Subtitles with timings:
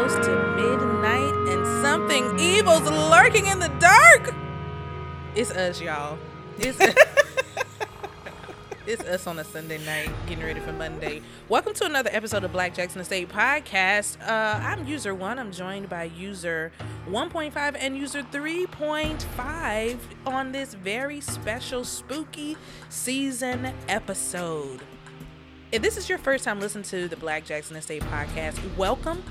[0.00, 4.34] close to midnight and something evil's lurking in the dark.
[5.34, 6.18] It's us, y'all.
[6.58, 6.80] It's
[8.86, 11.20] It's us on a Sunday night, getting ready for Monday.
[11.50, 14.16] Welcome to another episode of Black Jackson Estate Podcast.
[14.22, 15.38] Uh, I'm user one.
[15.38, 16.72] I'm joined by user
[17.06, 22.56] 1.5 and user 3.5 on this very special spooky
[22.88, 24.80] season episode.
[25.72, 29.22] If this is your first time listening to the Black Jackson Estate Podcast, welcome.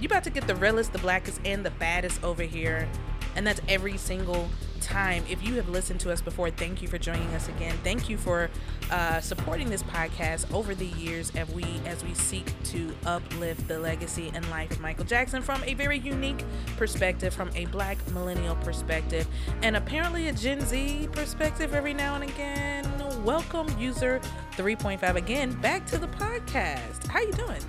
[0.00, 2.86] You about to get the realest, the blackest, and the baddest over here,
[3.34, 4.48] and that's every single
[4.82, 5.24] time.
[5.28, 7.74] If you have listened to us before, thank you for joining us again.
[7.82, 8.50] Thank you for
[8.90, 13.78] uh, supporting this podcast over the years as we as we seek to uplift the
[13.78, 16.44] legacy and life of Michael Jackson from a very unique
[16.76, 19.26] perspective, from a Black millennial perspective,
[19.62, 22.84] and apparently a Gen Z perspective every now and again.
[23.24, 24.20] Welcome, user
[24.52, 27.06] 3.5 again back to the podcast.
[27.06, 27.62] How you doing?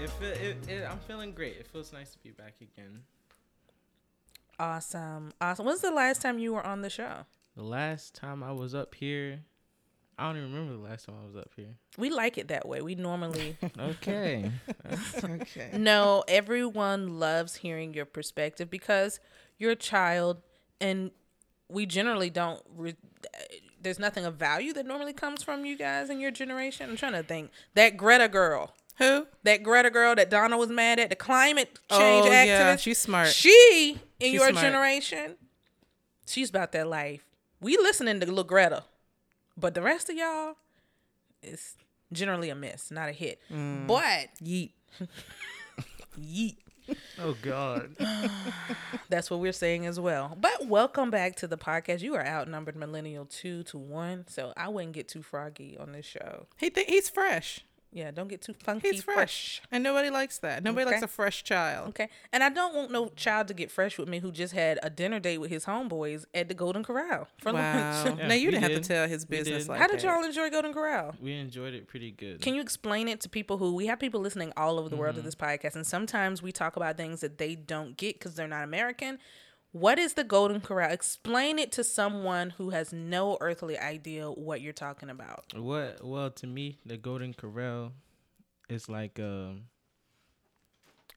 [0.00, 1.56] It, feel, it, it, I'm feeling great.
[1.58, 3.02] It feels nice to be back again.
[4.58, 5.32] Awesome.
[5.40, 5.66] Awesome.
[5.66, 7.26] When's the last time you were on the show?
[7.54, 9.40] The last time I was up here,
[10.18, 11.76] I don't even remember the last time I was up here.
[11.98, 12.80] We like it that way.
[12.80, 14.50] We normally Okay.
[15.24, 15.70] Okay.
[15.74, 19.20] No, everyone loves hearing your perspective because
[19.58, 20.42] you're a child
[20.80, 21.10] and
[21.68, 22.96] we generally don't re-
[23.82, 26.88] there's nothing of value that normally comes from you guys in your generation.
[26.88, 27.50] I'm trying to think.
[27.74, 28.74] That Greta girl.
[29.00, 29.26] Who?
[29.44, 32.46] That Greta girl that Donna was mad at, the climate change oh, activist.
[32.46, 33.28] yeah, she's smart.
[33.28, 34.62] She in She's your smart.
[34.64, 35.36] generation,
[36.26, 37.24] she's about that life.
[37.62, 38.84] We listening to little Greta,
[39.56, 40.56] but the rest of y'all
[41.42, 41.76] is
[42.12, 43.40] generally a miss, not a hit.
[43.50, 43.86] Mm.
[43.86, 44.72] But Yeet.
[46.20, 46.56] yeet.
[47.18, 47.96] oh God.
[49.08, 50.36] That's what we're saying as well.
[50.38, 52.02] But welcome back to the podcast.
[52.02, 56.04] You are outnumbered millennial two to one, so I wouldn't get too froggy on this
[56.04, 56.46] show.
[56.58, 57.64] He think he's fresh.
[57.92, 58.88] Yeah, don't get too funky.
[58.90, 59.60] He's fresh.
[59.72, 60.62] And nobody likes that.
[60.62, 60.92] Nobody Okay.
[60.92, 61.88] likes a fresh child.
[61.88, 64.78] Okay, and I don't want no child to get fresh with me who just had
[64.82, 68.04] a dinner date with his homeboys at the Golden Corral for Wow.
[68.04, 68.18] lunch.
[68.20, 70.72] Yeah, now you didn't have to tell his business like How did y'all enjoy Golden
[70.72, 71.16] Corral?
[71.20, 72.40] We enjoyed it pretty good.
[72.40, 75.16] Can you explain it to people who we have people listening all over the world
[75.16, 75.22] Mm-hmm.
[75.22, 78.46] to this podcast, and sometimes we talk about things that they don't get because they're
[78.46, 79.18] not American.
[79.72, 80.90] What is the Golden Corral?
[80.90, 85.44] Explain it to someone who has no earthly idea what you're talking about.
[85.54, 86.04] what?
[86.04, 87.92] Well, to me, the Golden Corral
[88.68, 89.69] is like um.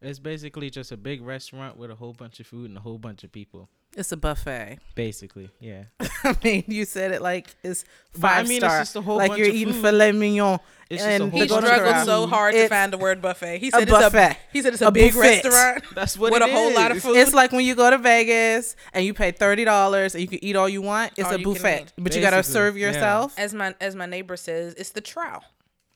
[0.05, 2.97] It's basically just a big restaurant with a whole bunch of food and a whole
[2.97, 3.69] bunch of people.
[3.95, 4.79] It's a buffet.
[4.95, 5.83] Basically, yeah.
[6.23, 7.85] I mean, you said it like it's
[8.17, 8.79] But I five mean, it's star.
[8.79, 9.81] just a whole like bunch you're of eating food.
[9.83, 10.59] filet mignon.
[10.89, 12.91] It's just a and whole He the bunch Golden of struggled so hard to find
[12.91, 13.59] the word buffet.
[13.59, 14.17] He a said it's a buffet.
[14.31, 15.43] a he said it's a, A big buffet.
[15.45, 17.17] restaurant That's what with it a whole lot of food.
[17.17, 20.43] It's like when you go to Vegas and you pay thirty dollars and you can
[20.43, 21.13] eat all you want.
[21.17, 21.93] It's All a buffet, eat.
[21.97, 22.87] but you gotta Basically, serve yeah.
[22.87, 23.35] yourself.
[23.37, 25.43] as my as my neighbor says, it's the trowel.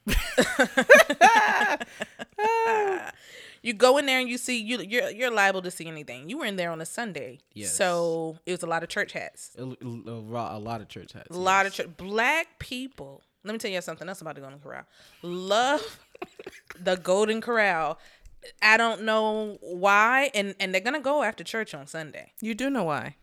[3.67, 6.29] you go in there and you see you you're you're liable to see anything.
[6.29, 7.75] You were in there on a Sunday, Yes.
[7.75, 11.28] so it was a lot of church hats, a, a, a lot of church hats.
[11.29, 11.67] a lot yes.
[11.79, 13.22] of church black people.
[13.44, 14.83] Let me tell you something else about the Golden Corral.
[15.22, 16.00] Love
[16.79, 18.00] the Golden Corral.
[18.61, 22.31] I don't know why, and and they're gonna go after church on Sunday.
[22.41, 23.16] You do know why?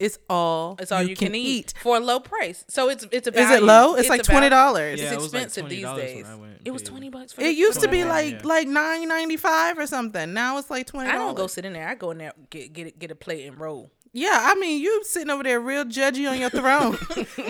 [0.00, 0.76] It's all.
[0.80, 2.64] It's all you, can, eat, for a low price.
[2.68, 3.94] So it's it's a Is it low?
[3.96, 4.98] It's, like twenty dollars.
[4.98, 6.24] Yeah, it's it was like expensive these $20 days.
[6.24, 8.32] when I went It was twenty bucks for It the- used to be Yeah, like
[8.32, 8.40] yeah.
[8.44, 10.32] like nine ninety five or something.
[10.32, 11.10] Now it's like twenty.
[11.10, 11.86] I don't go sit in there.
[11.86, 13.90] I go in there get get get a plate and roll.
[14.12, 16.98] Yeah, I mean, you sitting over there real judgy on your throne,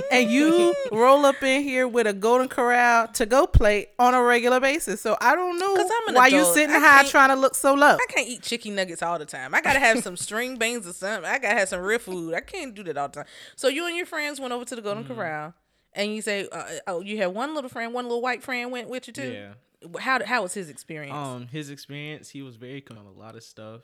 [0.12, 4.22] and you roll up in here with a Golden Corral to go plate on a
[4.22, 5.00] regular basis.
[5.00, 6.54] So I don't know I'm an why you adult.
[6.54, 7.96] sitting I high trying to look so low.
[7.96, 9.54] I can't eat chicken nuggets all the time.
[9.54, 11.24] I gotta have some string beans or something.
[11.24, 12.34] I gotta have some real food.
[12.34, 13.26] I can't do that all the time.
[13.56, 15.54] So you and your friends went over to the Golden Corral,
[15.94, 18.90] and you say, uh, "Oh, you had one little friend, one little white friend went
[18.90, 19.98] with you too." Yeah.
[19.98, 21.16] How how was his experience?
[21.16, 23.80] Um, his experience, he was very con on a lot of stuff.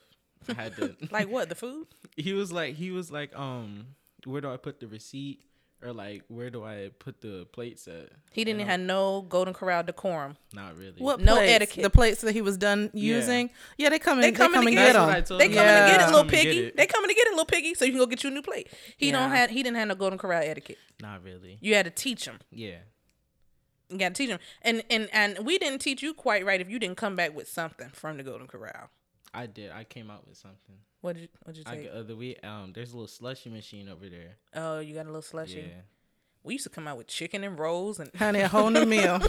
[0.46, 1.48] I had to like what?
[1.48, 1.86] The food?
[2.16, 3.86] he was like he was like um
[4.24, 5.40] where do I put the receipt
[5.82, 8.08] or like where do I put the plates at?
[8.32, 10.36] He didn't have no Golden Corral decorum.
[10.54, 10.94] Not really.
[10.96, 11.52] What No plates?
[11.52, 11.82] etiquette.
[11.82, 13.50] The plates that he was done using.
[13.76, 14.22] Yeah, they come in.
[14.22, 14.92] They They, coming come to and get get it.
[14.94, 15.24] That's what I them.
[15.26, 15.54] told They him.
[15.54, 16.58] coming to get it, little Come and get piggy.
[16.68, 16.76] it.
[16.76, 18.42] They coming to get it, little piggy, so you can go get you a new
[18.42, 18.68] plate.
[18.96, 19.36] He don't Yeah.
[19.36, 20.78] have he didn't have no Golden Corral etiquette.
[21.00, 21.58] Not really.
[21.60, 22.38] You had to teach him.
[22.50, 22.78] Yeah.
[23.90, 26.68] You got to teach him, and and and we didn't teach you quite right if
[26.68, 28.90] you didn't come back with something from the Golden Corral.
[29.36, 29.70] I did.
[29.70, 30.76] I came out with something.
[31.02, 31.84] What did you, what did you I take?
[31.92, 32.44] the other week.
[32.44, 34.36] Um, there's a little slushy machine over there.
[34.54, 35.58] oh, you got a little slushy.
[35.68, 35.82] Yeah.
[36.42, 39.20] We used to come out with chicken and rolls and Honey, a whole new meal.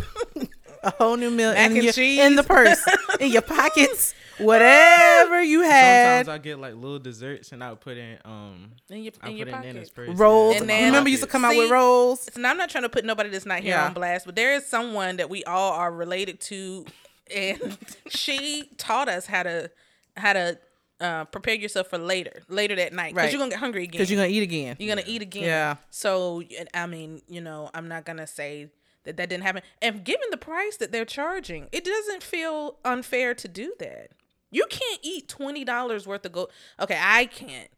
[0.84, 2.20] a whole new meal Mac in and your cheese.
[2.20, 2.80] in the purse,
[3.20, 6.26] in your pockets, whatever you had.
[6.26, 9.30] Sometimes I get like little desserts and I would put in um in your I
[9.30, 10.10] in put your in his pocket.
[10.10, 10.18] purse.
[10.20, 10.54] Rolls.
[10.56, 11.32] And in then- Remember, you used to pockets.
[11.32, 12.30] come out with rolls.
[12.34, 13.88] So now I'm not trying to put nobody that's not here Yeah.
[13.88, 16.86] on blast, but there is someone that we all are related to,
[17.36, 17.78] and
[18.10, 19.72] she taught us how to
[20.18, 20.60] how to
[21.00, 23.32] uh, prepare yourself for later, later that night, because Right.
[23.32, 23.92] you're gonna get hungry again.
[23.92, 24.76] Because you're gonna eat again.
[24.80, 25.44] You're gonna eat again.
[25.44, 25.76] Yeah.
[25.92, 26.42] So
[26.74, 28.70] I mean, you know, I'm not gonna say
[29.04, 29.62] that that didn't happen.
[29.82, 34.12] And given the price that they're charging, it doesn't feel unfair to do that.
[34.50, 36.50] You can't eat twenty dollars worth of go.
[36.80, 37.70] Okay, I can't.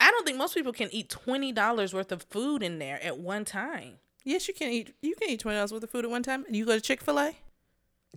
[0.00, 3.18] I don't think most people can eat twenty dollars worth of food in there at
[3.18, 3.94] one time.
[4.24, 4.94] Yes, you can eat.
[5.00, 6.44] You can eat twenty dollars worth of food at one time.
[6.46, 7.32] And you go to Chick Fil A.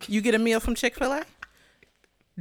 [0.07, 1.23] You get a meal from Chick Fil A.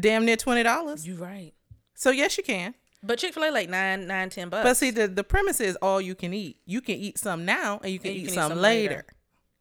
[0.00, 1.06] Damn near twenty dollars.
[1.06, 1.52] You're right.
[1.94, 2.74] So yes, you can.
[3.02, 4.64] But Chick Fil A like nine, nine, ten bucks.
[4.64, 6.58] But see, the the premise is all you can eat.
[6.66, 8.58] You can eat some now, and you can, And you eat, can eat some some
[8.60, 8.94] later.
[8.96, 9.06] later.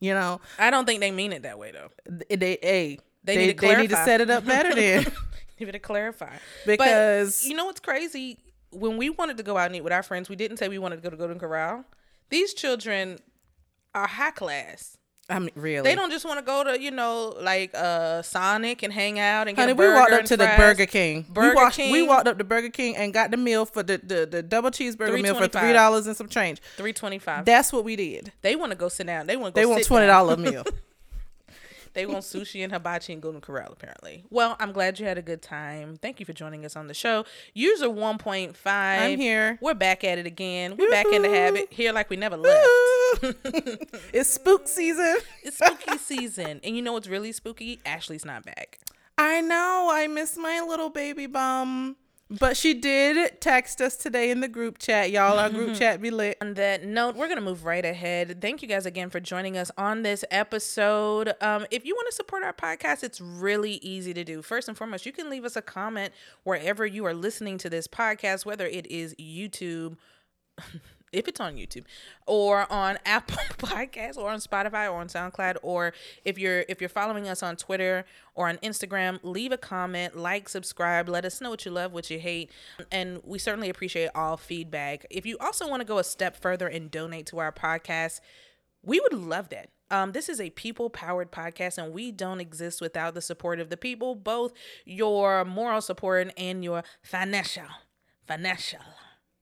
[0.01, 1.89] You know, I don't think they mean it that way though.
[2.07, 5.05] Th- they hey, They they need to they need to set it up better then.
[5.57, 6.35] Give it a clarify.
[6.65, 8.37] Because- but you know what's crazy?
[8.71, 10.77] When we wanted to go out and eat with our friends, we didn't say we
[10.77, 11.83] wanted to go to Golden Corral.
[12.29, 13.17] These children
[13.95, 14.95] are high class.
[15.29, 18.81] I mean, really, They don't just want to go to, you know, like uh Sonic
[18.83, 20.51] and hang out and get Honey, a we walked up to the.
[20.57, 21.25] Burger King.
[21.29, 23.99] Burger we, walked, we walked up to Burger King and got the meal for the
[23.99, 25.59] the, the double cheeseburger meal for $3.25.
[25.61, 26.59] three dollars and some change.
[26.77, 27.45] Three twenty five.
[27.45, 28.31] That's what we did.
[28.41, 29.27] They want to go sit down.
[29.27, 30.63] They want to They want twenty dollar meal.
[31.93, 34.23] They want sushi and hibachi and Golden Corral, apparently.
[34.29, 35.97] Well, I'm glad you had a good time.
[35.97, 37.25] Thank you for joining us on the show.
[37.55, 38.55] User 1.5.
[38.65, 39.57] I'm here.
[39.59, 40.77] We're back at it again.
[40.77, 42.67] We're back in the habit here like we never left.
[44.13, 45.17] it's spook season.
[45.43, 46.59] It's spooky season.
[46.63, 47.79] And you know what's really spooky?
[47.85, 48.79] Ashley's not back.
[49.17, 49.89] I know.
[49.91, 51.95] I miss my little baby bum.
[52.31, 55.09] But she did text us today in the group chat.
[55.09, 56.37] Y'all, our group chat be lit.
[56.41, 58.39] On that note, we're going to move right ahead.
[58.39, 61.33] Thank you guys again for joining us on this episode.
[61.41, 64.43] Um, if you want to support our podcast, it's really easy to do.
[64.43, 66.13] First and foremost, you can leave us a comment
[66.43, 69.97] wherever you are listening to this podcast, whether it is YouTube.
[71.11, 71.83] If it's on YouTube
[72.25, 75.93] or on Apple Podcasts or on Spotify or on SoundCloud or
[76.25, 80.47] if you're if you're following us on Twitter or on Instagram, leave a comment, like,
[80.47, 82.51] subscribe, let us know what you love, what you hate,
[82.91, 85.05] and we certainly appreciate all feedback.
[85.09, 88.21] If you also want to go a step further and donate to our podcast,
[88.83, 89.69] we would love that.
[89.91, 93.69] Um, this is a people powered podcast, and we don't exist without the support of
[93.69, 94.53] the people, both
[94.85, 97.65] your moral support and your financial,
[98.27, 98.79] financial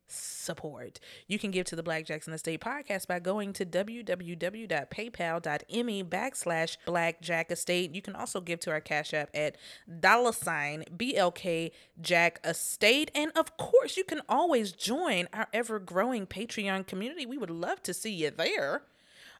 [0.08, 1.00] support.
[1.28, 7.52] You can give to the Black Jackson Estate podcast by going to www.paypal.me backslash Black
[7.52, 7.96] Estate.
[7.96, 9.58] You can also give to our Cash App at
[10.00, 11.72] dollar sign BLK
[12.02, 13.12] Jack Estate.
[13.14, 17.26] And of course, you can always join our ever growing Patreon community.
[17.26, 18.84] We would love to see you there.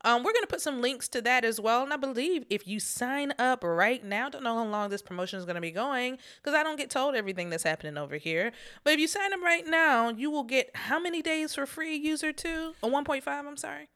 [0.04, 2.80] Um, we're gonna put some links to that as well, and I believe if you
[2.80, 6.56] sign up right now, don't know how long this promotion is gonna be going because
[6.56, 8.52] I don't get told everything that's happening over here.
[8.84, 11.96] But if you sign up right now, you will get how many days for free?
[11.96, 13.46] User two, a one point five.
[13.46, 13.88] I'm sorry.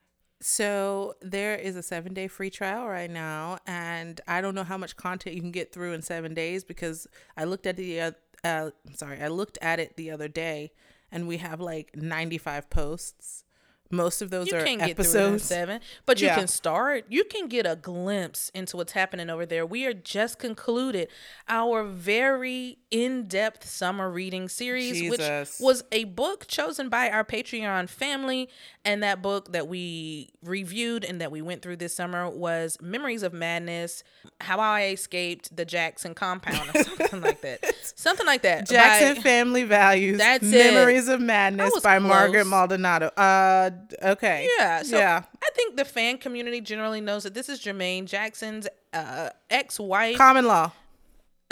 [0.42, 4.78] So there is a seven day free trial right now, and I don't know how
[4.78, 7.08] much content you can get through in seven days because
[7.38, 8.12] I looked at the uh,
[8.44, 10.72] uh sorry I looked at it the other day,
[11.12, 13.44] and we have like ninety five posts.
[13.92, 15.44] Most of those You are can't get through it episodes.
[15.44, 16.36] seven, but you Yeah.
[16.36, 17.06] can start.
[17.10, 19.66] You can get a glimpse into what's happening over there.
[19.66, 21.10] We are just concluded
[21.50, 25.60] our very in-depth summer reading series, Jesus.
[25.60, 28.50] which was a book chosen by our Patreon family,
[28.84, 33.24] and that book that we reviewed and that we went through this summer was "Memories
[33.24, 34.04] of Madness:
[34.42, 37.60] How I Escaped the Jackson Compound" or something like that.
[37.96, 38.68] Something like that.
[38.68, 40.18] Jackson by- Family Values.
[40.18, 40.74] That's it.
[40.74, 42.46] Memories of Madness by Margaret.
[42.46, 43.08] Maldonado.
[43.18, 43.70] Uh,
[44.02, 44.50] okay.
[44.58, 44.84] Yeah.
[44.84, 45.24] So yeah.
[45.44, 50.18] I think the fan community generally knows that this is Jermaine Jackson's uh, ex-wife.
[50.18, 50.72] Common law.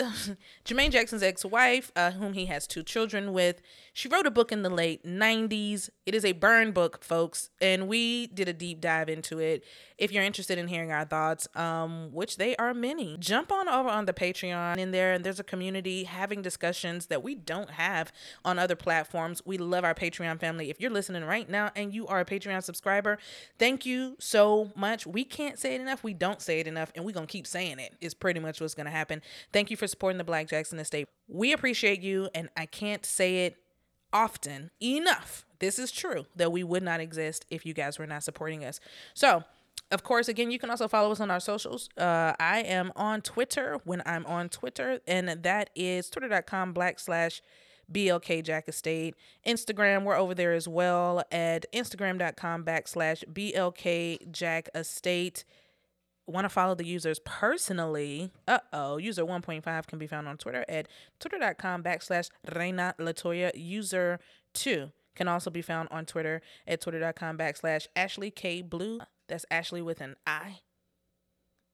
[0.64, 3.60] Jermaine Jackson's ex-wife, uh, whom he has two children with.
[3.92, 5.90] She wrote a book in the late 90s.
[6.06, 9.64] It is a burn book, folks, and we did a deep dive into it.
[9.98, 13.88] If you're interested in hearing our thoughts, um, which they are many, jump on over
[13.88, 18.12] on the Patreon in there, and there's a community having discussions that we don't have
[18.44, 19.42] on other platforms.
[19.44, 20.70] We love our Patreon family.
[20.70, 23.18] If you're listening right now and you are a Patreon subscriber,
[23.58, 25.06] thank you so much.
[25.06, 26.04] We can't say it enough.
[26.04, 27.94] We don't say it enough, and we're gonna keep saying it.
[28.00, 29.20] Is pretty much what's gonna happen.
[29.52, 31.08] Thank you for supporting the Black Jackson Estate.
[31.28, 33.56] We appreciate you, and I can't say it
[34.12, 35.44] often enough.
[35.58, 38.80] This is true that we would not exist if you guys were not supporting us.
[39.14, 39.44] So,
[39.90, 41.88] of course, again, you can also follow us on our socials.
[41.96, 47.42] Uh, I am on Twitter when I'm on Twitter, and that is twitter.com black slash
[47.92, 49.14] BLK Jack Estate.
[49.46, 55.44] Instagram, we're over there as well at instagram.com backslash BLK Jack Estate
[56.30, 60.64] want to follow the users personally, uh oh, user 1.5 can be found on Twitter
[60.68, 63.52] at twitter.com backslash Reina Latoya.
[63.54, 64.20] User
[64.54, 69.00] 2 can also be found on Twitter at twitter.com backslash Ashley K Blue.
[69.28, 70.60] That's Ashley with an I.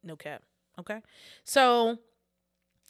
[0.03, 0.43] No cap.
[0.79, 1.01] Okay.
[1.45, 1.99] So,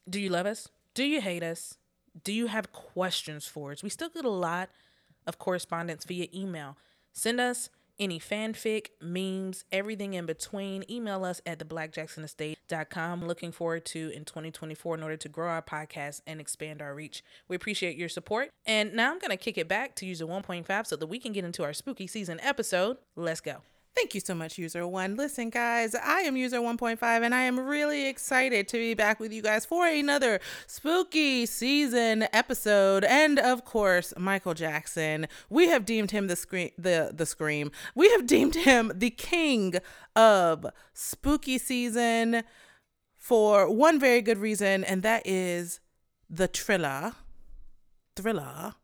[0.09, 0.69] do you love us?
[0.95, 1.77] Do you hate us?
[2.25, 3.83] Do you have questions for us?
[3.83, 4.71] We still get a lot
[5.27, 6.77] of correspondence via email.
[7.13, 10.85] Send us any fanfic, memes, everything in between.
[10.91, 13.27] Email us at the blackjacksonestate.com.
[13.27, 17.23] Looking forward to in 2024 in order to grow our podcast and expand our reach.
[17.49, 18.51] We appreciate your support.
[18.65, 21.33] And now I'm going to kick it back to user 1.5 so that we can
[21.33, 22.99] get into our spooky season episode.
[23.17, 23.63] Let's go.
[23.97, 25.17] Thank you so much, User One.
[25.17, 29.33] Listen, guys, I am User 1.5, and I am really excited to be back with
[29.33, 33.05] you guys for another spooky season episode.
[33.05, 35.29] And of course, Michael Jackson.
[35.49, 37.73] We have deemed him the scream, the the scream.
[37.95, 39.77] We have deemed him the king
[40.15, 42.43] of spooky season
[43.17, 45.81] for one very good reason, and that is
[46.29, 47.13] the thriller,
[48.15, 48.75] thriller,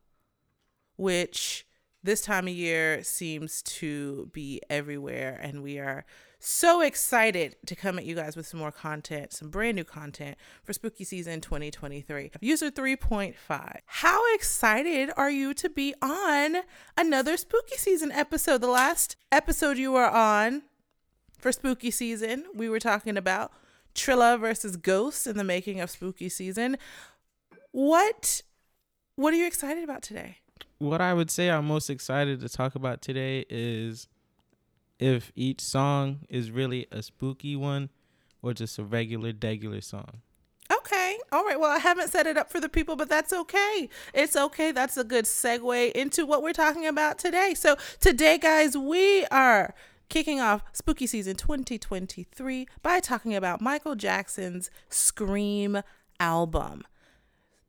[0.96, 1.66] which
[2.02, 6.04] this time of year seems to be everywhere and we are
[6.38, 10.36] so excited to come at you guys with some more content some brand new content
[10.64, 16.56] for spooky season 2023 user 3.5 how excited are you to be on
[16.96, 18.60] another spooky season episode?
[18.60, 20.62] The last episode you were on
[21.38, 23.52] for spooky season we were talking about
[23.94, 26.78] Thriller versus ghost in the making of spooky season.
[27.70, 28.42] What
[29.16, 30.38] what are you excited about today
[30.82, 34.08] what I would say I'm most excited to talk about today is
[34.98, 37.88] if each song is really a spooky one
[38.42, 40.20] or just a regular, regular song.
[40.72, 41.18] Okay.
[41.30, 41.58] All right.
[41.58, 43.88] Well, I haven't set it up for the people, but that's okay.
[44.12, 44.72] It's okay.
[44.72, 47.54] That's a good segue into what we're talking about today.
[47.54, 49.74] So, today, guys, we are
[50.08, 55.82] kicking off spooky season 2023 by talking about Michael Jackson's Scream
[56.18, 56.84] album.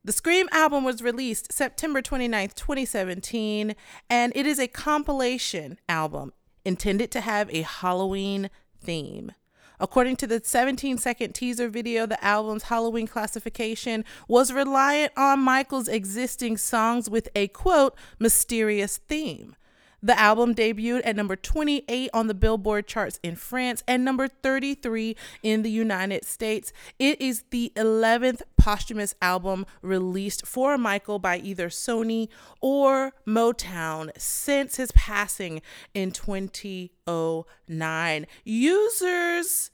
[0.05, 3.73] The Scream album was released September 29th, 2017,
[4.09, 6.33] and it is a compilation album
[6.65, 8.49] intended to have a Halloween
[8.81, 9.31] theme.
[9.79, 15.87] According to the 17 second teaser video, the album's Halloween classification was reliant on Michael's
[15.87, 19.55] existing songs with a quote, mysterious theme.
[20.03, 25.15] The album debuted at number 28 on the Billboard charts in France and number 33
[25.41, 26.73] in the United States.
[26.99, 32.27] It is the 11th posthumous album released for Michael by either Sony
[32.59, 35.61] or Motown since his passing
[35.93, 38.27] in 2009.
[38.43, 39.71] Users,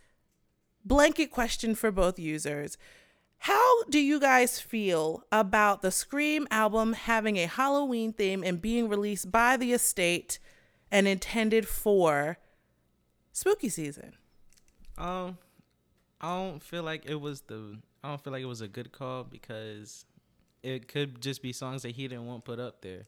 [0.86, 2.78] blanket question for both users.
[3.40, 8.90] How do you guys feel about the Scream album having a Halloween theme and being
[8.90, 10.40] released by the estate
[10.92, 12.38] and intended for
[13.32, 14.14] spooky season?
[14.98, 15.38] Um,
[16.20, 17.80] I don't feel like it was the.
[18.04, 20.06] I don't feel like it was a good call because
[20.62, 23.04] it could just be songs that he didn't want put up there.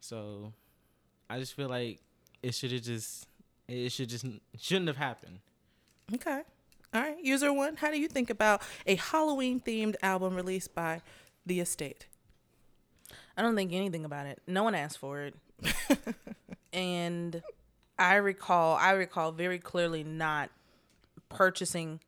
[0.00, 0.52] So,
[1.28, 2.00] I just feel like
[2.42, 3.26] it should have just.
[3.66, 4.24] It should just
[4.56, 5.40] shouldn't have happened.
[6.14, 6.42] Okay.
[6.92, 11.02] All right, user one, how do you think about a Halloween themed album released by
[11.46, 12.06] the estate?
[13.36, 14.42] I don't think anything about it.
[14.46, 15.34] No one asked for it.
[16.72, 17.42] and
[17.98, 20.50] I recall I recall very clearly not
[21.28, 22.00] purchasing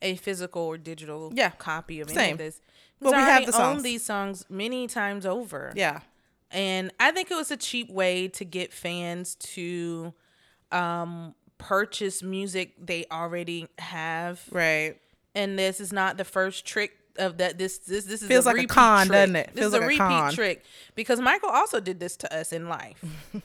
[0.00, 2.18] a physical or digital yeah, copy of same.
[2.18, 2.60] any of this.
[3.00, 3.76] Well, we I have the songs.
[3.76, 5.72] owned these songs many times over.
[5.74, 6.00] Yeah.
[6.50, 10.14] And I think it was a cheap way to get fans to
[10.72, 14.42] um purchase music they already have.
[14.50, 14.96] Right.
[15.34, 17.58] And this is not the first trick of that.
[17.58, 19.12] This this this is Feels a like a repeat con, trick.
[19.12, 19.50] doesn't it?
[19.54, 20.32] This Feels is a like a repeat con.
[20.32, 23.02] trick because Michael also did this to us in life.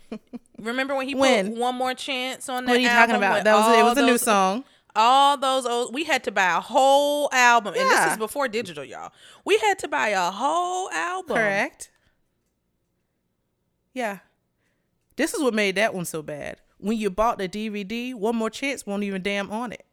[0.59, 1.49] Remember when he When?
[1.49, 2.71] put one more chance on that?
[2.71, 3.43] What are you talking about?
[3.43, 4.63] That was it was a new song.
[4.95, 8.83] All those old, we had to buy a whole album, and this is before digital,
[8.83, 9.11] y'all.
[9.45, 11.37] We had to buy a whole album.
[11.37, 11.91] Correct.
[13.93, 14.19] Yeah.
[15.15, 16.57] This is what made that one so bad.
[16.79, 19.85] When you bought the DVD, One More Chance won't even damn on it.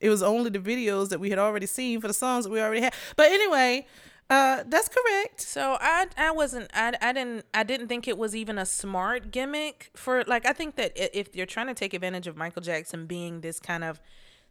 [0.00, 2.60] It was only the videos that we had already seen for the songs that we
[2.60, 2.94] already had.
[3.16, 3.86] But anyway,
[4.30, 5.40] uh, that's correct.
[5.40, 9.30] So I I wasn't I, I didn't I didn't think it was even a smart
[9.30, 13.06] gimmick for like I think that if you're trying to take advantage of Michael Jackson
[13.06, 14.00] being this kind of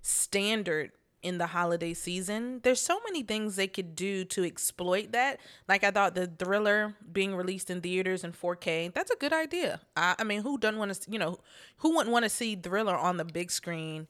[0.02, 0.92] standard
[1.24, 5.40] in the holiday season, there's so many things they could do to exploit that.
[5.68, 9.80] Like I thought the Thriller being released in theaters in 4K, that's a good idea.
[9.96, 11.40] I, I mean, who doesn't want to you know
[11.78, 14.08] who wouldn't want to see Thriller on the big screen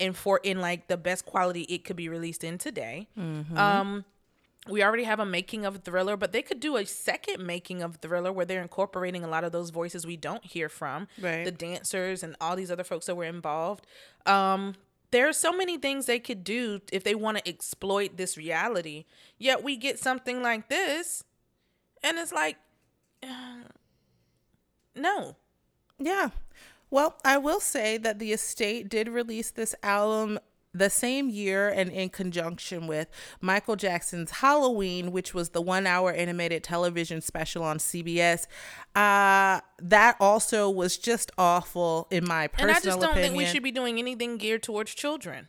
[0.00, 3.08] and for in like the best quality it could be released in today.
[3.56, 4.04] Um
[4.68, 7.96] we already have a making of thriller but they could do a second making of
[7.96, 11.44] thriller where they're incorporating a lot of those voices we don't hear from Right.
[11.44, 13.86] the dancers and all these other folks that were involved
[14.26, 14.74] um
[15.10, 19.04] there are so many things they could do if they want to exploit this reality
[19.38, 21.24] yet we get something like this
[22.02, 22.56] and it's like
[23.22, 23.64] uh,
[24.94, 25.36] no
[25.98, 26.30] Yeah.
[26.90, 30.38] Well, I will say that the estate did release this album
[30.78, 33.08] the same year and in conjunction with
[33.40, 38.46] Michael Jackson's Halloween, which was the one hour animated television special on CBS.
[38.94, 42.70] Uh, that also was just awful, in my personal opinion.
[42.70, 43.30] And I just don't opinion.
[43.32, 45.48] think we should be doing anything geared towards children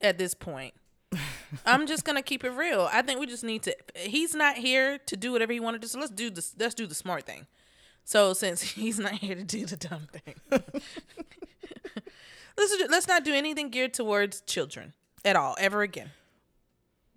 [0.00, 0.74] at this point.
[1.66, 2.88] I'm just gonna keep it real.
[2.92, 3.76] I think we just need to.
[3.96, 5.88] He's not here to do whatever he wanted to.
[5.88, 6.54] So let's do this.
[6.58, 7.46] Let's do the smart thing.
[8.04, 10.34] So since he's not here to do the dumb thing,
[12.60, 14.92] let's let's not do anything geared towards children
[15.24, 16.10] at all ever again.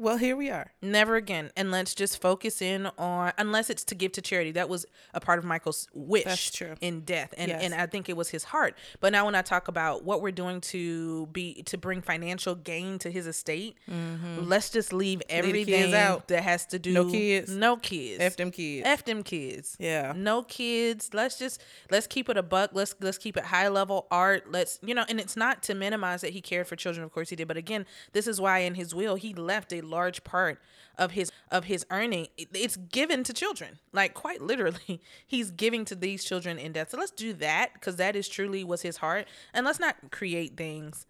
[0.03, 0.72] Well, here we are.
[0.81, 1.51] Never again.
[1.55, 4.51] And let's just focus in on unless it's to give to charity.
[4.51, 6.75] That was a part of Michael's wish That's true.
[6.81, 7.33] in death.
[7.38, 7.63] And Yes.
[7.63, 8.75] and I think it was his heart.
[9.00, 13.00] But now when I talk about what we're doing to be to bring financial gain
[13.00, 15.38] to his estate, let's just leave Mm-hmm.
[15.39, 16.27] everything out.
[16.27, 17.50] that has to do No kids.
[17.55, 18.22] No kids.
[18.22, 18.86] F them kids.
[18.88, 19.75] F them kids.
[19.79, 20.13] Yeah.
[20.15, 21.12] No kids.
[21.13, 22.72] Let's just let's keep it a buck.
[22.74, 24.51] Let's let's keep it high level art.
[24.51, 27.03] Let's you know, and it's not to minimize that he cared for children.
[27.05, 27.48] Of course he did.
[27.48, 30.59] But again, this is why in his will he left a large part
[30.97, 32.27] of his of his earning.
[32.38, 33.79] It's given to children.
[33.91, 36.91] Like quite literally, he's giving to these children in death.
[36.91, 39.27] So let's do that because that is truly was his heart.
[39.53, 41.05] And let's not create things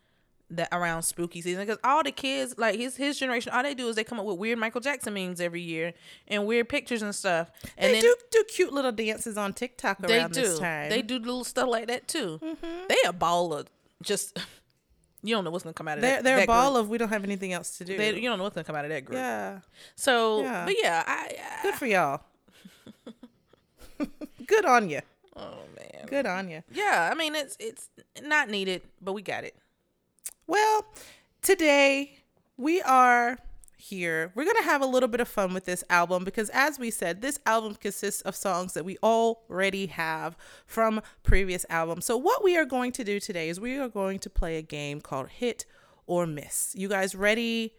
[0.49, 3.87] that around spooky season because all the kids like his his generation all they do
[3.87, 5.93] is they come up with weird Michael Jackson memes every year
[6.27, 9.99] and weird pictures and stuff and they then do do cute little dances on TikTok
[9.99, 10.89] they around do this time.
[10.89, 12.87] they do little stuff like that too mm-hmm.
[12.87, 13.67] they a ball of
[14.03, 14.37] just
[15.24, 16.84] you don't know what's gonna come out of They're that they're a ball group.
[16.84, 17.98] of we don't have anything else to do.
[17.98, 19.60] they, you don't know what's gonna come out of that group yeah.
[19.96, 20.65] so Yeah.
[20.65, 22.22] but yeah I, I Good for y'all.
[24.48, 25.00] Good on you.
[25.36, 26.62] oh man Good on you.
[26.74, 27.89] yeah I mean it's it's
[28.22, 29.56] not needed but we got it
[30.48, 30.86] Well,
[31.42, 32.20] today
[32.58, 33.38] we are
[33.83, 34.31] here.
[34.35, 36.89] We're going to have a little bit of fun with this album because, as we
[36.89, 42.05] said, this album consists of songs that we already have from previous albums.
[42.05, 44.61] So, what we are going to do today is we are going to play a
[44.61, 45.65] game called Hit
[46.07, 46.74] or Miss.
[46.77, 47.74] You guys ready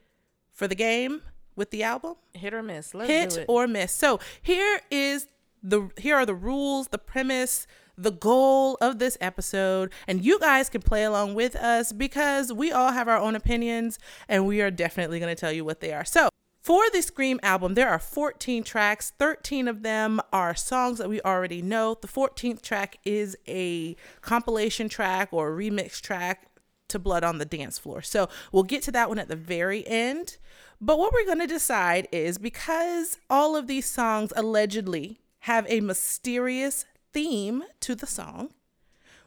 [0.52, 1.22] for the game
[1.56, 2.16] with the album?
[2.34, 3.92] hit or miss let's hit do it or miss.
[3.92, 5.28] So here is
[5.62, 10.68] the here are the rules, the premise, the goal of this episode, and you guys
[10.68, 14.70] can play along with us because we all have our own opinions and we are
[14.70, 16.04] definitely going to tell you what they are.
[16.04, 16.28] So,
[16.60, 19.12] for the Scream album, there are 14 tracks.
[19.18, 21.98] 13 of them are songs that we already know.
[22.00, 26.48] The 14th track is a compilation track or remix track
[26.88, 28.00] to Blood on the Dance Floor.
[28.00, 30.38] So we'll get to that one at the very end.
[30.80, 35.80] But what we're going to decide is because all of these songs allegedly have a
[35.80, 38.50] mysterious theme to the song,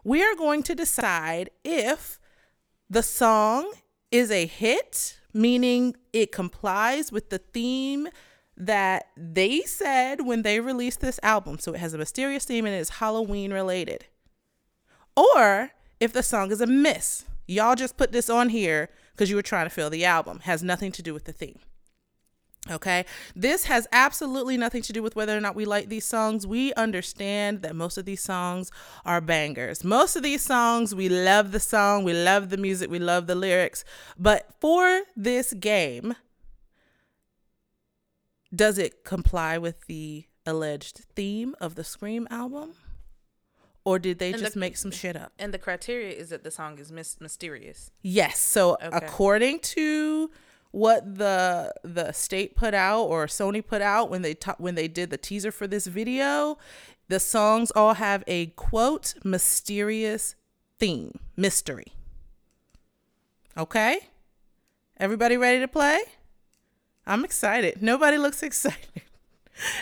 [0.04, 2.19] we are going to decide if
[2.89, 3.73] the song
[4.12, 8.08] is a hit, meaning it complies with the theme
[8.56, 11.60] that they said when they released this album.
[11.60, 14.06] So it has a mysterious theme and it is Halloween related
[15.17, 17.26] or if the song is a miss.
[17.47, 20.39] Y'all just put this on here because you were trying to fill the album.
[20.41, 21.60] Has nothing to do with the theme.
[22.69, 23.05] Okay.
[23.35, 26.45] This has absolutely nothing to do with whether or not we like these songs.
[26.45, 28.71] We understand that most of these songs
[29.05, 29.83] are bangers.
[29.85, 33.35] Most of these songs, we love the song, we love the music, we love the
[33.35, 33.85] lyrics.
[34.17, 36.15] But for this game,
[38.53, 42.73] does it comply with the alleged theme of the Scream album?
[43.83, 45.31] Or did they And just the- make some shit up?
[45.39, 48.39] and the criteria is that the song is mis- mysterious Yes.
[48.39, 48.89] So Okay.
[48.91, 50.29] according to
[50.71, 54.88] what the the state put out or Sony put out when they ta- when they
[54.88, 56.58] did the teaser for this video,
[57.08, 60.36] the songs all have a quote mysterious
[60.80, 61.93] theme, mystery.
[63.58, 63.99] Okay?
[64.99, 65.99] Everybody ready to play?
[67.06, 67.82] I'm excited.
[67.82, 69.01] Nobody looks excited.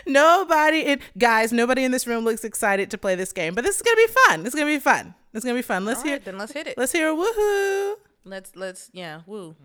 [0.05, 3.53] Nobody in guys, nobody in this room looks excited to play this game.
[3.55, 4.45] But this is gonna be fun.
[4.45, 5.13] It's gonna be fun.
[5.33, 5.83] It's gonna be fun.
[5.83, 7.95] Let's All hear right, then let's hit it let's hear a woohoo.
[8.23, 9.55] let's let's yeah woo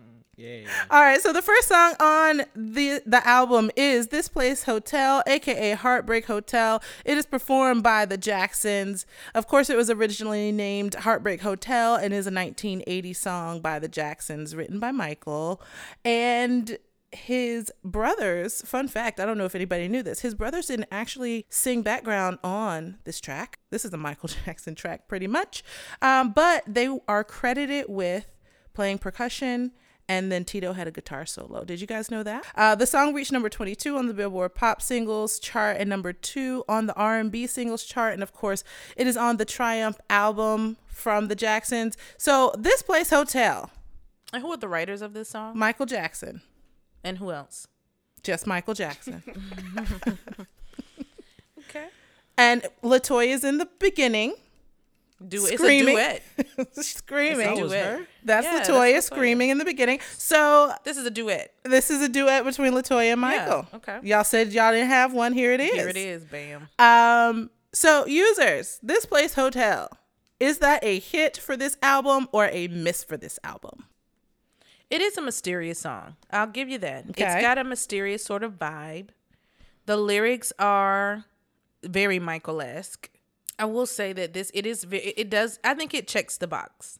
[0.41, 0.67] Yeah.
[0.89, 5.73] All right, so the first song on the the album is "This Place Hotel," aka
[5.73, 9.05] "Heartbreak Hotel." It is performed by the Jacksons.
[9.35, 13.87] Of course, it was originally named "Heartbreak Hotel" and is a 1980 song by the
[13.87, 15.61] Jacksons, written by Michael
[16.03, 16.79] and
[17.11, 18.63] his brothers.
[18.63, 20.21] Fun fact: I don't know if anybody knew this.
[20.21, 23.59] His brothers didn't actually sing background on this track.
[23.69, 25.63] This is a Michael Jackson track, pretty much,
[26.01, 28.25] um, but they are credited with
[28.73, 29.73] playing percussion
[30.11, 31.63] and then Tito had a guitar solo.
[31.63, 32.45] Did you guys know that?
[32.53, 36.65] Uh, the song reached number 22 on the Billboard Pop Singles chart and number two
[36.67, 38.65] on the R&B Singles chart, and of course,
[38.97, 41.95] it is on the Triumph album from the Jacksons.
[42.17, 43.71] So, this place hotel,
[44.33, 46.41] and who are the writers of this song Michael Jackson,
[47.05, 47.67] and who else
[48.21, 49.23] just Michael Jackson,
[51.69, 51.87] okay
[52.37, 54.35] and La Toya is in the beginning.
[55.27, 55.95] Do it's a Screaming.
[55.95, 56.23] duet.
[56.73, 57.47] screaming.
[57.49, 58.07] It's a duet.
[58.25, 59.03] That's Yeah, that's La Toya Latoya.
[59.03, 59.99] screaming in the beginning.
[60.17, 61.53] So This is a duet.
[61.63, 63.67] this is a duet between La Toya and Michael.
[63.75, 63.99] okay.
[64.03, 65.33] Y'all said y'all didn't have one.
[65.33, 65.73] Here it is.
[65.75, 66.25] Here it is.
[66.25, 66.69] Bam.
[66.79, 67.49] Um.
[67.73, 69.89] So users, this place hotel
[70.39, 73.85] is that a hit for this album or a miss for this album?
[74.89, 76.15] It is a mysterious song.
[76.31, 77.11] I'll give you that.
[77.11, 77.23] Okay.
[77.23, 79.09] It's got a mysterious sort of vibe.
[79.85, 81.25] The lyrics are
[81.83, 83.09] very Michael-esque.
[83.61, 86.47] I will say that this it is ve- it does I think it checks the
[86.47, 86.97] box.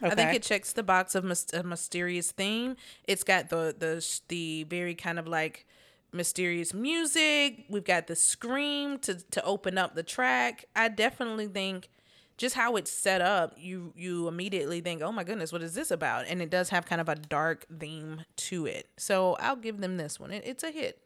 [0.00, 2.76] I think it checks the box of a mysterious theme.
[3.08, 5.66] It's got the the the very kind of like
[6.12, 7.64] mysterious music.
[7.68, 10.66] We've got the scream to to open up the track.
[10.76, 11.88] I definitely think
[12.36, 15.90] just how it's set up, you you immediately think, "Oh my goodness, what is this
[15.90, 18.88] about?" And it does have kind of a dark theme to it.
[18.96, 20.30] So I'll give them this one.
[20.30, 21.00] It, it's a hit.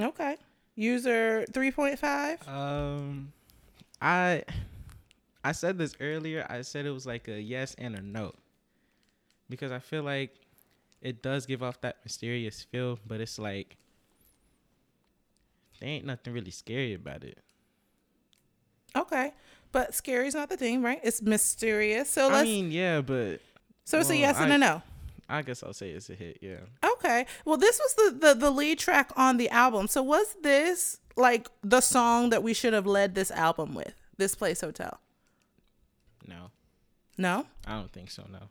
[0.00, 0.36] Okay.
[0.74, 2.46] User three point five.
[2.48, 3.32] Um,
[4.00, 4.44] I
[5.44, 6.46] I said this earlier.
[6.48, 8.34] I said it was like a yes and a no
[9.48, 10.34] because I feel like
[11.02, 13.76] it does give off that mysterious feel, but it's like
[15.80, 17.38] there ain't nothing really scary about it.
[18.94, 19.32] Okay.
[19.72, 21.00] But scary is not the thing, right?
[21.02, 22.10] It's mysterious.
[22.10, 22.40] So let's.
[22.40, 23.40] I mean, yeah, but
[23.84, 24.82] so it's a yes and a no.
[25.28, 26.38] I guess I'll say it's a hit.
[26.40, 26.56] Yeah.
[26.84, 27.24] Okay.
[27.44, 29.86] Well, this was the, the the lead track on the album.
[29.86, 33.94] So was this like the song that we should have led this album with?
[34.16, 35.00] This place hotel.
[36.26, 36.50] No,
[37.16, 37.46] No.
[37.66, 38.24] I don't think so.
[38.30, 38.48] No.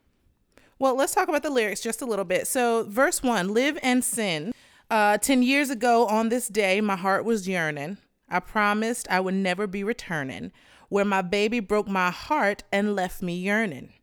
[0.79, 2.47] Well, let's talk about the lyrics just a little bit.
[2.47, 4.53] So, verse one live and sin.
[4.89, 7.97] Uh, 10 years ago on this day, my heart was yearning.
[8.29, 10.51] I promised I would never be returning,
[10.87, 13.93] where my baby broke my heart and left me yearning.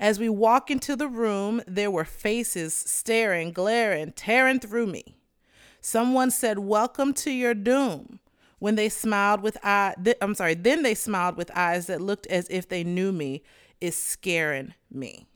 [0.00, 5.16] As we walk into the room, there were faces staring, glaring, tearing through me.
[5.84, 8.18] Someone said, "Welcome to your doom."
[8.58, 10.54] When they smiled with eye, th- I'm sorry.
[10.54, 13.42] Then they smiled with eyes that looked as if they knew me.
[13.82, 15.26] Is scaring me.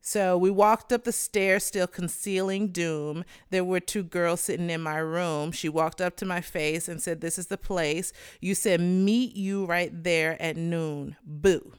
[0.00, 3.22] So we walked up the stairs, still concealing doom.
[3.50, 5.52] There were two girls sitting in my room.
[5.52, 8.14] She walked up to my face and said, This is the place.
[8.40, 11.16] You said, Meet you right there at noon.
[11.22, 11.74] Boo.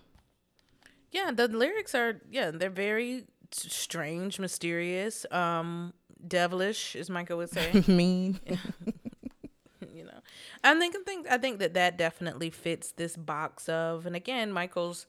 [1.09, 5.93] Yeah, the lyrics are yeah, they're very strange, mysterious, um,
[6.27, 7.83] devilish, as Michael would say.
[7.87, 8.39] mean.
[9.93, 10.19] you know,
[10.63, 14.51] I think I think I think that that definitely fits this box of, and again,
[14.51, 15.07] Michael's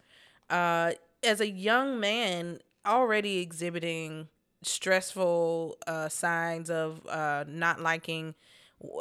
[0.50, 4.28] uh, as a young man already exhibiting
[4.62, 8.34] stressful uh, signs of uh, not liking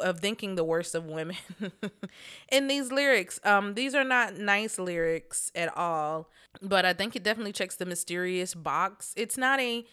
[0.02, 1.36] of thinking the worst of women
[2.52, 7.24] in these lyrics um these are not nice lyrics at all but i think it
[7.24, 9.84] definitely checks the mysterious box it's not a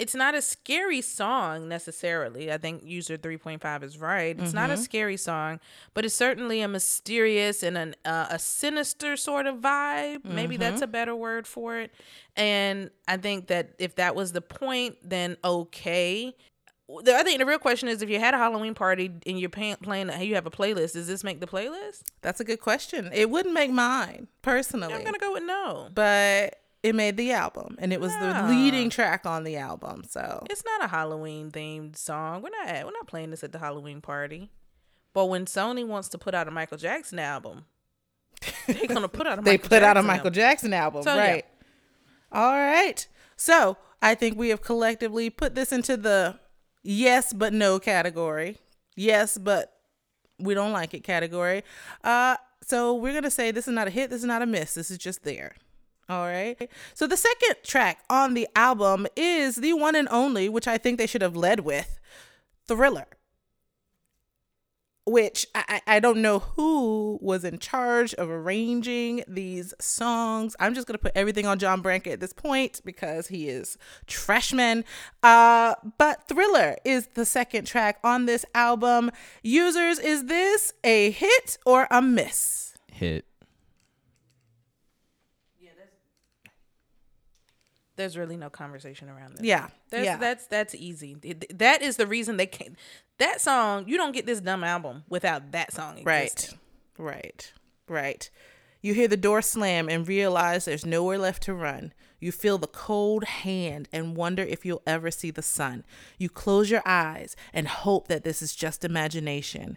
[0.00, 2.50] it's not a scary song necessarily.
[2.50, 4.38] I think user 3.5 is right.
[4.38, 5.60] It's not a scary song,
[5.94, 10.24] but it's certainly a mysterious and an, uh, a sinister sort of vibe.
[10.24, 11.92] Maybe that's a better word for it.
[12.36, 16.34] And I think that if that was the point, then okay.
[17.04, 19.48] The- I think the real question is if you had a Halloween party and you're
[19.50, 22.02] pay- playing, hey, you have a playlist, does this make the playlist?
[22.22, 23.10] That's a good question.
[23.12, 25.88] It wouldn't make mine personally, I'm going to go with no.
[25.94, 30.02] but it made the album and it was the leading track on the album.
[30.08, 32.42] So It's not a Halloween themed song.
[32.42, 34.50] We're not we're not playing this at the Halloween party.
[35.12, 37.64] But when Sony wants to put out a Michael Jackson album,
[38.66, 40.32] they're gonna put out a they Michael put out a Jackson Michael album.
[40.32, 41.20] Jackson album, So, yeah.
[41.30, 41.44] right?
[42.32, 43.06] All right.
[43.36, 46.38] So I think we have collectively put this into the
[46.82, 48.56] yes but no category.
[48.96, 49.72] Yes, but
[50.38, 51.62] we don't like it category.
[52.04, 54.10] Uh, so we're gonna say this is not a hit.
[54.10, 54.74] This is not a miss.
[54.74, 55.56] This is just there.
[56.10, 56.68] All right.
[56.94, 60.98] So the second track on the album is the one and only, which I think
[60.98, 62.00] they should have led with,
[62.66, 63.06] Thriller
[65.10, 70.54] which I, I don't know who was in charge of arranging these songs.
[70.60, 74.84] I'm just gonna put everything on John Branca at this point because he is trashman.
[75.22, 79.10] Uh, but Thriller is the second track on this album.
[79.42, 82.74] Users, is this a hit or a miss?
[82.92, 83.24] Hit.
[87.96, 89.46] There's really no conversation around this.
[89.46, 90.16] Yeah, That's yeah.
[90.16, 91.16] that's that's easy.
[91.54, 92.76] That is the reason they can't.
[93.18, 96.48] That song, you don't get this dumb album without that song Right,
[96.96, 97.52] right,
[97.88, 98.30] right.
[98.80, 101.92] You hear the door slam and realize there's nowhere left to run.
[102.18, 105.84] You feel the cold hand and wonder if you'll ever see the sun.
[106.18, 109.76] You close your eyes and hope that this is just imagination.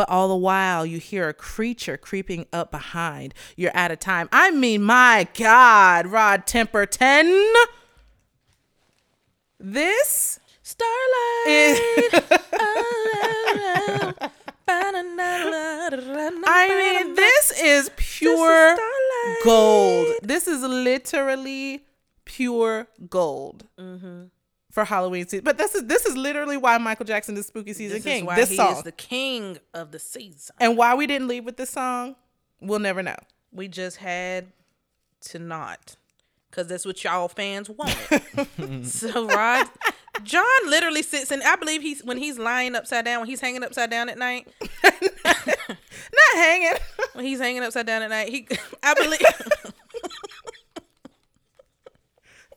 [0.00, 3.34] But all the while, you hear a creature creeping up behind.
[3.54, 4.30] You're out of time.
[4.32, 7.52] I mean, my God, Rod Temperton.
[9.58, 11.46] This Starlight.
[11.48, 11.80] is.
[16.46, 19.44] I mean, this is pure starlight.
[19.44, 20.06] gold.
[20.22, 21.84] This is literally
[22.24, 24.22] pure gold mm-hmm.
[24.70, 25.44] For Halloween season.
[25.44, 28.22] But this is this is literally why Michael Jackson is spooky season This king.
[28.22, 30.54] is why this he song, is the king of the season.
[30.60, 32.16] and why we didn't leave with this song,
[32.60, 33.16] we'll never know.
[33.52, 34.52] We just had
[35.22, 35.96] to not,
[36.52, 38.86] cause that's what y'all fans wanted.
[38.86, 39.66] so Rod,
[40.22, 43.64] John literally sits and I believe he's when he's lying upside down, when he's hanging
[43.64, 44.46] upside down at night.
[44.84, 46.72] Not hanging.
[47.14, 48.46] When he's hanging upside down at night, he.
[48.82, 49.20] I believe.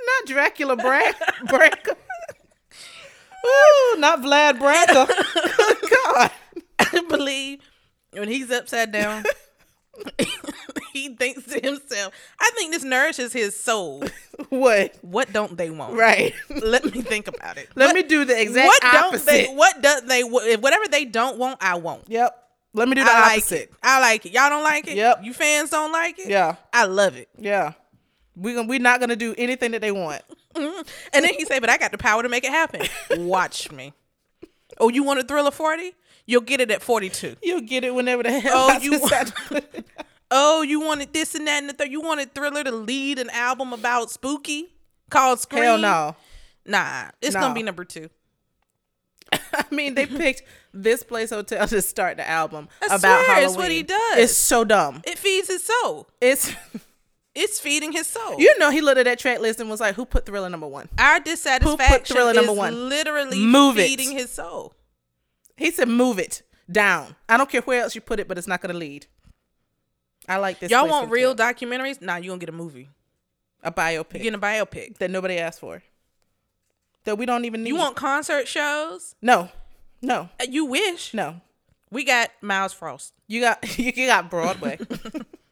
[0.05, 1.13] not Dracula Bran-
[1.47, 1.95] Branca.
[3.45, 5.05] Ooh, not Vlad Branca.
[5.57, 6.31] Good God.
[6.79, 7.59] I believe
[8.11, 9.23] when he's upside down,
[10.93, 14.03] he thinks to himself, I think this nourishes his soul.
[14.49, 14.95] What?
[15.01, 15.93] What don't they want?
[15.95, 16.33] Right.
[16.49, 17.69] Let me think about it.
[17.75, 19.25] Let What- me do the exact what opposite.
[19.47, 22.03] don't they what they whatever they don't want, I want.
[22.07, 22.39] Yep.
[22.75, 23.61] Let me do the I like opposite.
[23.61, 23.73] it.
[23.83, 24.31] I like it.
[24.31, 24.95] Y'all don't like it?
[24.95, 25.19] Yep.
[25.23, 26.27] You fans don't like it?
[26.29, 26.55] Yeah.
[26.71, 27.29] I love it.
[27.37, 27.73] Yeah.
[28.35, 30.21] We gon- we're not gonna do anything that they want.
[30.55, 32.81] And then he said, But I got the power to make it happen.
[33.11, 33.93] Watch me.
[34.79, 35.93] Oh, you want a thriller 40?
[36.25, 37.35] You'll get it at 42.
[37.43, 40.05] You'll get it whenever the hell Oh, I you decide to put it out.
[40.31, 41.91] Oh, you wanted this and that and the third.
[41.91, 44.73] You wanted Thriller to lead an album about spooky
[45.11, 45.63] called Scream?
[45.63, 46.15] Hell no.
[46.65, 47.41] Nah, it's No.
[47.41, 48.09] gonna be number two.
[49.53, 50.43] I mean, they picked
[50.73, 53.45] this place hotel to start the album I about swear, Halloween.
[53.49, 54.17] it's what he does.
[54.17, 55.01] It's so dumb.
[55.05, 56.07] It feeds his soul.
[56.21, 56.51] It's
[57.35, 58.39] It's feeding his soul.
[58.39, 60.67] you know he looked at that track list and was like, "Who put Thriller number
[60.67, 62.89] one?" Our dissatisfaction Thriller is number one?
[62.89, 63.87] literally Move it.
[63.87, 64.75] feeding his soul.
[65.57, 67.15] He said, "Move it down.
[67.27, 69.07] I don't care where else you put it, but it's not gonna lead."
[70.27, 70.71] I like this.
[70.71, 72.01] Y'all want real documentaries?
[72.01, 72.89] Nah, you gonna get a movie.
[73.63, 74.97] a biopic You getting a biopic.
[74.99, 75.83] that nobody asked for,
[77.05, 77.69] that we don't even need.
[77.69, 79.15] You want concert shows?
[79.21, 79.49] no,
[80.01, 81.13] no, Uh, You wish.
[81.13, 81.41] no.
[81.89, 83.13] We got Myles Frost.
[83.27, 84.79] You got you got Broadway.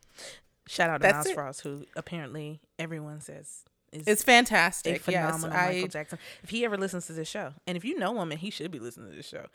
[0.72, 1.34] Shout out to That's Myles it.
[1.34, 5.02] Frost, who apparently everyone says is it's a fantastic.
[5.02, 6.20] phenomenal yes, Michael Jackson.
[6.44, 8.72] If he ever listens to this show, and if you know him, and he should
[8.72, 9.48] be listening to this show,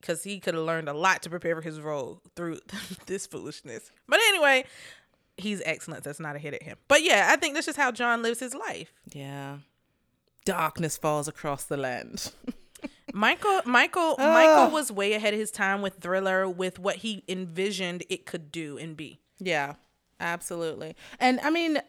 [0.00, 2.58] because he could have learned a lot to prepare for his role through
[3.06, 3.90] this foolishness.
[4.08, 4.64] But anyway,
[5.36, 6.04] he's excellent.
[6.04, 6.78] That's not a hit at him.
[6.88, 8.94] But yeah, I think that's just how John lives his life.
[9.12, 9.58] yeah.
[10.46, 12.30] Darkness falls across the land.
[13.12, 14.32] Michael, Michael, ah.
[14.32, 18.52] Michael was way ahead of his time with Thriller, with what he envisioned it could
[18.52, 19.18] do and be.
[19.40, 19.74] Yeah,
[20.20, 20.96] absolutely.
[21.18, 21.80] And I mean,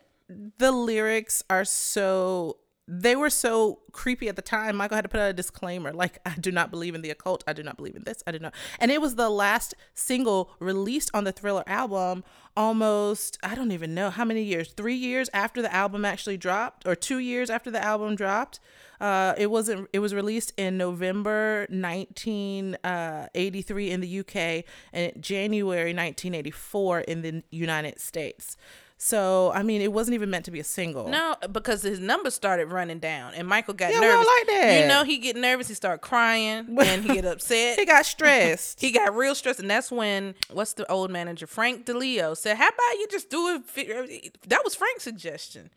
[0.57, 2.57] the lyrics are so
[2.88, 4.78] they were so creepy at the time.
[4.78, 7.43] Michael had to put out a disclaimer like, I do not believe in the occult.
[7.45, 8.23] I do not believe in this.
[8.26, 8.54] I do not.
[8.80, 12.23] And it was the last single released on the Thriller album
[12.56, 16.88] almost, I don't even know how many years, three years after the album actually dropped,
[16.88, 18.62] or two years after the album dropped.
[19.00, 19.88] Uh, it wasn't.
[19.93, 28.02] It was released in November 1983 in the UK and January 1984 in the United
[28.02, 28.58] States.
[28.99, 31.07] So I mean, it wasn't even meant to be a single.
[31.07, 34.25] No, because his numbers started running down, and Michael got Yeah, nervous.
[34.25, 34.81] like that.
[34.81, 35.67] You know, he get nervous.
[35.67, 37.77] He start crying, and he get upset.
[37.77, 38.79] he got stressed.
[38.88, 42.67] He got real stressed, and that's when what's the old manager Frank DiLeo said, "How
[42.69, 45.69] about you just do it?" That was Frank's suggestion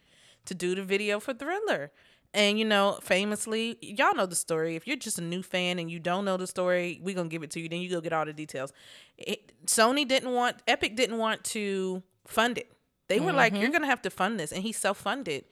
[0.47, 1.93] to do the video for Thriller.
[2.33, 4.77] And you know, famously, y'all know the story.
[4.77, 7.43] If you're just a new fan and you don't know the story, we gonna give
[7.43, 7.69] it to you.
[7.69, 8.73] Then you go get all the details.
[9.19, 12.71] It, Sony didn't want, Epic didn't want to fund it.
[13.11, 15.45] They were like, "You're gonna have to fund this," and he self-funded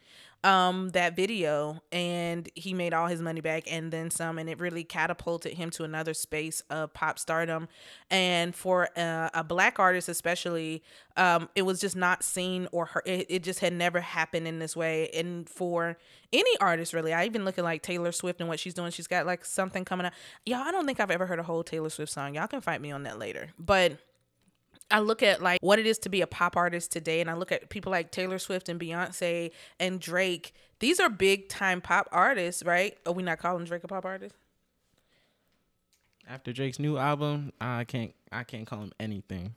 [0.44, 4.60] um that video and he made all his money back and then some and it
[4.60, 7.66] really catapulted him to another space of pop stardom.
[8.08, 10.84] And for uh, a black artist especially
[11.16, 14.60] um it was just not seen or heard it, it just had never happened in
[14.60, 15.08] this way.
[15.08, 15.98] And for
[16.32, 18.92] any artist really i even look at like taylor swift and what she's doing.
[18.92, 20.12] She's got like something coming up
[20.46, 22.36] y'all i don't think i've ever heard a whole taylor swift song.
[22.36, 23.48] Y'all can fight me on that later.
[23.58, 23.98] But
[24.90, 27.34] I look at like what it is to be a pop artist today, and I
[27.34, 30.54] look at people like Taylor Swift and Beyonce and Drake.
[30.80, 32.96] These are big time pop artists, right?
[33.06, 34.34] Are we not calling Drake a pop artist?
[36.28, 39.54] After Drake's new album, I can't I can't call him anything.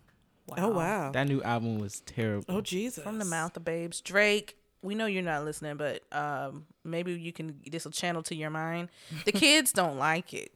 [0.58, 1.12] oh wow.
[1.12, 2.46] That new album was terrible.
[2.50, 3.04] oh Jesus.
[3.04, 4.58] From the mouth of babes, Drake.
[4.84, 7.60] We know you're not listening, but um, maybe you can.
[7.70, 8.90] This will channel to your mind.
[9.26, 10.52] The kids don't like it.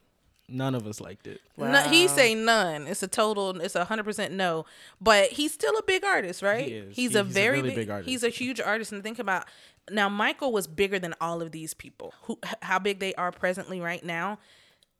[0.48, 1.42] None of us liked it.
[1.58, 2.86] No, he say none.
[2.88, 3.60] It's a total.
[3.62, 4.66] It's a hundred percent no.
[5.02, 6.68] But he's still a big artist, right?
[6.68, 6.96] He is.
[6.96, 8.10] He's He- a he's a very really big, big artist.
[8.10, 8.92] He's a huge artist.
[8.92, 9.48] And think about
[9.90, 12.14] now, Michael was bigger than all of these people.
[12.24, 14.40] Who, how big they are presently right now?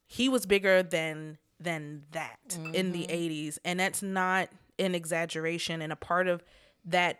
[0.08, 3.12] He was bigger than than that in the mm-hmm.
[3.12, 5.82] '80s, and that's not an exaggeration.
[5.82, 6.44] And a part of
[6.86, 7.20] that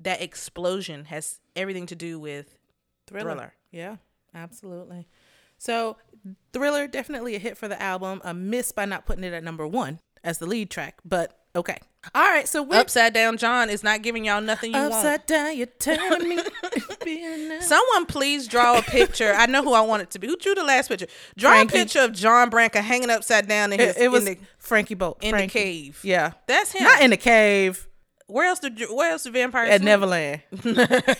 [0.00, 2.58] that explosion has everything to do with
[3.06, 3.30] Thriller.
[3.30, 3.54] Thriller.
[3.70, 3.96] Yeah,
[4.34, 5.08] absolutely.
[5.60, 5.98] So,
[6.54, 8.22] Thriller definitely a hit for the album.
[8.24, 10.00] A miss by not putting it at number one.
[10.24, 11.76] as the lead track, but okay.
[12.14, 14.94] All right, so Upside Down John is not giving y'all nothing you want.
[14.94, 15.54] upside down.
[15.54, 16.38] You're telling me.
[17.60, 19.34] Someone please draw a picture.
[19.36, 20.26] I know who I want it to be.
[20.26, 21.08] Who drew the last picture?
[21.36, 21.76] Draw Frankie.
[21.76, 24.40] a picture of John Branca hanging upside down in his it, it was in, the,
[24.58, 25.18] Frankie Bolt.
[25.22, 25.46] in Frankie.
[25.58, 26.00] the cave.
[26.02, 26.84] Yeah, That's him.
[26.84, 27.86] not in the cave
[28.30, 29.84] where else did where else the vampires at sleep?
[29.86, 30.40] Neverland.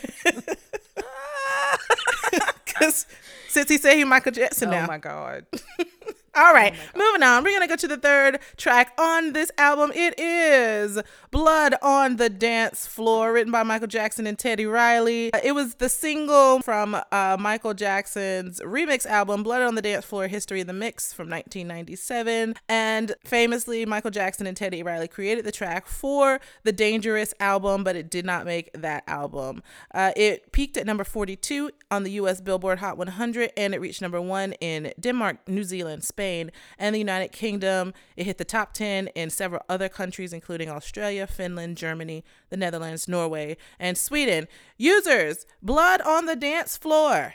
[2.64, 3.06] Because
[3.50, 4.86] since he said he Michael Jackson Oh now.
[4.86, 5.46] my god.
[6.36, 7.42] All right, moving on.
[7.42, 9.90] We're going to go to the third track on this album.
[9.92, 15.32] It is Blood on the Dance Floor, written by Michael Jackson and Teddy Riley.
[15.32, 20.04] Uh, It was the single from uh, Michael Jackson's remix album, Blood on the Dance
[20.04, 22.54] Floor History of the Mix from 1997.
[22.68, 27.96] And famously, Michael Jackson and Teddy Riley created the track for the Dangerous album, but
[27.96, 29.64] it did not make that album.
[29.92, 34.00] Uh, it peaked at number 42 on the US Billboard Hot 100 and it reached
[34.00, 37.92] number one in Denmark, New Zealand, Spain, and the United Kingdom.
[38.16, 43.08] It hit the top 10 in several other countries, including Australia, Finland, Germany, the Netherlands,
[43.08, 44.46] Norway, and Sweden.
[44.76, 47.34] Users, Blood on the Dance Floor.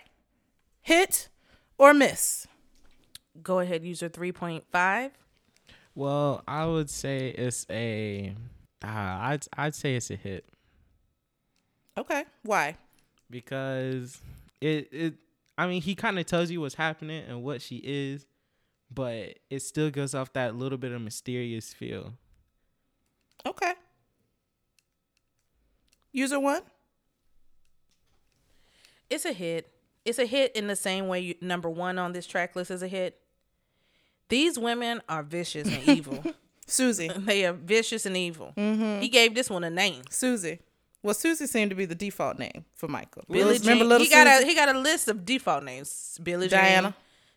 [0.81, 1.29] Hit
[1.77, 2.47] or miss?
[3.41, 5.11] Go ahead, user three point five.
[5.93, 8.33] Well, I would say it's a.
[8.83, 10.45] Uh, I'd I'd say it's a hit
[11.97, 12.25] Okay.
[12.43, 12.77] Why?
[13.29, 14.19] because
[14.61, 15.13] it it.
[15.57, 18.25] I mean, he kind of tells you what's happening and what she is,
[18.91, 22.13] but it still goes off that little bit of mysterious feel.
[23.45, 23.73] Okay.
[26.11, 26.61] User one?
[29.09, 29.71] It's a hit.
[30.03, 32.81] It's a hit in the same way you, number one on this track list is
[32.81, 33.19] a hit.
[34.29, 36.23] These women are vicious and evil.
[36.67, 37.09] Susie.
[37.17, 38.53] they are vicious and evil.
[38.57, 39.01] Mm-hmm.
[39.01, 40.03] He gave this one a name.
[40.09, 40.59] Susie.
[41.03, 43.23] Well, Susie seemed to be the default name for Michael.
[43.29, 43.89] Billie Remember Jean.
[43.89, 46.19] little He got a he got a list of default names.
[46.23, 46.95] Billie Jean,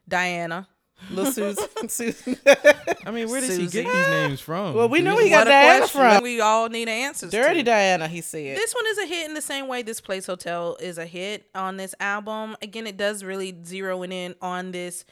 [0.08, 0.68] Diana.
[1.06, 1.14] Diana.
[1.14, 1.62] little Susie.
[1.88, 2.36] Susie.
[3.06, 3.82] I mean, where does he Susie.
[3.84, 4.74] get these names from?
[4.74, 6.22] Well, we know he got What a Diana question from.
[6.22, 7.30] we all need answers.
[7.30, 7.62] Dirty to.
[7.64, 8.56] Diana, he said.
[8.56, 11.48] This one is a hit in the same way this Place Hotel is a hit
[11.54, 12.56] on this album.
[12.62, 15.04] Again, it does really zeroing in on this,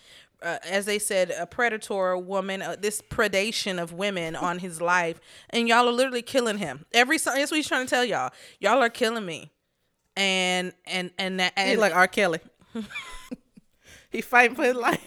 [0.43, 5.21] uh, as they said, a predator woman, uh, this predation of women on his life,
[5.51, 6.85] and y'all are literally killing him.
[6.93, 8.33] Every song, that's what he's trying to tell y'all.
[8.61, 9.51] Y'all are killing me,
[10.17, 12.09] and and and that He and like R.
[12.09, 12.41] Kelly.
[14.11, 15.01] he fighting for his life.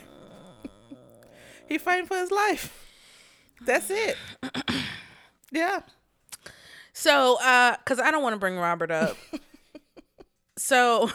[1.70, 2.86] He fighting for his life.
[3.62, 4.18] That's it.
[5.52, 5.80] Yeah.
[6.94, 9.18] So, uh, cause I don't want to bring Robert up.
[10.58, 11.10] so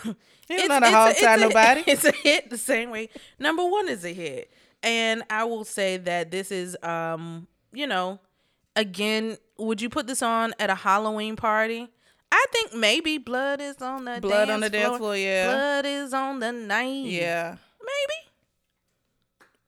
[0.48, 1.84] He's not a hog tie it's nobody.
[1.86, 3.10] It's a hit the same way.
[3.38, 4.50] Number one is a hit,
[4.82, 8.18] and I will say that this is, um, you know,
[8.76, 11.88] again, would you put this on at a Halloween party?
[12.32, 15.46] I think maybe blood is on the Blood dance on the dance floor, yeah.
[15.46, 17.04] Blood is on the night.
[17.04, 17.56] Yeah.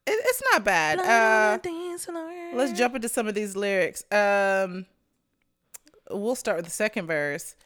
[0.06, 0.98] It, it's not bad.
[1.00, 2.32] Uh, on the dance floor.
[2.54, 4.04] Let's jump into some of these lyrics.
[4.12, 4.86] Um,
[6.10, 7.56] we'll start with the second verse.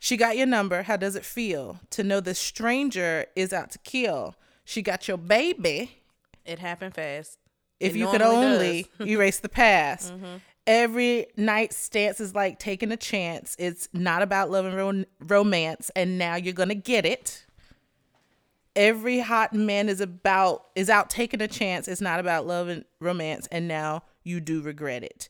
[0.00, 0.82] She got your number.
[0.82, 4.34] How does it feel to know this stranger is out to kill?
[4.64, 6.02] She got your baby.
[6.44, 7.38] It happened fast.
[7.80, 10.12] If It you could only erase the past.
[10.66, 13.54] Every night's stance is like taking a chance.
[13.58, 17.43] It's not about love and ro- romance, and now you're gonna get it.
[18.76, 21.86] Every hot man is about is out taking a chance.
[21.88, 25.28] It's not about love and romance, and now you do regret it.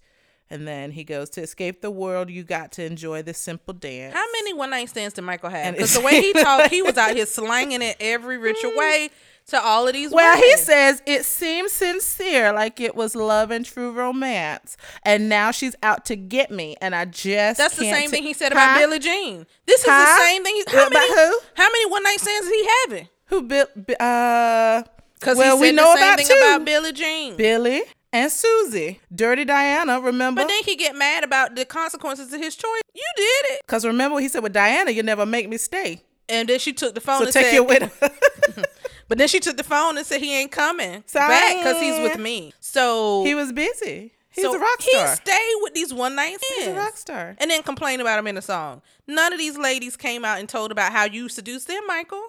[0.50, 2.30] And then he goes to escape the world.
[2.30, 4.14] You got to enjoy this simple dance.
[4.14, 5.74] How many one night stands did Michael have?
[5.74, 8.76] Because the way he talked, he was out here slanging it every rich mm.
[8.76, 9.10] way
[9.48, 10.10] to all of these.
[10.12, 15.50] Well, he says it seems sincere, like it was love and true romance, and now
[15.50, 18.52] she's out to get me, and I just that's the same ta- thing he said
[18.52, 18.78] about Huh?
[18.80, 19.46] Billie Jean.
[19.66, 20.04] This is Huh?
[20.16, 20.54] the same thing.
[20.56, 21.14] He, how About many?
[21.14, 21.38] who?
[21.54, 23.08] How many one night stands is he having?
[23.26, 23.66] Who Bill?
[24.00, 24.82] Uh,
[25.26, 26.34] well, we know about thing two.
[26.34, 27.36] about Billie Jean.
[27.36, 27.82] Billy
[28.12, 30.00] and Susie, Dirty Diana.
[30.00, 30.42] Remember?
[30.42, 32.82] but then he get mad about the consequences of his choice.
[32.94, 36.02] You did it, Because remember what he said with Diana, you never make me stay.
[36.28, 38.64] and then she took the phone So and take said, your with.
[39.08, 41.28] But then she took the phone and said he ain't coming Sorry.
[41.28, 42.54] back because he's with me.
[42.58, 44.12] So he was busy.
[44.30, 45.08] He's so a rock star.
[45.10, 46.64] He stayed with these one night stands.
[46.64, 47.36] He's a rock star.
[47.38, 48.80] and then complain about him in a song.
[49.06, 52.22] None of these ladies came out and told about how you seduced them, Michael.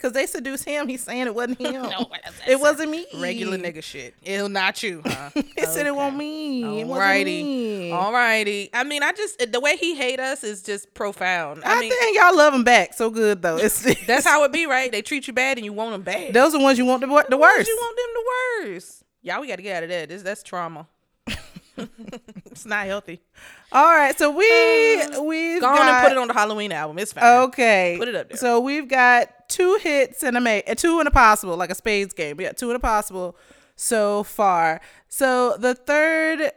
[0.00, 0.88] Because they seduced him.
[0.88, 1.74] He's saying it wasn't him.
[1.74, 2.06] No,
[2.48, 3.06] it wasn't me.
[3.16, 4.14] Regular nigga shit.
[4.22, 5.28] It'll not you, huh?
[5.34, 6.80] He said it wasn't me.
[6.80, 7.44] It wasn't Alrighty.
[7.44, 7.90] me.
[7.90, 8.70] Alrighty.
[8.72, 11.62] I mean, I just the way he hate us is just profound.
[11.66, 13.58] I, I, mean, think y'all love him back so good though.
[13.58, 14.90] It's that's how it be, right?
[14.90, 16.32] They treat you bad and you want them bad.
[16.32, 17.68] those are the ones you want the, wor- the Why worst.
[17.68, 19.02] You want them the worst.
[19.20, 20.08] Y'all, we got to get out of that.
[20.08, 20.86] This that's trauma.
[22.46, 23.20] it's not healthy.
[23.72, 24.46] All right, so we
[25.20, 26.98] we've Go on got and put it on the Halloween album.
[26.98, 27.24] It's fine.
[27.44, 27.94] okay.
[27.98, 28.36] Put it up there.
[28.36, 32.12] So we've got two hits and a ma- two and a possible, like a spades
[32.12, 32.36] game.
[32.36, 33.36] We got two and a possible.
[33.76, 34.80] so far.
[35.08, 36.50] So the third,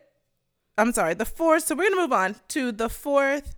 [0.77, 1.65] I'm sorry, the fourth.
[1.67, 3.55] So we're gonna move on to the fourth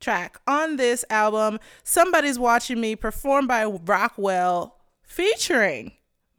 [0.00, 1.58] track on this album.
[1.84, 5.92] Somebody's watching me, performed by Rockwell, featuring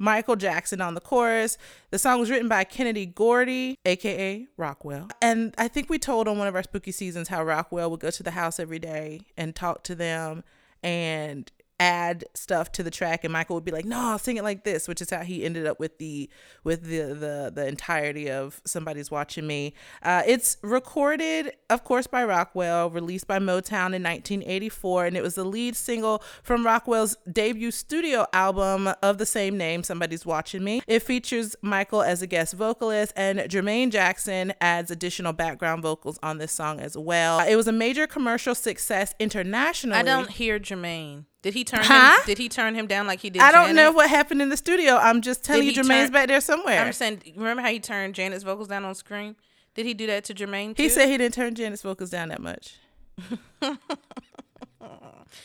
[0.04, 1.58] Michael Jackson on the chorus.
[1.92, 5.08] The song was written by Kennedy Gordy, aka Rockwell.
[5.22, 8.12] And I think we told on one of our spooky seasons how Rockwell would go
[8.12, 10.44] to the house every day and talk to them
[10.84, 11.50] and
[11.80, 14.64] add stuff to the track and Michael would be like, "No, I'll sing it like
[14.64, 16.30] this," which is how he ended up with the
[16.64, 19.74] with the the the entirety of Somebody's Watching Me.
[20.02, 25.36] Uh, it's recorded, of course, by Rockwell, released by Motown in 1984, and it was
[25.36, 30.82] the lead single from Rockwell's debut studio album of the same name, Somebody's Watching Me.
[30.88, 36.38] It features Michael as a guest vocalist, and Jermaine Jackson adds additional background vocals on
[36.38, 37.40] this song as well.
[37.40, 40.00] It was a major commercial success internationally.
[40.00, 41.26] I don't hear Jermaine.
[41.44, 42.18] Did he turn Huh?
[42.18, 42.22] him?
[42.26, 43.42] Did he turn him down like he did?
[43.44, 43.76] I don't Janet?
[43.76, 44.96] know what happened in the studio.
[44.98, 46.82] I'm just telling Did you, Jermaine's turn- back there somewhere.
[46.84, 49.36] I'm saying, remember how he turned Janet's vocals down on screen?
[49.76, 50.76] Did he do that to Jermaine?
[50.76, 50.84] Too?
[50.84, 52.76] he said he didn't turn Janet's vocals down that much.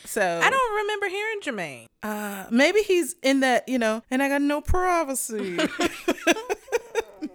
[0.05, 1.85] so I don't remember hearing Jermaine.
[2.03, 5.57] Uh, maybe he's in that, you know, and I got no privacy.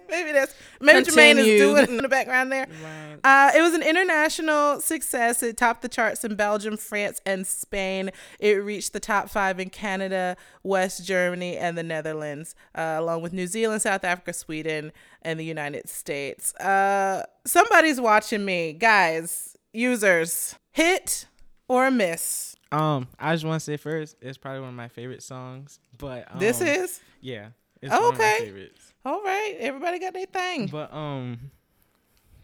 [0.09, 2.67] maybe that's maybe Jermaine is doing it in the background there.
[2.83, 3.17] Right.
[3.23, 5.41] Uh, it was an international success.
[5.43, 8.11] It topped the charts in Belgium, France, and Spain.
[8.39, 13.33] It reached the top five in Canada, West Germany, and the Netherlands, uh, along with
[13.33, 14.91] New Zealand, South Africa, Sweden,
[15.21, 16.53] and the United States.
[16.55, 20.55] Uh, somebody's watching me, guys, users.
[20.71, 21.27] Hit
[21.67, 22.55] or miss?
[22.71, 25.79] Um, I just want to say first, it's probably one of my favorite songs.
[25.97, 27.49] But um, this is yeah,
[27.81, 28.69] it's one of my Okay.
[29.05, 29.21] Favorites.
[29.21, 29.55] all right.
[29.59, 30.67] Everybody got their thing.
[30.67, 31.39] But um,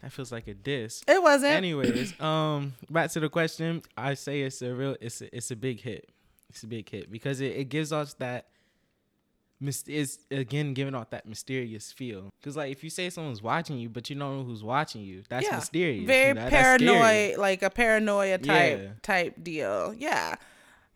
[0.00, 1.02] that feels like a diss.
[1.06, 1.52] It wasn't.
[1.52, 3.82] Anyways, um, back to the question.
[3.96, 6.08] I say it's a real, it's a, it's a big hit.
[6.50, 8.46] It's a big hit because it, it gives us that.
[9.60, 12.32] Mis- is again giving off that mysterious feel.
[12.42, 15.22] Cause like if you say someone's watching you, but you don't know who's watching you,
[15.28, 15.54] that's Yeah.
[15.54, 16.04] mysterious.
[16.04, 18.88] Very you know, paranoid, like a paranoia type Yeah.
[19.02, 19.94] type deal.
[19.96, 20.34] Yeah,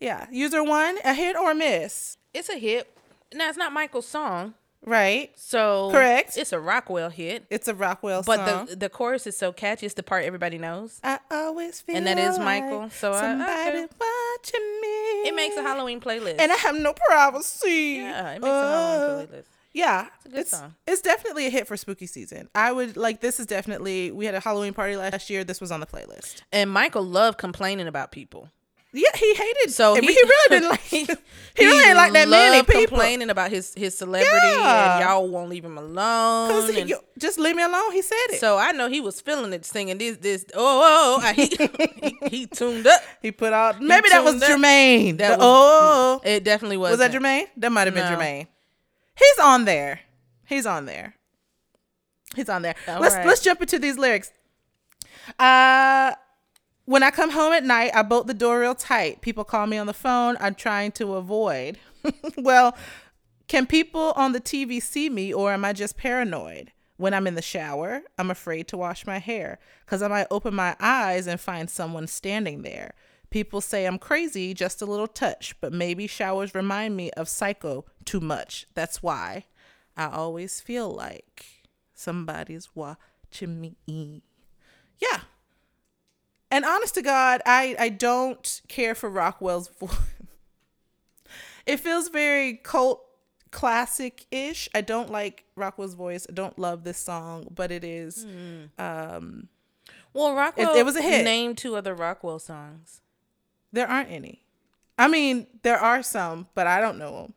[0.01, 0.27] yeah.
[0.33, 2.91] User one, a hit or miss, It's a hit.
[3.33, 4.55] Now it's not Michael's song,
[4.87, 5.31] right?
[5.37, 6.37] so Correct.
[6.39, 8.47] It's a Rockwell hit, It's a Rockwell but song.
[8.67, 9.85] But the the chorus is so catchy.
[9.87, 10.99] It's the part everybody knows.
[11.05, 13.89] I always feel And that is like Michael, so I- somebody okay.
[14.01, 15.29] watching me.
[15.29, 16.37] It makes a Halloween playlist.
[16.39, 17.99] and I have no privacy.
[18.01, 19.45] yeah, it makes a Uh, Halloween playlist.
[19.73, 20.75] Yeah, It's a good it's song.
[20.87, 22.49] it's definitely a hit for spooky season.
[22.55, 25.45] I would like this is definitely we had a Halloween party last year.
[25.45, 26.43] This was on the playlist.
[26.51, 28.49] And Michael loved complaining about people.
[28.93, 29.73] Yeah, he hated.
[29.73, 30.81] So he, he, he really didn't like.
[30.81, 31.05] he,
[31.59, 32.97] really didn't like that many people.
[32.97, 34.97] complaining about his his celebrity, Yeah.
[34.99, 36.51] and y'all won't leave him alone.
[36.51, 37.93] Cause he, and- just leave me alone.
[37.93, 38.41] He said it.
[38.41, 40.47] so I know he was feeling it, singing this this.
[40.55, 41.33] Oh, oh, oh.
[41.35, 41.47] he,
[42.29, 43.01] he he tuned up.
[43.21, 43.81] he put out.
[43.83, 44.49] Maybe that was up.
[44.49, 45.19] Jermaine.
[45.19, 46.93] That The- was- oh, It definitely was.
[46.93, 47.49] was that Jermaine?
[47.59, 48.17] That might have been No.
[48.19, 48.47] Jermaine.
[49.19, 50.01] He's on there.
[50.47, 51.15] He's on there.
[52.35, 52.75] He's on there.
[52.89, 53.27] All let's right.
[53.27, 54.31] let's jump into these lyrics.
[55.39, 56.13] Uh
[56.87, 59.21] when I come home at night, I bolt the door real tight.
[59.21, 60.37] People call me on the phone.
[60.41, 61.79] I'm trying to avoid.
[62.39, 62.77] well,
[63.49, 66.73] can people on the TV see me or am I just paranoid?
[66.97, 70.55] When I'm in the shower, I'm afraid to wash my hair because I might open
[70.55, 72.95] my eyes and find someone standing there.
[73.29, 77.85] People say I'm crazy, just a little touch, but maybe showers remind me of Psycho
[78.07, 78.67] too much.
[78.75, 79.45] That's why
[79.97, 81.45] I always feel like
[81.93, 84.23] somebody's watching me.
[84.99, 85.21] Yeah.
[86.51, 89.97] And honest to God, I, I don't care for Rockwell's voice.
[91.67, 93.03] it feels very cult
[93.51, 94.69] classic ish.
[94.75, 96.27] I don't like Rockwell's voice.
[96.29, 98.25] I don't love this song, but it is.
[98.79, 99.49] Um,
[100.13, 100.75] Well, Rockwell.
[100.77, 101.25] it was a hit.
[101.25, 103.01] Name two other Rockwell songs.
[103.73, 104.43] there aren't any.
[104.99, 107.35] I mean, there are some, but I don't know them.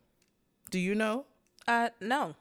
[0.71, 1.25] Do you know?
[1.67, 2.35] Uh, no.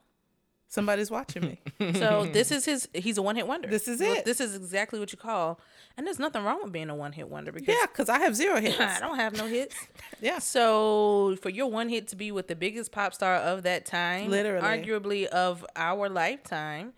[0.68, 1.60] Somebody's watching me.
[1.94, 2.88] So this is his.
[2.92, 3.68] He's a one hit wonder.
[3.68, 4.24] This is it.
[4.24, 5.58] This is exactly what you call.
[5.98, 8.34] And there's nothing wrong with being a one hit wonder because yeah, because I have
[8.36, 8.78] zero hits.
[8.78, 9.74] I don't have no hits.
[10.20, 10.38] Yeah.
[10.38, 14.30] So for your one hit to be with the biggest pop star of that time,
[14.30, 14.66] Literally.
[14.66, 16.92] arguably of our lifetime,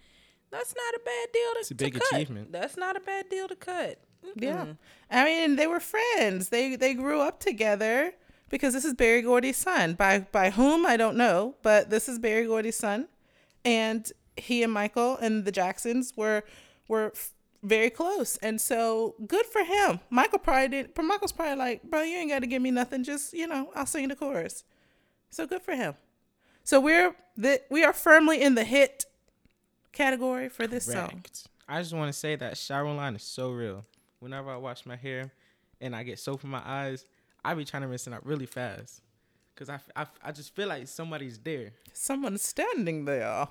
[0.50, 2.12] that's not a bad deal to, a big to cut.
[2.12, 2.52] achievement.
[2.52, 3.98] That's not a bad deal to cut.
[4.36, 4.66] Yeah.
[5.10, 6.50] I mean, they were friends.
[6.50, 8.12] They they grew up together
[8.50, 9.94] because this is Berry Gordy's son.
[9.94, 13.08] By by whom I don't know, but this is Berry Gordy's son,
[13.64, 16.42] and he and Michael and the Jacksons were
[16.88, 17.32] were f-
[17.62, 18.36] very close.
[18.38, 20.00] And so good for him.
[20.10, 20.94] Michael probably did.
[20.94, 23.04] but Michael's probably like, bro, you ain't got to give me nothing.
[23.04, 24.64] Just you know, I'll sing the chorus.
[25.30, 25.94] So good for him.
[26.64, 29.04] So we're the we are firmly in the hit
[29.92, 31.24] category for this song.
[31.68, 33.84] I just want to say that shower line is so real.
[34.18, 35.30] Whenever I wash my hair
[35.80, 37.06] and I get soap in my eyes,
[37.44, 39.02] I be trying to rinse it out really fast.
[39.56, 41.72] Cause I, I, I just feel like somebody's there.
[41.92, 43.46] Someone's standing there.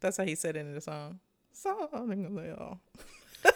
[0.00, 1.20] That's how he said it in the song.
[1.52, 2.78] Song.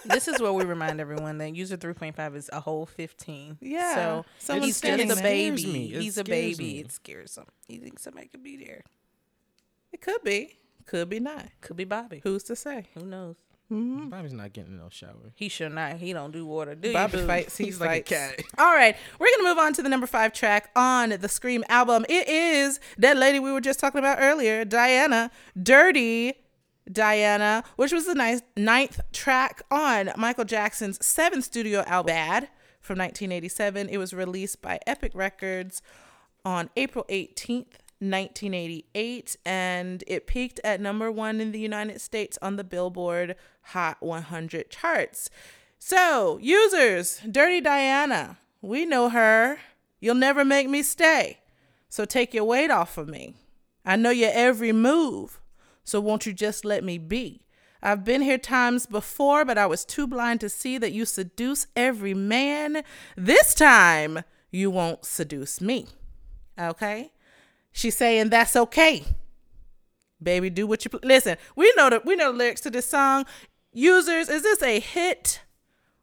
[0.04, 3.58] This is where we remind everyone that user 3.5 is a whole 15.
[3.60, 5.66] Yeah, So someone's he's standing just a baby.
[5.66, 5.88] Me.
[5.88, 6.64] He's a baby.
[6.64, 6.78] me.
[6.80, 7.46] It scares him.
[7.66, 8.82] He thinks somebody could be there.
[9.92, 10.56] It could be,
[10.86, 11.46] could be not.
[11.60, 12.20] Could be Bobby.
[12.22, 12.86] Who's to say?
[12.94, 13.36] Who knows?
[13.72, 14.10] Mm-hmm.
[14.10, 15.32] Bobby's not getting no shower.
[15.34, 15.96] He should not.
[15.96, 16.76] He don't do water.
[16.76, 17.56] Do Bobby you, fights.
[17.56, 18.40] He He's like a cat.
[18.58, 22.04] All right, we're gonna move on to the number five track on the Scream album.
[22.08, 26.34] It is that lady we were just talking about earlier, Diana, "Dirty
[26.90, 32.48] Diana," which was the ninth, ninth track on Michael Jackson's seventh studio album, "Bad"
[32.80, 33.88] from 1987.
[33.88, 35.82] It was released by Epic Records
[36.44, 37.82] on April 18th.
[37.98, 43.36] 1988 and it peaked at number one in the United States on the Billboard
[43.68, 45.30] Hot 100 charts.
[45.78, 49.58] So, users, Dirty Diana, we know her.
[50.00, 51.38] You'll never make me stay.
[51.88, 53.34] So take your weight off of me.
[53.84, 55.40] I know your every move.
[55.86, 57.46] So won't you just let me be?
[57.80, 61.68] I've been here times before, but I was too blind to see that you seduce
[61.76, 62.82] every man.
[63.16, 65.86] This time, you won't seduce me.
[66.58, 67.12] Okay?
[67.70, 69.04] She's saying that's okay.
[70.20, 71.36] Baby, do what you pl- listen.
[71.54, 73.24] We know the we know the lyrics to this song.
[73.72, 75.42] Users, is this a hit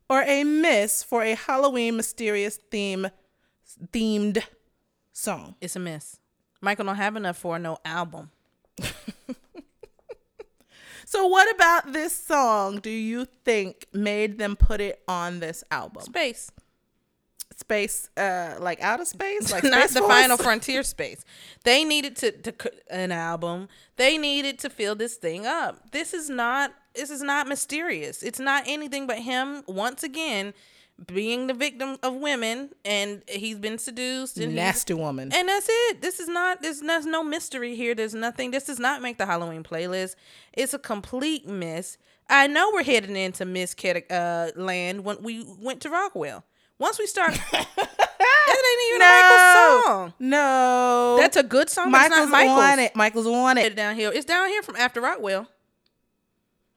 [0.10, 3.08] or a miss for a Halloween mysterious theme
[3.92, 4.44] themed
[5.12, 5.56] song?
[5.60, 6.20] It's a miss.
[6.62, 8.30] Michael don't have enough for no album.
[11.14, 16.02] So what about this song do you think made them put it on this album?
[16.02, 16.50] Space.
[17.56, 19.52] Space uh like outer space?
[19.52, 20.12] Like not Space the Force?
[20.12, 21.24] final frontier space.
[21.66, 23.68] They needed to, to an album.
[23.96, 25.92] They needed to fill this thing up.
[25.92, 28.24] This is not this is not mysterious.
[28.24, 30.56] It's not anything but him once again
[31.08, 35.32] being the victim of women and he's been seduced and Nasty woman.
[35.34, 36.02] and that's it.
[36.02, 36.62] This is not.
[36.62, 37.96] There's, there's no mystery here.
[37.96, 38.52] There's nothing.
[38.52, 40.16] This does not make the Halloween playlist.
[40.54, 41.98] It's a complete miss.
[42.30, 43.76] I know we're heading into Miss
[44.10, 46.44] uh, land when we went to Rockwell.
[46.80, 47.68] Once we start, that
[48.48, 50.14] ain't even a Michael song.
[50.20, 51.18] No.
[51.20, 51.92] That's a good song.
[51.92, 52.60] But it's Michael's not Michael's.
[52.60, 52.96] on it.
[52.96, 53.66] Michael's on it.
[53.66, 54.12] It's down here.
[54.14, 55.48] It's down here from after Rockwell.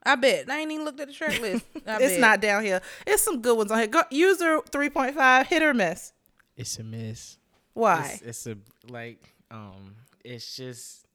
[0.06, 0.50] I bet.
[0.50, 1.64] I ain't even looked at the track list.
[1.74, 2.20] It's bet.
[2.20, 2.80] not down here.
[3.06, 3.86] It's some good ones on here.
[3.86, 6.12] Go, user 3.5, hit or miss.
[6.56, 7.38] It's a miss.
[7.74, 8.12] Why?
[8.14, 8.56] It's, it's a
[8.90, 9.96] like um.
[10.24, 11.06] It's just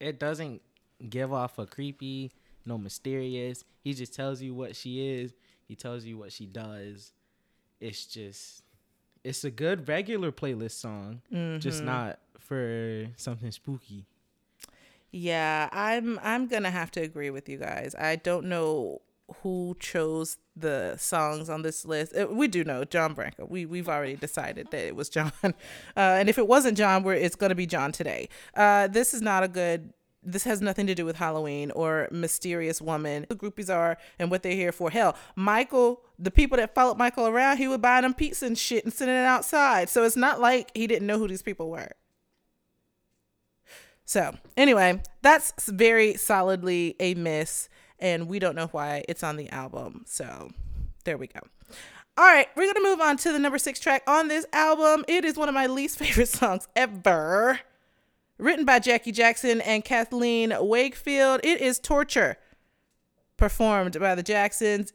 [0.00, 0.60] it doesn't
[1.08, 2.32] give off a creepy,
[2.66, 3.64] no mysterious.
[3.82, 5.32] He just tells you what she is.
[5.66, 7.12] He tells you what she does.
[7.80, 8.62] It's just
[9.24, 11.22] it's a good regular playlist song,
[11.60, 14.06] just not for something spooky.
[15.12, 17.94] Yeah, I'm I'm gonna have to agree with you guys.
[17.98, 19.02] I don't know
[19.42, 22.14] who chose the songs on this list.
[22.16, 23.44] Uh, We do know John Branca.
[23.46, 25.52] We we've already decided that it was John, uh,
[25.96, 28.28] and if it wasn't John, we're, it's gonna be John today.
[28.54, 29.92] Uh, this is not a good.
[30.22, 33.24] This has nothing to do with Halloween or mysterious woman.
[33.30, 34.90] The groupies are and what they're here for.
[34.90, 38.84] Hell, Michael, the people that followed Michael around, he would buy them pizza and shit
[38.84, 39.88] and send it outside.
[39.88, 41.92] So it's not like he didn't know who these people were.
[44.10, 47.68] So, anyway, that's very solidly a miss,
[48.00, 50.02] and we don't know why it's on the album.
[50.04, 50.50] So,
[51.04, 51.38] there we go.
[52.18, 55.04] All right, we're going to move on to the number six track on this album.
[55.06, 57.60] It is one of my least favorite songs ever.
[58.36, 61.42] Written by Jackie Jackson and Kathleen Wakefield.
[61.44, 62.36] It is Torture,
[63.36, 64.92] performed by the Jacksons.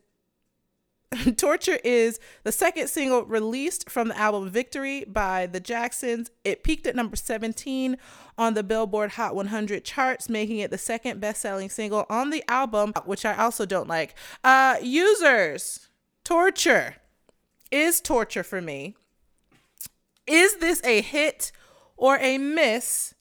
[1.37, 6.29] Torture is the second single released from the album Victory by the Jacksons.
[6.43, 7.97] It peaked at number 17
[8.37, 12.43] on the Billboard Hot 100 charts, making it the second best selling single on the
[12.49, 14.15] album, which I also don't like.
[14.43, 15.87] Uh, users,
[16.23, 16.95] Torture
[17.71, 18.95] is torture for me.
[20.25, 21.51] Is this a hit
[21.97, 23.13] or a miss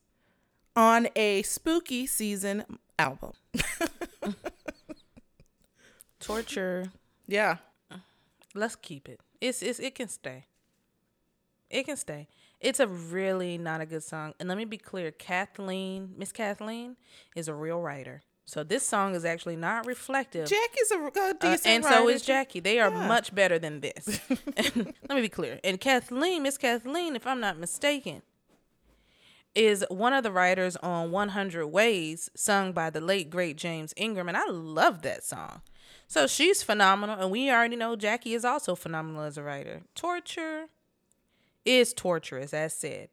[0.74, 2.64] on a spooky season
[2.98, 3.32] album?
[6.20, 6.90] torture.
[7.26, 7.58] Yeah.
[8.54, 9.20] Let's keep it.
[9.40, 10.46] It's, it's it can stay.
[11.70, 12.28] It can stay.
[12.60, 14.34] It's a really not a good song.
[14.38, 16.96] And let me be clear, Kathleen, Miss Kathleen,
[17.34, 18.22] is a real writer.
[18.46, 20.46] So this song is actually not reflective.
[20.48, 22.10] Jackie's a, a Uh, decent and so writer.
[22.10, 22.60] is Jackie.
[22.60, 23.08] They are Yeah.
[23.08, 24.20] much better than this.
[24.56, 24.76] Let
[25.10, 25.58] me be clear.
[25.64, 28.22] And Kathleen, Miss Kathleen, if I'm not mistaken,
[29.54, 34.28] is one of the writers on 100 Ways, sung by the late great James Ingram,
[34.28, 35.62] and I love that song.
[36.06, 39.82] So she's phenomenal, and we already know Jackie is also phenomenal as a writer.
[39.94, 40.66] Torture
[41.64, 43.08] is torturous, as said.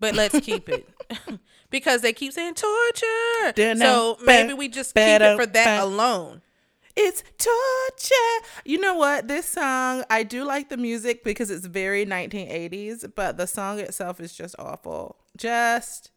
[0.00, 0.88] But let's keep it.
[1.70, 3.52] because they keep saying torture.
[3.76, 6.42] So maybe we just keep it for that alone.
[6.94, 8.46] It's torture.
[8.64, 9.28] You know what?
[9.28, 14.20] This song, I do like the music because it's very 1980s, but the song itself
[14.20, 15.16] is just awful.
[15.36, 16.10] Just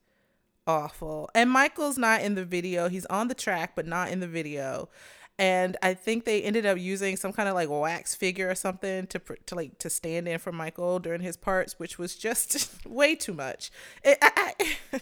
[0.68, 1.30] awful.
[1.34, 2.90] And Michael's not in the video.
[2.90, 4.90] He's on the track, but not in the video.
[5.38, 9.06] And I think they ended up using some kind of like wax figure or something
[9.08, 13.16] to to like to stand in for Michael during his parts, which was just way
[13.16, 13.70] too much.
[14.04, 14.54] It, I,
[14.94, 15.02] I,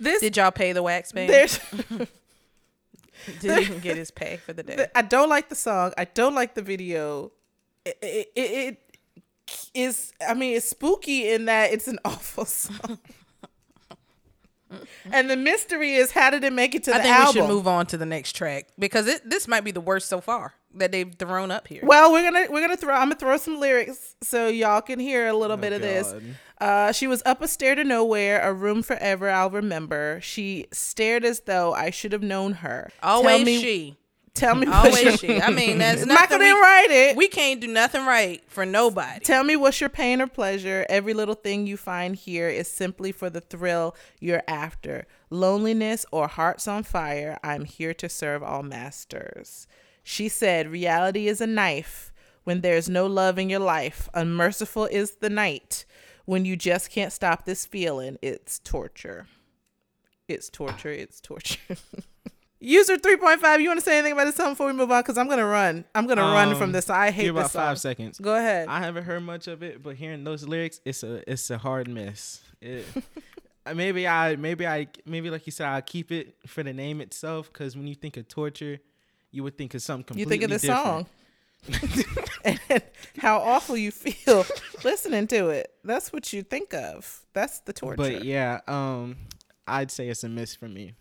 [0.00, 1.28] this Did y'all pay the wax man?
[1.28, 1.58] there's
[3.40, 4.86] Did he even get his pay for the day?
[4.94, 5.92] I don't like the song.
[5.98, 7.32] I don't like the video.
[7.84, 8.98] It, it, it, it
[9.74, 10.14] is.
[10.26, 12.98] I mean, it's spooky in that it's an awful song.
[15.12, 17.34] and the mystery is how did it make it to I the think album?
[17.42, 20.08] we should move on to the next track because it, this might be the worst
[20.08, 21.80] so far that they've thrown up here.
[21.82, 22.94] Well, we're gonna we're gonna throw.
[22.94, 26.14] I'm gonna throw some lyrics so y'all can hear a little Oh, bit of this.
[26.60, 29.30] Uh, she was up a stair to nowhere, a room forever.
[29.30, 30.20] I'll remember.
[30.22, 32.90] She stared as though I should have known her.
[33.02, 33.96] Always tell me, she.
[34.34, 34.66] Tell me.
[34.68, 35.40] what Always your- she.
[35.40, 37.16] I mean, that's Michael nothing didn't we, write it.
[37.16, 39.20] we can't do nothing right for nobody.
[39.20, 40.86] Tell me what's your pain or pleasure.
[40.88, 45.06] Every little thing you find here is simply for the thrill you're after.
[45.30, 49.66] Loneliness or hearts on fire, I'm here to serve all masters.
[50.02, 52.12] She said, Reality is a knife
[52.44, 54.08] when there's no love in your life.
[54.14, 55.84] Unmerciful is the night
[56.24, 58.16] when you just can't stop this feeling.
[58.22, 59.26] It's torture.
[60.28, 60.90] It's torture.
[60.90, 61.58] It's torture.
[62.62, 65.00] User 3.5, you want to say anything about this song before we move on?
[65.00, 65.84] Because I'm going to run.
[65.94, 66.90] I'm going to run from Um, this.
[66.90, 67.62] I hate Give this about song.
[67.62, 68.18] five seconds.
[68.18, 68.68] Go ahead.
[68.68, 71.88] I haven't heard much of it, but hearing those lyrics, it's a it's a hard
[71.88, 72.42] miss.
[72.60, 72.84] It,
[73.66, 77.00] uh, maybe I maybe I maybe like you said I'll keep it for the name
[77.00, 78.78] itself because when you think of torture,
[79.30, 81.06] you would think of something completely you think of the song
[82.44, 82.82] and
[83.18, 84.44] how awful you feel
[84.84, 85.72] listening to it.
[85.82, 87.22] That's what you think of.
[87.32, 87.96] That's the torture.
[87.96, 89.16] But yeah, um,
[89.66, 90.92] I'd say it's a miss for me.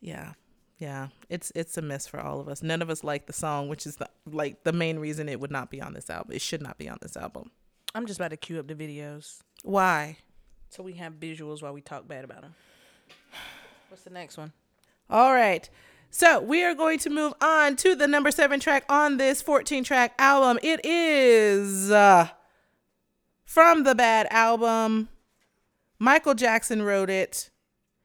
[0.00, 0.32] yeah,
[0.80, 1.08] yeah.
[1.28, 2.62] It's it's a miss for all of us.
[2.62, 5.52] None of us like the song, which is the like the main reason it would
[5.52, 6.32] not be on this album.
[6.34, 7.50] It should not be on this album.
[7.94, 10.16] I'm just about to cue up the videos Why?
[10.68, 12.54] so we have visuals while we talk bad about them.
[13.88, 14.52] What's the next one?
[15.08, 15.68] All right.
[16.10, 19.84] So we are going to move on to the number seven track on this 14
[19.84, 20.58] track album.
[20.62, 22.28] It is uh,
[23.44, 25.08] from the Bad album.
[25.98, 27.50] Michael Jackson wrote it.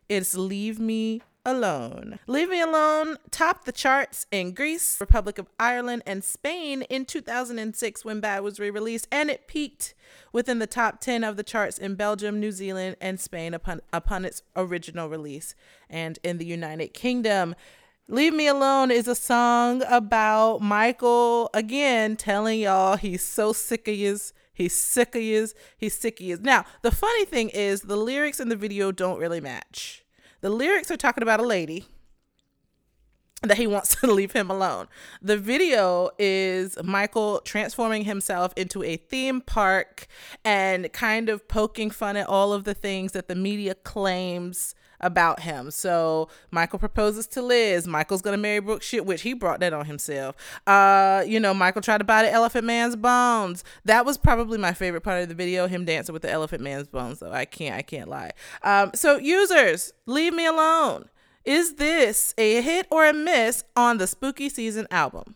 [0.09, 2.17] It's Leave Me Alone.
[2.25, 8.03] Leave Me Alone topped the charts in Greece, Republic of Ireland, and Spain in 2006
[8.03, 9.93] when Bad was re released, and it peaked
[10.31, 14.25] within the top 10 of the charts in Belgium, New Zealand, and Spain upon, upon
[14.25, 15.53] its original release,
[15.89, 17.55] and in the United Kingdom.
[18.07, 23.95] Leave Me Alone is a song about Michael again telling y'all he's so sick of
[23.95, 24.33] yous.
[24.53, 25.53] He's sick of yous.
[25.77, 26.39] He's sick of yous.
[26.39, 30.04] Now, the funny thing is the lyrics in the video don't really match.
[30.45, 31.87] The lyrics are talking about a lady
[33.41, 34.87] that he wants to leave him alone.
[35.19, 40.05] The video is Michael transforming himself into a theme park
[40.43, 44.75] and kind of poking fun at all of the things that the media claims
[45.05, 45.71] about him.
[45.71, 47.87] So Michael proposes to Liz.
[47.87, 50.35] Michael's gonna marry Brooke Shields, which he brought that on himself.
[50.65, 53.63] Uh, you know, Michael tried to buy the Elephant Man's bones.
[53.85, 56.87] That was probably my favorite part of the video, him dancing with the Elephant Man's
[56.87, 57.19] bones.
[57.19, 58.31] Though I can't, I can't lie.
[58.63, 61.09] Um, so users, leave me alone.
[61.45, 65.35] Is this a hit or a miss on the Spooky Season album?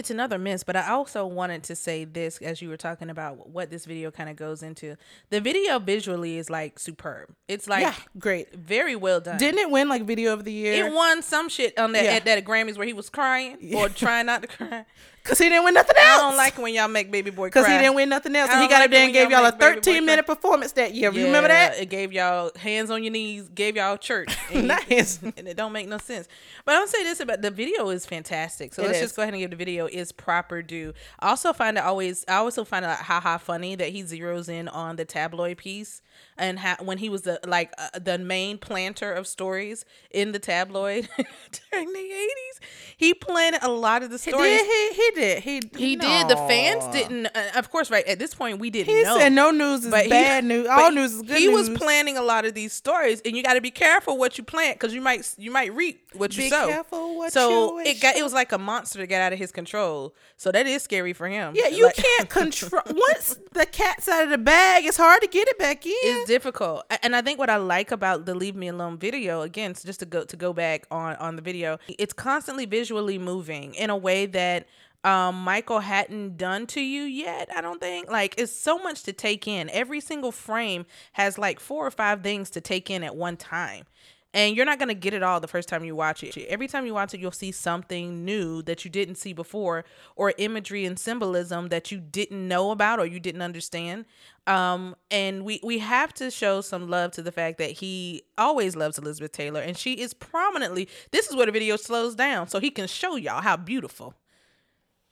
[0.00, 3.50] It's another miss, but I also wanted to say this as you were talking about
[3.50, 4.96] what this video kind of goes into.
[5.28, 7.34] The video visually is like superb.
[7.48, 8.54] It's like yeah, great.
[8.54, 9.36] very well done.
[9.36, 10.86] Didn't it win like video of the year?
[10.86, 12.12] it won some shit on that Yeah.
[12.12, 14.86] at that Grammys where he was crying or trying not to cry.
[15.30, 16.06] Cause he didn't win nothing else.
[16.20, 17.62] I don't like when y'all make baby boy cry.
[17.62, 18.50] Cause he didn't win nothing else.
[18.50, 20.04] And he got like up there and gave y'all y'all a make Baby Boy 13
[20.04, 20.34] minute cry.
[20.34, 21.12] performance that year.
[21.12, 21.78] Yeah, Remember that?
[21.78, 24.36] It gave y'all hands on your knees, gave y'all church.
[24.52, 25.22] And, Nice.
[25.22, 26.26] and it don't make no sense.
[26.64, 28.74] But I'll say this about the video is fantastic.
[28.74, 29.04] So It let's is.
[29.04, 30.92] just go ahead and give the video its proper due.
[31.20, 34.48] I also find it always I also find it like haha funny that he zeroes
[34.48, 36.02] in on the tabloid piece
[36.36, 40.38] and how when he was the like uh, the main planter of stories in the
[40.38, 41.08] tabloid
[41.70, 42.66] during the 80s.
[42.96, 44.60] He planted a lot of the He stories.
[44.60, 44.92] did.
[44.94, 45.42] He, he did.
[45.42, 46.28] He, He did.
[46.28, 47.26] The fans didn't.
[47.34, 49.18] Uh, of course, right at this point, we didn't He know.
[49.18, 50.66] said no news is But he- bad news.
[50.68, 51.68] All news is good He news.
[51.70, 54.44] was planning a lot of these stories, and you got to be careful what you
[54.44, 56.66] plant because you might you might reap what you Be sow.
[56.68, 59.38] careful what so you it got it was like a monster to get out of
[59.38, 60.14] his control.
[60.36, 61.54] So that is scary for him.
[61.54, 62.82] Yeah, you Like, can't control.
[62.86, 65.92] Once the cat's out of the bag, it's hard to get it back in.
[66.10, 69.74] It's difficult, and I think what I like about the "Leave Me Alone" video, again,
[69.74, 73.74] so just to go to go back on on the video, it's constantly visually moving
[73.74, 74.66] in a way that
[75.04, 77.48] um Michael hadn't done to you yet.
[77.54, 79.70] I don't think like it's so much to take in.
[79.70, 83.86] Every single frame has like four or five things to take in at one time.
[84.32, 86.36] And you're not going to get it all the first time you watch it.
[86.48, 90.32] Every time you watch it, you'll see something new that you didn't see before or
[90.38, 94.04] imagery and symbolism that you didn't know about or you didn't understand.
[94.46, 98.76] Um, and we, we have to show some love to the fact that he always
[98.76, 102.60] loves Elizabeth Taylor and she is prominently, this is where the video slows down so
[102.60, 104.14] he can show y'all how beautiful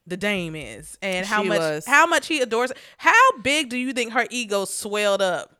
[0.06, 1.86] the dame is and how She much was.
[1.86, 3.12] how much he adores how
[3.42, 5.54] big do you think her ego swelled up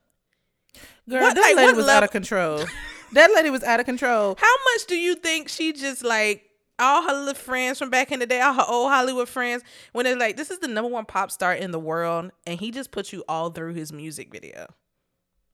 [1.06, 2.64] Girl, What- that like, lady was level- out of control.
[3.12, 4.36] that lady was out of control.
[4.38, 6.44] how much do you think she just like
[6.78, 10.04] all her little friends from back in the day all her old hollywood friends when
[10.04, 12.90] they're like this is the number one pop star in the world and he just
[12.92, 14.66] put you all through his music video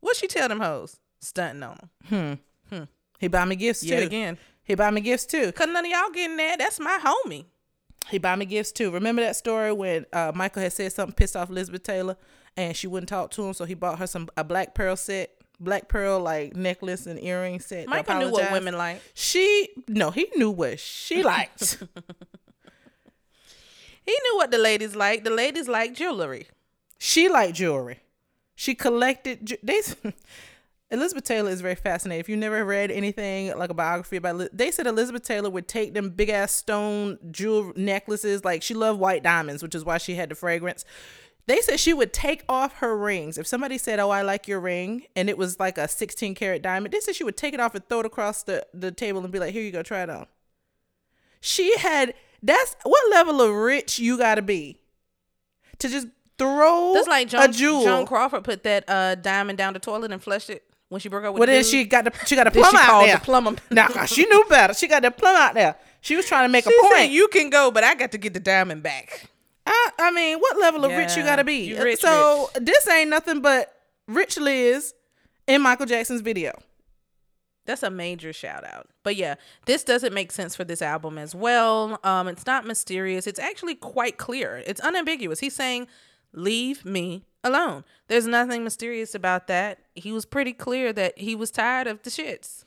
[0.00, 1.78] what she tell them hoes stunting on
[2.11, 2.38] them.
[2.70, 2.76] Hmm.
[2.76, 2.84] Hmm.
[3.18, 3.86] He buy me gifts too.
[3.88, 5.46] yet again He buy me gifts too.
[5.46, 7.46] because none of y'all getting that that's my homie
[8.11, 8.90] He buy me gifts too.
[8.90, 12.16] Remember that story when uh, Michael had said something pissed off Elizabeth Taylor,
[12.55, 15.30] and she wouldn't talk to him, so he bought her some a black pearl set,
[15.61, 17.88] black pearl like necklace and earring set.
[17.88, 21.78] michael knew what women like She no, he knew what she liked.
[24.02, 26.46] he knew what the ladies like the ladies like jewelry
[26.98, 28.00] she liked jewelry.
[28.55, 29.44] She collected.
[29.44, 29.80] ju- They
[30.90, 32.20] Elizabeth Taylor is very fascinating.
[32.20, 35.92] If you never read anything like a biography about, they said Elizabeth Taylor would take
[35.92, 38.42] them big ass stone jewel necklaces.
[38.44, 40.84] Like she loved white diamonds, which is why she had the fragrance.
[41.47, 43.36] They said she would take off her rings.
[43.36, 46.62] If somebody said, "Oh, I like your ring," and it was like a 16 karat
[46.62, 49.22] diamond, they said she would take it off and throw it across the the table
[49.22, 50.26] and be like, "Here you go, try it on."
[51.40, 52.14] She had.
[52.42, 54.78] That's what level of rich you got to be
[55.78, 57.84] to just throw That's like a jewel.
[57.84, 61.24] Joan Crawford put that uh, diamond down the toilet and flushed it when she broke
[61.24, 61.70] up with well, the then dude.
[61.70, 63.16] she got the she got a plum out there.
[63.16, 63.55] the plumber.
[63.70, 64.74] Nah, she knew better.
[64.74, 65.76] She got that plum out there.
[66.01, 67.12] She was trying to make She a said, point.
[67.12, 69.30] "You can go, but I got to get the diamond back."
[69.67, 71.69] I, I mean, what level of rich you got to be?
[71.69, 73.73] you rich, so this ain't nothing but
[74.07, 74.95] Rich Liz
[75.47, 76.53] in Michael Jackson's video.
[77.67, 78.89] That's a major shout out.
[79.03, 81.99] But yeah, this doesn't make sense for this album as well.
[82.05, 83.27] Um, it's not mysterious.
[83.27, 84.62] It's actually quite clear.
[84.67, 85.41] It's unambiguous.
[85.41, 85.87] He's saying,
[86.35, 89.79] "Leave me alone." There's nothing mysterious about that.
[89.95, 92.65] He was pretty clear that he was tired of the shits.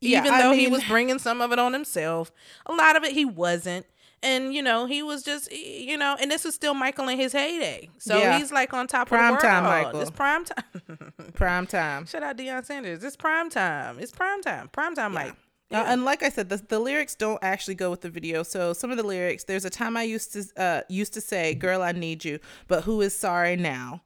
[0.00, 2.30] Yeah, Even I though he was bringing some of it on himself,
[2.66, 3.86] a lot of it he wasn't.
[4.22, 7.32] And you know he was just you know, and this is still Michael in his
[7.32, 8.38] heyday, so Yeah.
[8.38, 9.54] he's like on top Prime of the world.
[9.54, 10.00] time, Michael.
[10.00, 11.12] It's prime time.
[11.34, 12.06] Prime time.
[12.06, 13.04] Shout out Deion Sanders.
[13.04, 13.98] It's prime time.
[14.00, 14.68] It's prime time.
[14.68, 15.34] Prime time, Mike.
[15.72, 18.42] Uh, and like I said, the, the lyrics don't actually go with the video.
[18.44, 21.54] So some of the lyrics, there's a time I used to uh, used to say,
[21.54, 22.38] "Girl, I need you,"
[22.68, 24.02] but who is sorry now?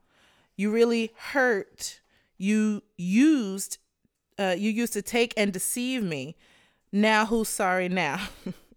[0.56, 2.00] You really hurt.
[2.36, 3.76] You used,
[4.38, 6.36] uh, you used to take and deceive me.
[6.92, 8.20] Now who's sorry now?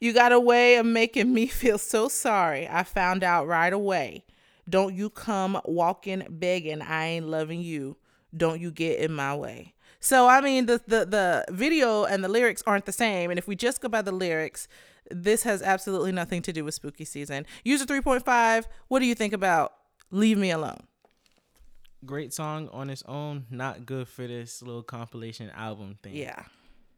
[0.00, 2.68] you got a way of making me feel so sorry.
[2.68, 4.24] I found out right away.
[4.68, 6.80] Don't you come walking begging.
[6.80, 7.96] I ain't loving you.
[8.36, 9.74] Don't you get in my way.
[10.00, 13.30] So I mean the the the video and the lyrics aren't the same.
[13.30, 14.68] And if we just go by the lyrics,
[15.10, 17.46] this has absolutely nothing to do with spooky season.
[17.62, 19.74] User 3.5, what do you think about
[20.10, 20.86] Leave Me Alone?
[22.04, 26.14] Great song on its own, not good for this little compilation album thing.
[26.16, 26.42] Yeah.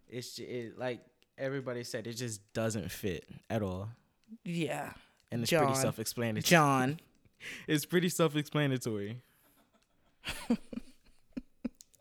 [0.09, 1.01] It's ju- it, like
[1.39, 3.89] everybody said, it just doesn't fit at all,
[4.45, 4.93] Yeah.
[5.31, 5.65] and it's John.
[5.67, 6.43] pretty self-explanatory.
[6.43, 7.01] John.
[7.69, 9.21] It's pretty self-explanatory.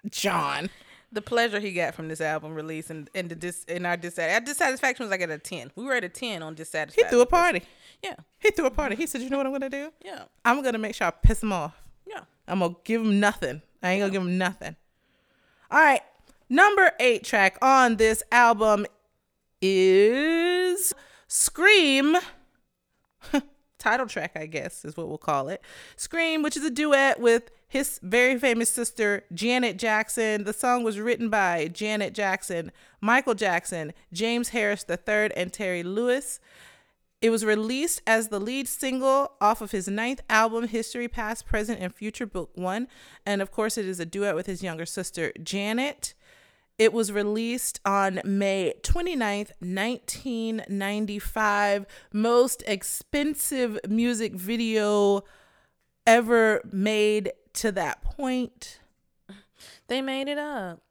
[0.10, 0.70] John.
[1.12, 4.20] The pleasure he got from this album release and, and the dis and our dis
[4.20, 5.72] our dissatisfaction was like at a ten.
[5.76, 7.06] We were at a ten on dissatisfaction.
[7.06, 7.62] He threw a party.
[8.04, 8.96] Yeah, He threw a party.
[8.96, 9.92] He said, "You know what I'm gonna do?
[10.04, 11.74] yeah, I'm gonna make sure I piss him off.
[12.06, 12.22] yeah.
[12.48, 13.62] I'm gonna give him nothing.
[13.82, 14.76] I ain't gonna give him nothing.
[15.72, 16.02] All right,
[16.50, 18.86] number eight track on this album
[19.66, 20.94] is
[21.28, 22.18] "Scream."
[23.80, 25.62] Title track, I guess, is what we'll call it.
[25.96, 30.44] "Scream," which is a duet with his very famous sister Janet Jackson.
[30.44, 36.40] The song was written by Janet Jackson, Michael Jackson, James Harris III, and Terry Lewis.
[37.22, 41.80] It was released as the lead single off of his ninth album, History Past, Present,
[41.82, 42.88] and Future, Book One.
[43.26, 46.14] And of course, it is a duet with his younger sister, Janet.
[46.78, 51.86] It was released on May 29th, 1995.
[52.12, 55.22] Most expensive music video
[56.06, 58.80] ever made to that point.
[59.88, 60.82] They made it up.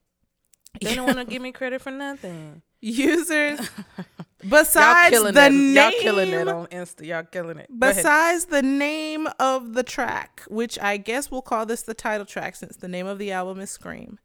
[0.81, 2.63] They don't want to give me credit for nothing.
[2.81, 3.61] Users,
[4.49, 5.53] besides the that.
[5.53, 7.07] name, Y'all killing it on Insta.
[7.07, 7.69] Y'all killing it.
[7.79, 12.57] Besides the name of the track, which I guess we'll call this the title track
[12.57, 14.19] since the name of the album is Scream,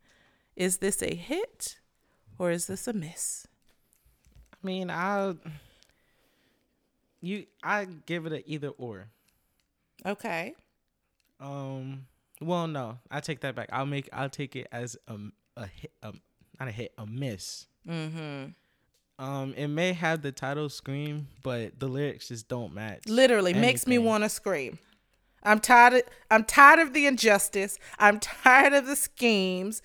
[0.60, 1.80] is this a hit
[2.38, 3.48] or is this a miss?
[4.54, 5.34] I mean, I
[7.22, 9.08] you I give it an either or.
[10.06, 10.54] Okay.
[11.40, 12.06] Um,
[12.42, 13.70] well, no, I take that back.
[13.72, 15.18] I'll make I'll take it as a
[15.56, 16.22] a hit, um,
[16.60, 17.66] not a hit, a miss.
[17.88, 18.52] Mm-hmm.
[19.24, 23.08] Um, it may have the title "Scream," but the lyrics just don't match.
[23.08, 24.80] Literally makes me want to scream.
[25.42, 25.94] I'm tired.
[25.94, 27.80] Of, I'm tired of the injustice.
[27.98, 29.82] I'm tired of the schemes.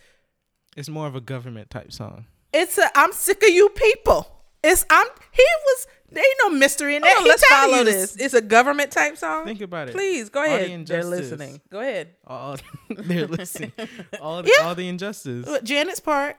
[0.76, 2.26] It's more of a government type song.
[2.52, 2.88] It's a.
[2.96, 4.26] I'm sick of you people.
[4.62, 4.84] It's.
[4.90, 5.06] I'm.
[5.32, 5.86] He was.
[6.10, 7.08] There ain't no mystery in that.
[7.08, 8.16] Hold on, He let's follow you this.
[8.16, 9.44] It's a government type song.
[9.46, 9.94] Think about it.
[9.94, 10.86] Please go All the ahead.
[10.86, 11.60] They're listening.
[11.70, 12.10] Go ahead.
[12.26, 12.56] All
[12.88, 13.72] they're listening.
[14.20, 14.66] All the, Yeah.
[14.68, 15.48] all the injustice.
[15.64, 16.36] Janet's part.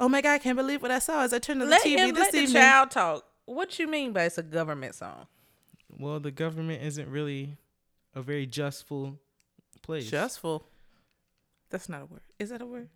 [0.00, 0.34] Oh my God!
[0.34, 2.32] I can't believe what I saw as I turned on the Let TV him this
[2.32, 3.24] let the child talk.
[3.46, 5.26] What you mean by it's a government song?
[5.98, 7.56] Well, the government isn't really
[8.14, 9.18] a very justful
[9.82, 10.08] place.
[10.08, 10.64] Justful.
[11.70, 12.20] That's not a word.
[12.38, 12.88] Is that a word?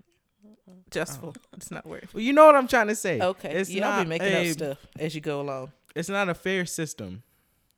[0.90, 1.34] Justful.
[1.36, 1.56] Oh.
[1.56, 2.12] It's not worth.
[2.12, 3.20] Well, you know what I'm trying to say.
[3.20, 3.52] Okay.
[3.52, 5.72] It's Y'all not be making a, up stuff as you go along.
[5.94, 7.22] It's not a fair system.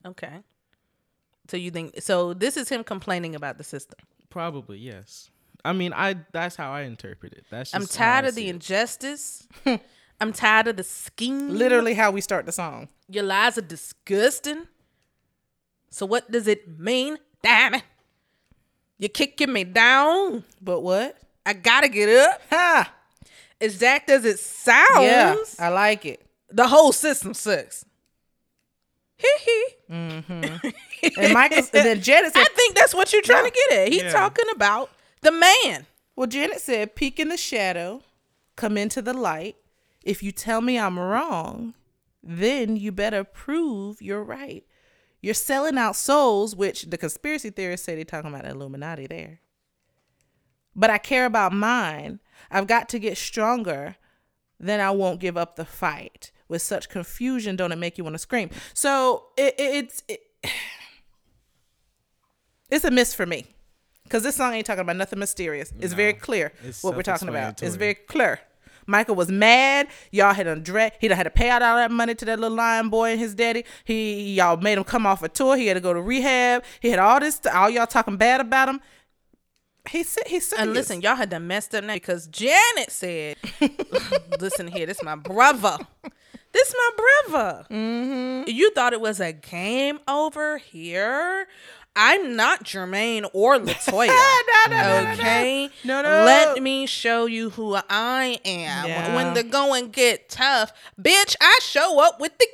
[0.05, 0.41] Okay.
[1.49, 2.35] So you think so?
[2.35, 3.99] This is him complaining about the system.
[4.31, 5.31] Probably yes.
[5.65, 7.45] I mean, I that's how I interpret it.
[7.51, 8.51] That's just I'm tired of the it.
[8.51, 9.47] injustice.
[10.21, 11.51] I'm tired of the scheme.
[11.51, 12.89] Literally how we start the song.
[13.09, 14.67] Your lies are disgusting.
[15.91, 17.19] So what does it mean?
[17.43, 17.83] Damn it.
[18.99, 20.45] You're kicking me down.
[20.61, 21.19] But what?
[21.47, 22.41] I gotta get up.
[22.51, 22.93] Ha!
[23.61, 25.01] Exact as it sounds.
[25.01, 26.25] Yeah, I like it.
[26.51, 27.85] The whole system sucks.
[29.17, 29.67] Hee hee.
[29.91, 30.69] Mm-hmm.
[31.21, 33.89] And Michael, and then Janet said, I think that's what you're trying to get at.
[33.93, 34.13] He's Yeah.
[34.13, 34.91] talking about
[35.23, 35.87] the man.
[36.17, 38.03] Well, Janet said, peek in the shadow,
[38.57, 39.57] come into the light.
[40.03, 41.75] If you tell me I'm wrong,
[42.23, 44.65] then you better prove you're right.
[45.23, 49.41] You're selling out souls, which the conspiracy theorists say they're talking about Illuminati there.
[50.77, 52.21] But I care about mine.
[52.51, 53.97] I've got to get stronger.
[54.59, 56.31] Then I won't give up the fight.
[56.47, 58.51] With such confusion, don't it make you want to scream?
[58.75, 60.21] So it, it, it's it,
[62.71, 63.47] it's a miss for me.
[64.05, 65.73] Because this song ain't talking about nothing mysterious.
[65.81, 67.63] It's very clear It's what we're talking about.
[67.63, 68.41] It's very clear.
[68.87, 69.89] Michael was mad.
[70.11, 72.57] Y'all had undre- he done had to pay out all that money to that little
[72.57, 73.65] lion boy and his daddy.
[73.85, 75.57] He y'all made him come off a tour.
[75.57, 76.65] He had to go to rehab.
[76.81, 77.41] He had all this.
[77.53, 78.81] All y'all talking bad about him.
[79.91, 80.61] He said he said.
[80.61, 83.37] And listen, y'all had to messed up now because Janet said,
[84.41, 85.77] "Listen here, this my brother.
[86.53, 86.91] This my
[87.31, 87.67] brother.
[87.71, 88.49] Mm-hmm.
[88.49, 91.47] You thought it was a game over here."
[91.97, 94.09] I'm not Jermaine or La Toya.
[94.09, 96.09] no, no, no, no, okay, No, no.
[96.25, 98.89] Let me show you who I am.
[98.89, 99.15] Yeah.
[99.15, 102.49] When the going get tough, bitch, I show up with the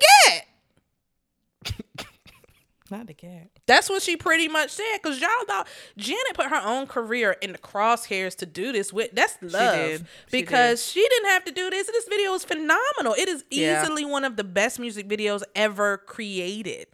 [1.64, 2.06] get.
[2.90, 3.49] not the cat.
[3.70, 4.98] That's what she pretty much said.
[5.02, 9.12] Cause y'all thought Janet put her own career in the crosshairs to do this with.
[9.12, 9.74] That's love.
[9.76, 10.00] did.
[10.00, 11.86] She because she didn't have to do this.
[11.86, 13.14] This video is phenomenal.
[13.16, 13.80] It is Yeah.
[13.82, 16.86] easily one of the best music videos ever created.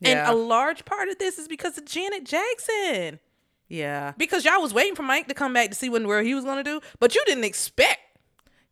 [0.00, 0.28] Yeah.
[0.28, 3.20] And a large part of this is because of Janet Jackson.
[3.66, 6.34] Yeah, Because y'all was waiting for Mike to come back to see what where he
[6.34, 8.00] was gonna do, but you didn't expect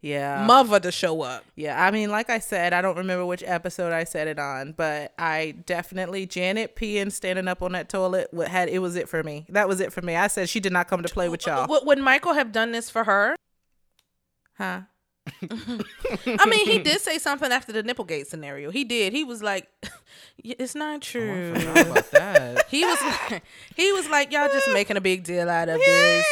[0.02, 0.44] yeah.
[0.44, 1.44] mother to show up.
[1.56, 4.72] Yeah, I mean, like I said, I don't remember which episode I said it on,
[4.72, 9.08] but I definitely Janet peeing standing up on that toilet what had it was it
[9.08, 9.46] for me.
[9.48, 10.16] That was it for me.
[10.16, 11.68] I said she did not come to play with y'all.
[11.68, 13.36] Would, would Michael have done this for her?
[14.58, 14.82] Huh?
[15.50, 18.70] I mean, he did say something after the Nipplegate scenario.
[18.70, 19.12] He did.
[19.12, 19.68] He was like,
[20.44, 22.64] "It's not oh, true." How about that?
[22.72, 23.42] He was like,
[23.76, 26.26] he was like, y'all just making a big deal out of Yeah, this.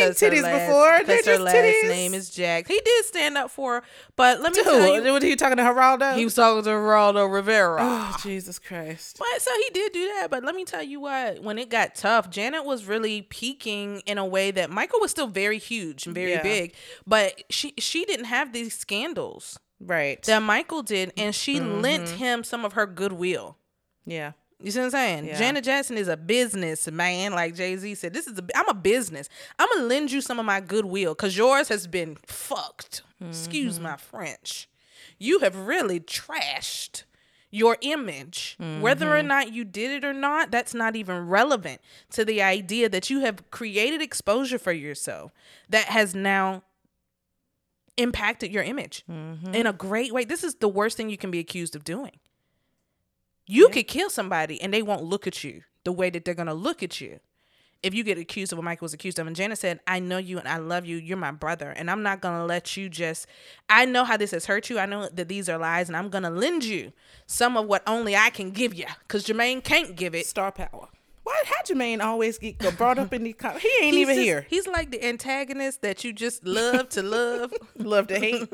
[0.00, 1.04] I've seen titties last- before.
[1.06, 1.88] They're 'cause her last titties.
[1.88, 2.66] name is Jack.
[2.66, 3.82] He did stand up for her,
[4.16, 6.16] but let me Dude, tell you, what are you talking to Geraldo?
[6.16, 7.78] he was talking to Geraldo Rivera.
[7.80, 9.18] oh, Jesus Christ.
[9.20, 10.32] But so he did do that.
[10.32, 14.18] But let me tell you what, when it got tough, Janet was really peaking in
[14.18, 16.42] a way that Michael was still very huge and very Yeah.
[16.42, 16.74] big,
[17.06, 20.22] but she she didn't have these scandals Right.
[20.22, 22.16] that Michael did, and she lent Mm-hmm.
[22.16, 23.58] him some of her goodwill.
[24.06, 24.32] yeah.
[24.62, 25.24] You see what I'm saying?
[25.26, 25.36] Yeah.
[25.36, 28.14] Janet Jackson is a business man, like Jay Z said.
[28.14, 29.28] This is a, I'm a business.
[29.58, 33.02] I'm gonna lend you some of my goodwill because yours has been fucked.
[33.20, 33.82] Excuse Mm-hmm.
[33.82, 34.68] my French.
[35.18, 37.02] You have really trashed
[37.50, 38.56] your image.
[38.80, 39.14] Whether Mm-hmm.
[39.14, 41.80] or not you did it or not, that's not even relevant
[42.12, 45.30] to the idea that you have created exposure for yourself
[45.68, 46.62] that has now
[47.96, 49.54] impacted your image Mm-hmm.
[49.54, 50.24] in a great way.
[50.24, 52.12] This is the worst thing you can be accused of doing.
[53.46, 56.54] You could kill somebody and they won't look at you the way that they're gonna
[56.54, 57.20] look at you.
[57.82, 60.16] If you get accused of what Michael was accused of, and Janet said, I know
[60.16, 63.26] you and I love you, you're my brother, and I'm not gonna let you just
[63.68, 64.78] I know how this has hurt you.
[64.78, 66.92] I know that these are lies, and I'm gonna lend you
[67.26, 68.86] some of what only I can give you.
[69.08, 70.24] Cause Jermaine can't give it.
[70.26, 70.88] Star power.
[71.24, 73.34] Why how Jermaine always get brought up in these?
[73.36, 74.46] Com- he ain't He's even just- here.
[74.48, 77.52] He's like the antagonist that you just love to love.
[77.76, 78.46] Love to hate.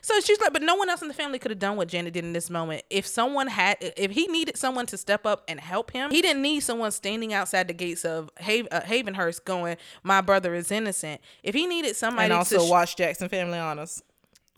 [0.00, 2.12] So she's like, but no one else in the family could have done what Janet
[2.14, 2.82] did in this moment.
[2.90, 6.42] If someone had, if he needed someone to step up and help him, he didn't
[6.42, 11.20] need someone standing outside the gates of Haven, uh, Havenhurst going, "My brother is innocent."
[11.42, 14.02] If he needed somebody and also to, sh- watch Jackson Family Honors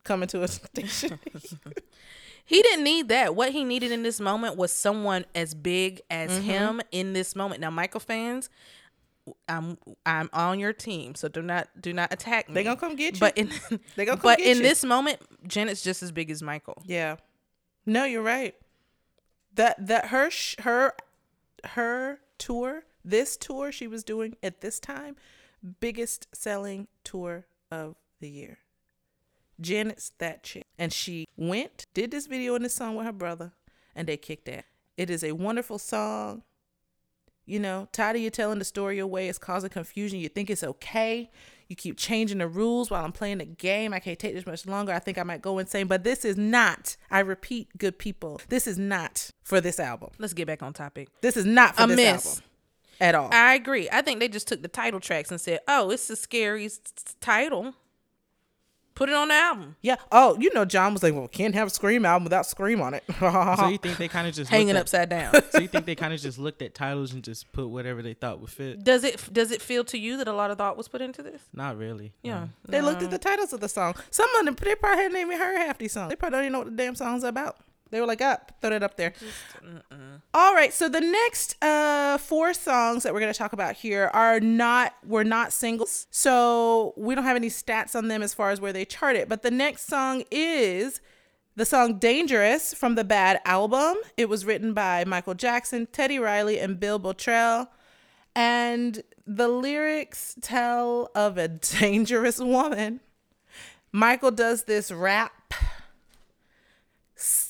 [0.04, 1.18] coming to a station.
[2.44, 3.34] He didn't need that.
[3.34, 6.42] What he needed in this moment was someone as big as Mm-hmm.
[6.42, 7.60] him in this moment.
[7.60, 8.50] Now, Michael fans.
[9.48, 12.54] I'm I'm on your team, so do not do not attack me.
[12.56, 13.20] They gonna come get you.
[13.20, 13.48] But in
[13.96, 14.62] They gonna come but in you.
[14.62, 16.82] this moment, Janet's just as big as Michael.
[16.84, 17.16] yeah.
[17.86, 18.54] No, you're right.
[19.54, 20.92] That that her sh- her
[21.64, 25.16] her tour, this tour she was doing at this time,
[25.80, 28.58] biggest selling tour of the year.
[29.60, 30.64] Janet's that chick.
[30.78, 33.52] And she went, did this video and this song with her brother,
[33.94, 34.64] and they kicked ass.
[34.96, 36.42] It is a wonderful song.
[37.46, 39.28] You know, tired of you telling the story your way.
[39.28, 40.18] It's causing confusion.
[40.18, 41.30] You think it's okay.
[41.68, 43.92] You keep changing the rules while I'm playing the game.
[43.92, 44.92] I can't take this much longer.
[44.94, 45.86] I think I might go insane.
[45.86, 50.10] But this is not, I repeat, good people, this is not for this album.
[50.18, 51.08] Let's get back on topic.
[51.20, 52.26] This is not for A this miss.
[52.26, 52.42] album
[53.00, 53.28] at all.
[53.32, 53.88] I agree.
[53.92, 56.80] I think they just took the title tracks and said, "Oh, it's the scary s-
[56.96, 57.74] s- title.
[58.94, 59.96] Put it on the album." yeah.
[60.12, 62.94] Oh, you know, John was like, well, can't have a Scream album without Scream on
[62.94, 63.02] it.
[63.18, 65.34] So you think they kind of just Hanging at- upside down.
[65.50, 68.14] So you think they kind of just looked at titles and just put whatever they
[68.14, 68.82] thought would fit?
[68.84, 71.22] does it does it feel to you that a lot of thought was put into
[71.22, 71.42] this?
[71.52, 72.12] Not really.
[72.22, 72.48] Yeah.
[72.66, 73.94] They looked at the titles of the song.
[74.10, 76.10] Some of them, they probably hadn't even heard half these songs.
[76.10, 77.56] They probably don't even know what the damn song's about.
[77.90, 79.12] They were like, up, throw that up there.
[80.32, 84.40] All right, so the next uh four songs that we're gonna talk about here are
[84.40, 88.60] not were not singles, so we don't have any stats on them as far as
[88.60, 89.28] where they charted.
[89.28, 91.00] But the next song is
[91.56, 93.96] the song "Dangerous" from the Bad album.
[94.16, 97.68] It was written by Michael Jackson, Teddy Riley, and Bill Bottrell.
[98.34, 101.46] And the lyrics tell of a
[101.78, 103.00] dangerous woman.
[103.92, 105.43] Michael does this rap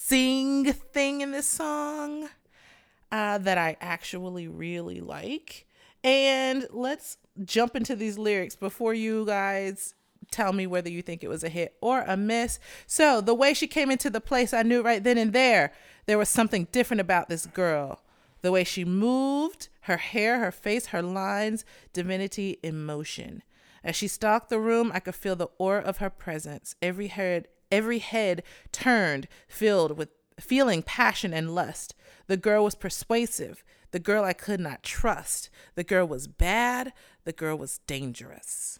[0.07, 2.28] sing thing in this song
[3.11, 5.66] uh, that I actually really like.
[6.02, 9.94] And let's jump into these lyrics before you guys
[10.30, 12.59] tell me whether you think it was a hit or a miss.
[12.86, 15.72] So, the way she came into the place, I knew right then and there
[16.07, 18.02] there was something different about this girl.
[18.42, 23.42] The way she moved, her hair, her face, her lines, divinity, emotion.
[23.82, 26.74] As she stalked the room, I could feel the aura of her presence.
[26.82, 30.09] Every head, every head turned, filled with
[30.41, 31.95] feeling passion and lust.
[32.27, 33.64] The girl was persuasive.
[33.91, 35.51] The girl I could not trust.
[35.75, 36.93] The girl was bad.
[37.25, 38.79] The girl was dangerous.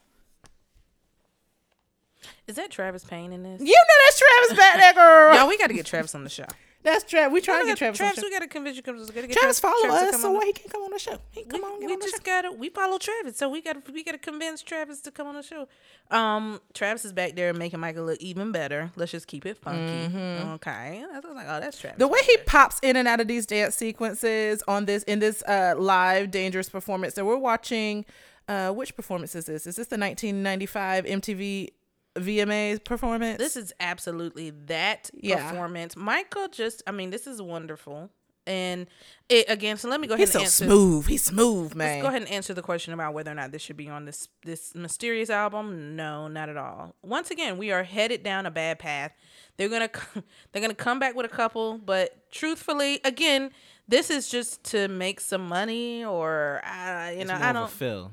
[2.47, 3.61] Is that Travis Payne in this?
[3.61, 5.37] You know that's Travis back there, girl.
[5.37, 6.47] Y'all, we got to get Travis on the show.
[6.85, 7.33] That's Travis.
[7.33, 8.23] We trying to get Travis, Travis.
[8.23, 8.83] we got to convince you.
[8.83, 9.37] Travis, gotta get.
[9.37, 11.19] Travis follow Travis us, so why he can come on the show?
[11.31, 14.05] He come we, on, we on just gotta we follow Travis, so we gotta we
[14.05, 15.67] gotta convince Travis to come on the show.
[16.11, 18.93] Um, Travis is back there making Michael look even better.
[18.97, 21.05] Let's just keep it funky, okay?
[21.11, 21.95] I was like, oh, that's Travis.
[21.95, 21.99] Mm-hmm.
[22.01, 25.43] The way he pops in and out of these dance sequences on this in this
[25.45, 28.05] uh, live dangerous performance that we're watching.
[28.47, 29.67] Uh, which performance is this?
[29.67, 31.71] Is this the 1995 MTV
[32.17, 33.39] VMAs performance?
[33.39, 35.51] This is absolutely that Yeah.
[35.51, 35.97] performance.
[35.97, 38.11] Michael just, I mean, this is wonderful.
[38.47, 38.89] And
[39.31, 40.65] it again, so let me go ahead He's and so answer.
[40.67, 41.07] smooth.
[41.07, 41.89] He's smooth, man.
[41.89, 44.05] Let's go ahead and answer the question about whether or not this should be on
[44.05, 45.97] this this mysterious album.
[45.97, 46.95] No, not at all.
[47.03, 49.13] Once again, we are headed down a bad path.
[49.57, 49.89] They're gonna
[50.53, 53.51] they're gonna come back with a couple, but truthfully, again,
[53.89, 57.71] this is just to make some money, or uh, you It's know, more I don't.
[57.71, 58.13] feel.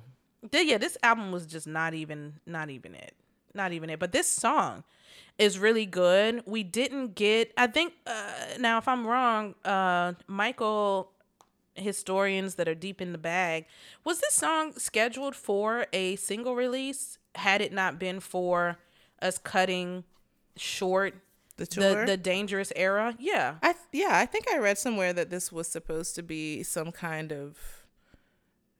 [0.53, 3.15] Yeah, this album was just not even not even it.
[3.53, 3.99] Not even it.
[3.99, 4.83] But this song
[5.37, 6.43] is really good.
[6.45, 11.11] We didn't get I think uh now if I'm wrong, uh Michael
[11.75, 13.65] historians that are deep in the bag,
[14.03, 18.77] was this song scheduled for a single release had it not been for
[19.21, 20.03] us cutting
[20.57, 21.15] short
[21.57, 22.05] the the tour.
[22.05, 23.15] the dangerous era?
[23.19, 23.55] Yeah.
[23.61, 27.31] I yeah, I think I read somewhere that this was supposed to be some kind
[27.31, 27.80] of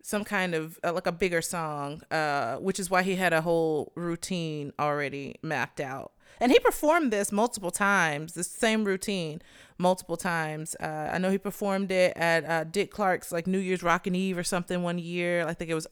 [0.03, 3.41] some kind of uh, like a bigger song, uh, which is why he had a
[3.41, 6.11] whole routine already mapped out.
[6.39, 9.41] And he performed this multiple times, the same routine
[9.77, 10.75] multiple times.
[10.79, 14.37] Uh, I know he performed it at uh, Dick Clark's like New Year's Rockin' Eve
[14.37, 15.45] or something one year.
[15.45, 15.87] I think it was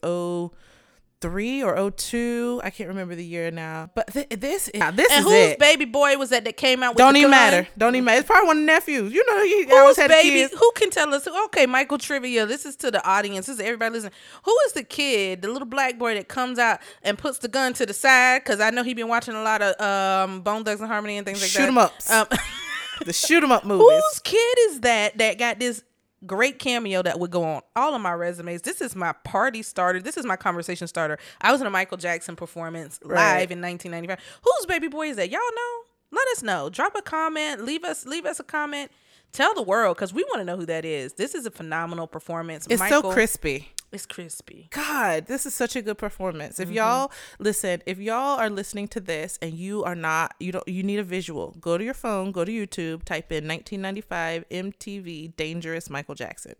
[1.20, 2.60] 03 or 02.
[2.64, 3.90] I can't remember the year now.
[3.94, 5.58] But th- this, yeah, this And is whose it.
[5.58, 7.68] baby boy was that that came out with Don't even matter.
[7.76, 8.20] Don't even matter.
[8.20, 9.12] It's probably one of the nephews.
[9.12, 10.30] You know, he always had baby?
[10.30, 10.54] kids.
[10.58, 11.26] Who can tell us?
[11.46, 12.46] Okay, Michael Trivia.
[12.46, 13.46] This is to the audience.
[13.46, 14.12] This is everybody listening.
[14.44, 17.74] Who is the kid, the little black boy that comes out and puts the gun
[17.74, 18.42] to the side?
[18.42, 21.50] Because I know he been watching a lot of um, Bone Thugs-n-Harmony and things like
[21.50, 21.58] that.
[21.58, 21.68] Shoot that.
[21.68, 22.10] 'em ups.
[22.10, 22.26] Um,
[23.04, 23.86] the shoot 'em up movies.
[23.90, 25.82] whose kid is that that got this
[26.26, 28.62] great cameo that would go on all of my resumes.
[28.62, 30.00] This is my party starter.
[30.00, 31.18] This is my conversation starter.
[31.40, 33.40] I was in a Michael Jackson performance Right.
[33.40, 34.18] live in 1995.
[34.42, 35.30] Whose baby boy is that?
[35.30, 35.82] Y'all know?
[36.12, 36.68] Let us know.
[36.70, 37.64] Drop a comment.
[37.64, 38.90] Leave us leave us a comment.
[39.32, 41.12] Tell the world because we want to know who that is.
[41.12, 42.66] This is a phenomenal performance.
[42.68, 43.68] It's Michael, so crispy.
[43.92, 44.68] It's crispy.
[44.70, 46.60] God, this is such a good performance.
[46.60, 46.76] If mm-hmm.
[46.76, 50.84] y'all listen, if y'all are listening to this and you are not, you don't, you
[50.84, 51.56] need a visual.
[51.60, 56.54] Go to your phone, go to YouTube, type in 1995 MTV Dangerous Michael Jackson,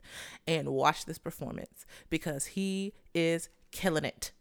[0.49, 4.33] and watch this performance because he is killing it.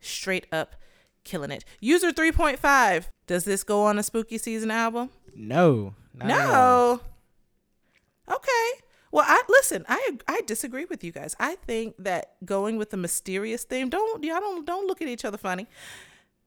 [0.00, 0.74] Straight up
[1.22, 1.64] killing it.
[1.80, 3.06] User 3.5.
[3.28, 5.10] Does this go on a spooky season album?
[5.36, 5.94] No.
[6.14, 6.96] not at all.
[6.96, 8.34] No.
[8.34, 8.82] Okay.
[9.10, 9.84] Well, I listen.
[9.88, 11.34] I I disagree with you guys.
[11.38, 13.88] I think that going with the mysterious theme.
[13.88, 15.66] Don't y'all don't don't look at each other funny.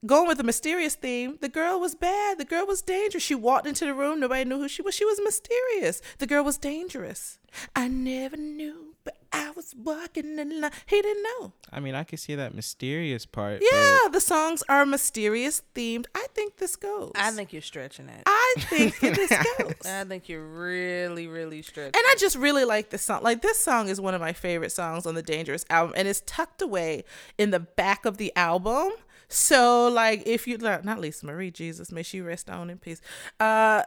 [0.04, 1.38] Going with the mysterious theme.
[1.42, 2.40] The girl was bad.
[2.40, 3.24] The girl was dangerous.
[3.24, 4.20] She walked into the room.
[4.20, 4.96] Nobody knew who she was.
[4.96, 6.02] She was mysterious.
[6.18, 7.38] The girl was dangerous.
[7.76, 10.72] I never knew, but I was walking in line.
[10.86, 11.54] He didn't know.
[11.72, 13.62] I mean, I can see that mysterious part.
[13.72, 16.06] Yeah, the songs are mysterious themed.
[16.14, 17.12] I think this goes.
[17.16, 18.24] I think you're stretching it.
[18.26, 19.74] I think this goes.
[19.86, 21.94] I think you're really, really stretching.
[21.96, 23.24] And I just really like this song.
[23.24, 26.24] Like this song is one of my favorite songs on the Dangerous album, and it's
[26.26, 27.04] tucked away
[27.38, 28.92] in the back of the album.
[29.28, 33.02] So like, if you not Lisa Marie, Jesus, may she rest on in peace.
[33.40, 33.84] Uh,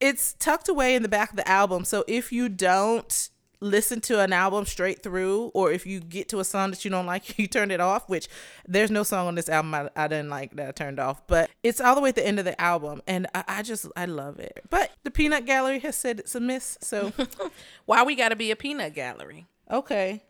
[0.00, 1.84] it's tucked away in the back of the album.
[1.84, 3.30] So if you don't
[3.60, 6.90] listen to an album straight through, or if you get to a song that you
[6.90, 8.08] don't like, you turn it off.
[8.08, 8.28] Which
[8.66, 11.50] there's no song on this album I, I didn't like that I turned off, but
[11.62, 14.06] it's all the way at the end of the album, and I, I just I
[14.06, 14.60] love it.
[14.70, 17.12] But the Peanut Gallery has said it's a miss, so.
[17.86, 19.46] Why we got to be a peanut gallery?
[19.70, 20.22] Okay.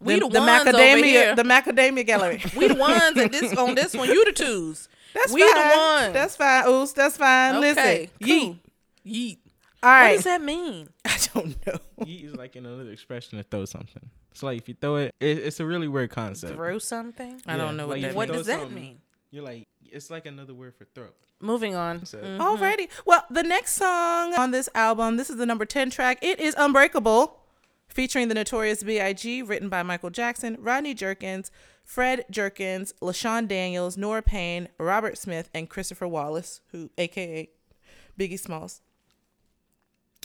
[0.00, 1.34] We the, the ones over macadamia here.
[1.34, 2.42] the macadamia gallery.
[2.56, 4.08] we the ones at this on this one.
[4.08, 4.88] You the twos.
[5.14, 5.54] That's we fine.
[5.54, 6.12] the ones.
[6.12, 6.68] That's fine.
[6.68, 7.56] Oos, that's fine.
[7.56, 7.60] okay.
[7.60, 8.10] Listen.
[8.20, 8.40] Yeet.
[8.40, 8.58] Cool.
[9.06, 9.38] Yeet.
[9.84, 10.88] All What does that mean?
[11.04, 11.78] I don't know.
[12.00, 14.10] Yeet is like another expression to throw something.
[14.30, 16.54] It's like if you throw it, it it's a really weird concept.
[16.54, 17.40] Throw something.
[17.46, 18.98] I don't know what that if What does that mean?
[19.30, 21.08] You're like, it's like another word for throw.
[21.40, 22.04] Moving on.
[22.06, 22.38] So- Mm.
[22.38, 22.88] Alrighty.
[23.04, 26.18] Well, the next song on this album, this is the number 10 track.
[26.22, 27.40] It is Unbreakable,
[27.88, 31.50] featuring the notorious B.I.G., written by Michael Jackson, Rodney Jerkins,
[31.84, 37.50] Fred Jerkins, LaShawn Daniels, Nora Payne, Robert Smith, and Christopher Wallace, who aka
[38.18, 38.80] Biggie Smalls.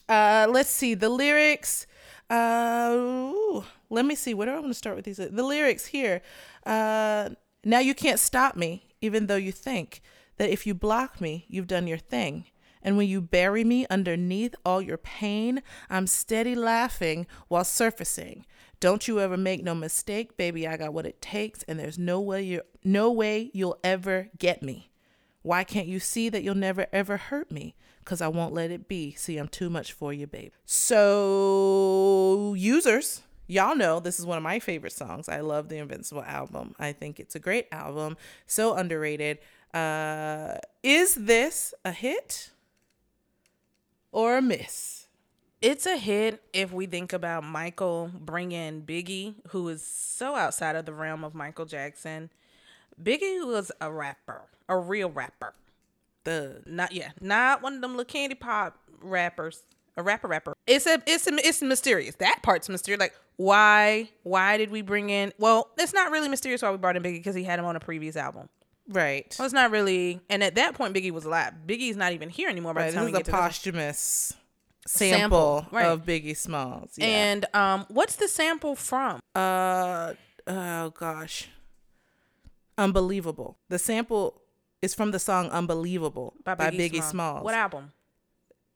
[0.10, 1.86] Uh, let's see the lyrics.
[2.30, 4.34] Uh, ooh, let me see.
[4.34, 5.18] Where do I want to start with these?
[5.18, 6.22] The lyrics here.
[6.66, 7.30] Uh,
[7.64, 10.02] now you can't stop me, even though you think
[10.38, 12.46] that if you block me, you've done your thing.
[12.82, 18.46] And when you bury me underneath all your pain, I'm steady laughing while surfacing.
[18.80, 20.66] Don't you ever make no mistake, baby.
[20.66, 24.64] I got what it takes, and there's no way you no way you'll ever get
[24.64, 24.92] me.
[25.42, 27.76] Why can't you see that you'll never ever hurt me?
[28.10, 29.12] Cause I won't let it be.
[29.12, 30.52] See, I'm too much for you, babe.
[30.66, 35.30] So, users, y'all know this is one of my favorite songs.
[35.30, 36.74] I love the Invincible album.
[36.80, 39.38] I think it's a great album, so underrated.
[39.76, 42.50] Uh, is this a hit
[44.12, 45.06] or a miss?
[45.62, 50.88] It's a hit if we think about Michael bringing Biggie, who is so outside of
[50.88, 52.32] the realm of Michael Jackson.
[53.00, 55.54] Biggie was a rapper, a real rapper.
[56.26, 59.64] The Not yeah, not one of them little candy pop rappers.
[59.98, 60.54] A rapper rapper.
[60.66, 62.16] It's a it's a, it's mysterious.
[62.16, 63.00] That part's mysterious.
[63.00, 65.34] Like why why did we bring in?
[65.38, 67.76] Well, it's not really mysterious why we brought in Biggie because he had him on
[67.76, 68.48] a previous album.
[68.88, 69.36] right.
[69.38, 70.22] Well, it's not really.
[70.30, 71.54] And at that point, Biggie was alive.
[71.68, 72.90] Biggie's not even here anymore by Right.
[72.92, 73.40] the time This we is a get to this.
[73.42, 74.34] posthumous
[74.88, 75.20] Sample,
[75.64, 75.86] sample, right.
[75.88, 76.92] of Biggie Smalls.
[76.98, 77.06] Yeah.
[77.06, 79.20] And um, what's the sample from?
[79.36, 80.14] Uh
[80.48, 81.50] oh gosh.
[82.78, 83.58] Unbelievable.
[83.68, 84.42] The sample
[84.82, 87.44] is from the song Unbelievable by, Biggie, Smalls.
[87.44, 87.92] What album?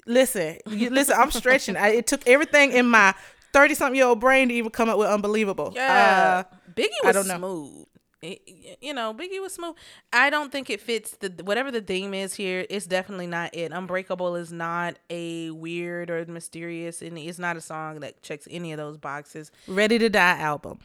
[0.06, 1.78] Listen, you, listen, I'm stretching.
[1.78, 3.14] I, it took everything in my
[3.54, 5.72] 30 something year old brain to even come up with Unbelievable.
[5.74, 7.38] Yeah, Uh, Biggie I was don't know.
[7.38, 7.86] smooth.
[8.22, 9.76] It- you know, Biggie was smooth.
[10.12, 12.66] I don't think it fits the whatever the theme is here.
[12.70, 13.72] It's definitely not it.
[13.72, 18.72] Unbreakable is not a weird or mysterious, and it's not a song that checks any
[18.74, 20.80] of those boxes Ready to Die album.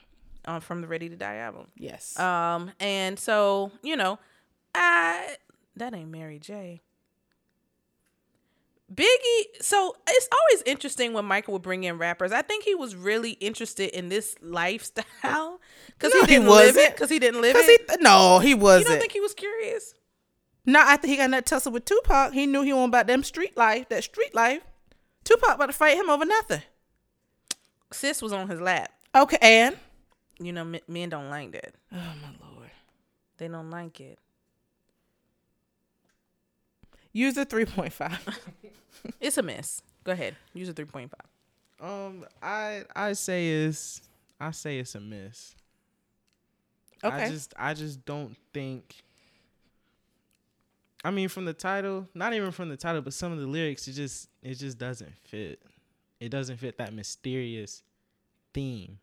[0.44, 1.66] um, from the Ready to Die album.
[1.76, 2.18] Yes.
[2.18, 4.18] Um, and so you know,
[4.80, 5.36] I
[5.76, 6.80] that ain't Mary J.
[8.92, 12.32] Biggie, so it's always interesting when Michael would bring in rappers.
[12.32, 16.74] I think he was really interested in this lifestyle because No, he he didn't live
[16.74, 16.78] wasn't.
[16.86, 16.94] it.
[16.94, 17.90] Because he didn't live it.
[17.90, 18.86] he no, he wasn't.
[18.86, 19.94] You don't think he was curious?
[20.64, 23.22] no, after he got in that tussle with Tupac, he knew he wasn't about them
[23.22, 24.62] street life, that street life.
[25.24, 26.62] Tupac about to fight him over nothing.
[27.92, 28.90] Sis was on his lap.
[29.14, 29.76] Okay, and
[30.40, 31.74] You know, men- men don't like that.
[31.92, 32.70] oh my lord.
[33.36, 34.18] They don't like it.
[37.12, 38.18] User 3.5.
[39.20, 39.82] It's a miss.
[40.04, 40.36] Go ahead.
[40.54, 41.90] Use a three point five.
[41.90, 44.00] Um, I I say is
[44.40, 45.54] I say it's a miss.
[47.04, 47.24] Okay.
[47.24, 48.96] I just I just don't think.
[51.04, 53.86] I mean, from the title, not even from the title, but some of the lyrics,
[53.86, 55.60] it just it just doesn't fit.
[56.20, 57.82] It doesn't fit that mysterious
[58.52, 58.98] theme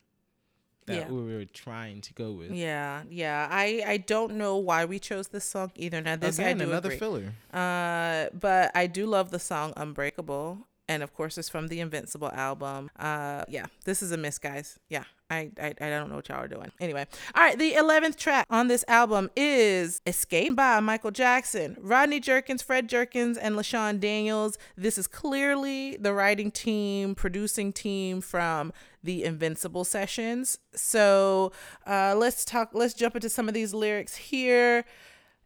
[0.88, 1.10] that Yeah.
[1.10, 2.52] we were trying to go with.
[2.52, 3.48] Yeah, yeah.
[3.50, 6.02] I I don't know why we chose this song either.
[6.02, 7.00] Now this Again, I do another agree.
[7.00, 7.34] filler.
[7.54, 10.68] Uh, but I do love the song Unbreakable.
[10.88, 12.92] And of course, it's from the Invincible album.
[12.98, 14.78] Uh, yeah, this is a miss, guys.
[14.88, 16.72] Yeah, I, I, I don't know what y'all are doing.
[16.80, 22.20] Anyway, all right, the 11th track on this album is Escape by Michael Jackson, Rodney
[22.20, 24.60] Jerkins, Fred Jerkins, and LaShawn Daniels.
[24.78, 28.72] This is clearly the writing team, producing team from
[29.04, 30.60] the Invincible sessions.
[30.76, 31.52] So
[31.88, 34.86] uh, let's talk, let's jump into some of these lyrics here.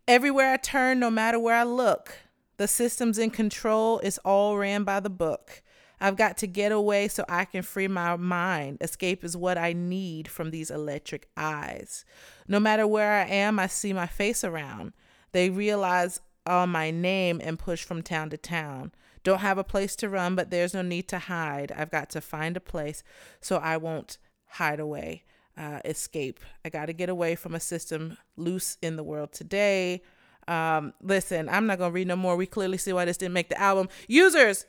[0.05, 2.13] Everywhere I turn, no matter where I look,
[2.59, 3.99] the system's in control.
[3.99, 5.63] It's all ran by the book.
[6.01, 8.79] I've got to get away so I can free my mind.
[8.81, 12.03] Escape is what I need from these electric eyes.
[12.49, 14.91] No matter where I am, I see my face around.
[15.31, 18.91] They realize all my name and push from town to town.
[19.23, 21.71] Don't have a place to run, but there's no need to hide.
[21.71, 23.03] I've got to find a place
[23.39, 24.17] so I won't
[24.47, 25.23] hide away.
[25.57, 26.41] Uh, escape.
[26.65, 30.01] I got to get away from a system loose in the world today.
[30.49, 32.35] Um, listen, I'm not gonna read no more.
[32.35, 33.87] We clearly see why this didn't make the album.
[34.07, 34.65] Users,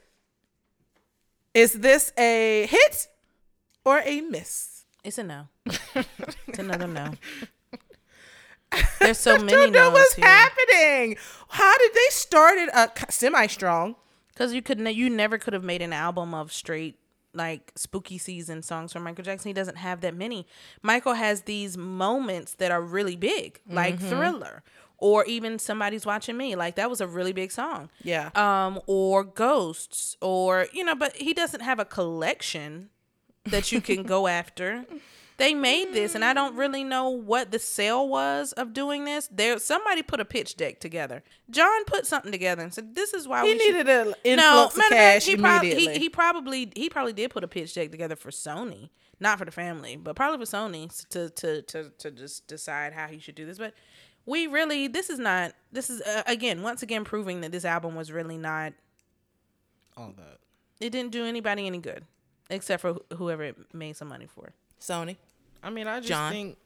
[1.55, 3.09] is this a hit
[3.85, 4.85] or a miss?
[5.03, 5.49] It's a no.
[5.67, 7.13] it's another no.
[9.01, 10.27] There's so I many don't know no's what's here.
[10.27, 11.17] happening.
[11.49, 13.97] How did they start it uh, semi strong?
[14.29, 16.97] Because you could, ne- you never could have made an album of straight
[17.33, 19.49] like spooky season songs from Michael Jackson.
[19.49, 20.47] He doesn't have that many.
[20.83, 24.09] Michael has these moments that are really big, like Mm-hmm.
[24.09, 24.63] Thriller,
[25.01, 26.55] or even Somebody's Watching Me.
[26.57, 27.91] Like that was a really big song.
[28.03, 28.31] Yeah.
[28.35, 32.91] Um, or Ghosts, or you know, but he doesn't have a collection
[33.45, 34.85] that you can go after.
[35.39, 39.27] They made this, and I don't really know what the sale was of doing this.
[39.33, 41.23] There, somebody put a pitch deck together.
[41.49, 44.07] John put something together and said, "This is why he we should- needed an
[44.37, 45.95] no, influx of of cash he, prob- immediately.
[45.95, 49.47] he, he probably he probably did put a pitch deck together for Sony, not for
[49.47, 53.35] the family, but probably for Sony to to to to just decide how he should
[53.35, 53.57] do this.
[53.57, 53.73] But
[54.27, 57.95] we really this is not this is uh, again once again proving that this album
[57.95, 58.73] was really not
[59.97, 60.39] All that.
[60.81, 62.05] it didn't do anybody any good
[62.51, 64.53] except for wh- whoever it made some money for.
[64.81, 65.17] Sony.
[65.63, 66.33] I mean, I just John?
[66.33, 66.57] think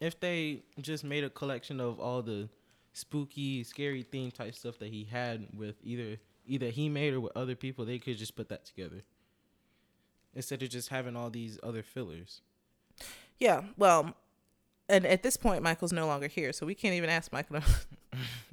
[0.00, 2.48] if they just made a collection of all the
[2.92, 6.16] spooky, scary theme type stuff that he had with either
[6.46, 9.02] either he made or with other people, they could just put that together
[10.34, 12.40] instead of just having all these other fillers.
[13.38, 13.62] Yeah.
[13.78, 14.14] Well,
[14.90, 17.60] and at this point, Michael's no longer here, so we can't even ask Michael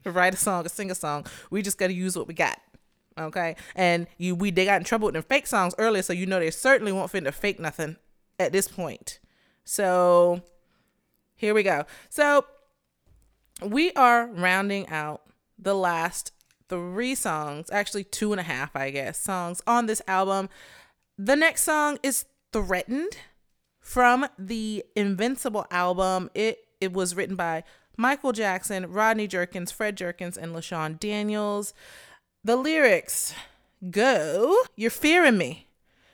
[0.04, 1.26] to, write a song or sing a song.
[1.50, 2.60] We just got to use what we got.
[3.18, 3.56] Okay.
[3.76, 6.40] And you, we they got in trouble with them fake songs earlier, so you know
[6.40, 7.98] they certainly won't fit to fake nothing
[8.40, 9.20] at this point.
[9.66, 10.42] So
[11.36, 11.86] here we go.
[12.10, 12.46] So
[13.62, 15.24] we are rounding out
[15.58, 16.32] the last
[16.70, 20.50] three songs, actually two and a half, I guess, songs on this album.
[21.18, 23.18] The next song is Threatened
[23.88, 26.30] from the Invincible album.
[26.36, 27.64] It it was written by
[27.96, 31.74] Michael Jackson, Rodney Jerkins, Fred Jerkins, and LaShawn Daniels.
[32.44, 33.34] The lyrics
[33.90, 35.70] go, You're fearing me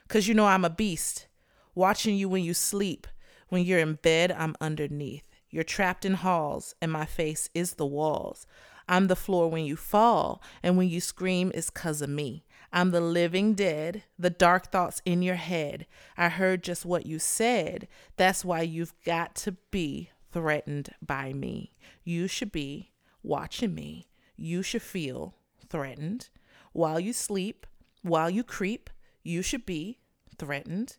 [0.07, 1.25] because you know I'm a beast.
[1.73, 3.07] Watching you when you sleep.
[3.49, 5.27] When you're in bed, I'm underneath.
[5.49, 8.45] You're trapped in halls, and my face is the walls.
[8.87, 12.45] I'm the floor when you fall, and when you scream, it's 'cause of me.
[12.75, 15.85] I'm the living dead, the dark thoughts in your head.
[16.17, 17.87] I heard just what you said.
[18.17, 21.75] That's why you've got to be threatened by me.
[22.03, 22.91] You should be
[23.21, 24.07] watching me.
[24.35, 25.35] You should feel
[25.69, 26.29] threatened.
[26.71, 27.67] While you sleep,
[28.01, 28.89] while you creep,
[29.21, 29.99] you should be
[30.39, 30.97] threatened.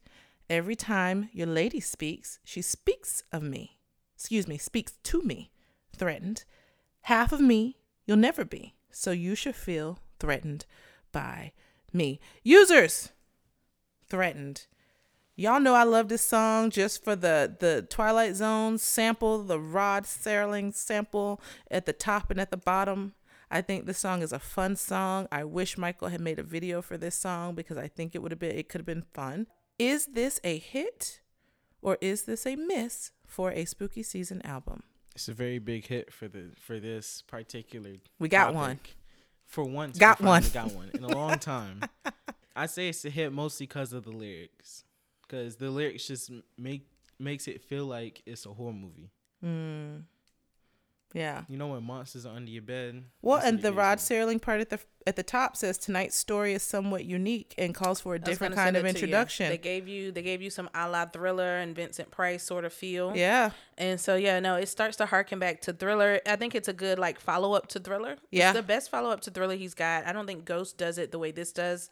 [0.48, 3.78] Every time your lady speaks, she speaks of me.
[4.14, 5.51] Excuse me, speaks to me,
[5.96, 6.44] threatened.
[7.02, 8.76] Half of me you'll never be.
[8.92, 10.66] So you should feel threatened
[11.10, 11.52] by
[11.95, 12.21] me.
[12.43, 13.11] Users,
[14.09, 14.66] threatened.
[15.37, 20.05] Y'all know I love this song just for the the Twilight Zone sample, the Rod
[20.05, 21.41] Serling sample
[21.71, 23.15] at the top and at the bottom.
[23.51, 25.27] I think this song is a fun song.
[25.33, 28.31] I wish Michael had made a video for this song because I think it would
[28.31, 29.49] have been it could have been fun.
[29.79, 31.21] Is this a hit
[31.83, 34.85] or is this a miss for a spooky season album?
[35.16, 37.95] It's a very big hit for the for this particular.
[38.19, 38.57] We got topic.
[38.57, 38.81] one.
[39.55, 40.43] For once, Got one.
[40.52, 41.81] Got one in a long time.
[42.56, 44.82] I say it's a hit mostly because of the lyrics,
[45.22, 46.89] because the lyrics just make
[47.20, 49.12] makes it feel like it's a horror movie.
[49.44, 50.02] Mm.
[51.15, 51.45] Yeah.
[51.49, 53.05] You know when monsters are under your bed.
[53.23, 53.99] Well, and the Rod.
[53.99, 58.01] Serling part at the at the top says tonight's story is somewhat unique and calls
[58.01, 59.05] for a different kind of it to you.
[59.05, 59.49] introduction.
[59.49, 62.73] They gave you they gave you some a la thriller and Vincent Price sort of
[62.73, 63.12] feel.
[63.16, 63.51] Yeah.
[63.78, 66.20] And so yeah, no, it starts to harken back to Thriller.
[66.27, 68.16] I think it's a good like follow up to Thriller.
[68.32, 68.51] Yeah.
[68.51, 70.07] It's the best follow up to Thriller he's got.
[70.07, 71.91] I don't think Ghost does it the way this does,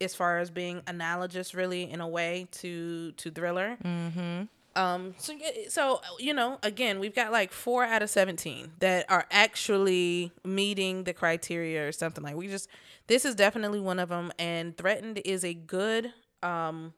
[0.00, 3.78] as far as being analogous really in a way to to Thriller.
[3.84, 4.42] Mm-hmm.
[4.76, 5.14] Um.
[5.18, 5.34] So
[5.68, 11.04] so you know, again, we've got like four out of seventeen that are actually meeting
[11.04, 12.36] the criteria or something like.
[12.36, 12.68] We just
[13.06, 16.94] this is definitely one of them, and Threatened is a good um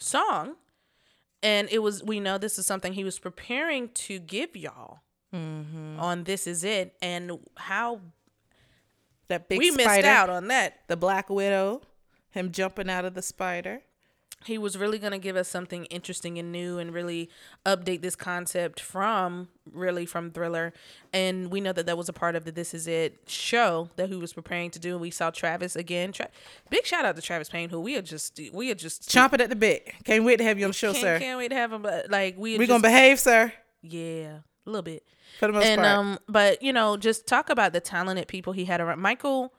[0.00, 0.56] song
[1.44, 5.00] and it was we know this is something he was preparing to give y'all
[5.98, 8.00] on this is it and how
[9.28, 11.82] That big we missed out on that the Black Widow,
[12.30, 13.82] him jumping out of the spider.
[14.44, 17.30] He was really going to give us something interesting and new and really
[17.66, 20.72] update this concept from really from thriller
[21.12, 24.08] and we know that that was a part of the this is it show that
[24.08, 26.28] he was preparing to do and we saw travis again Tra-
[26.70, 29.48] big shout out to travis payne who we are just we are just Chomping at
[29.50, 29.90] the bit.
[30.04, 31.18] Can't wait to have you on the show, can't, sir.
[31.18, 33.52] can't wait to have him but like we We're gonna behave, sir.
[33.82, 35.04] yeah a little bit
[35.40, 35.92] For the most and part.
[35.96, 39.52] um but you know just talk about the talented people he had around michael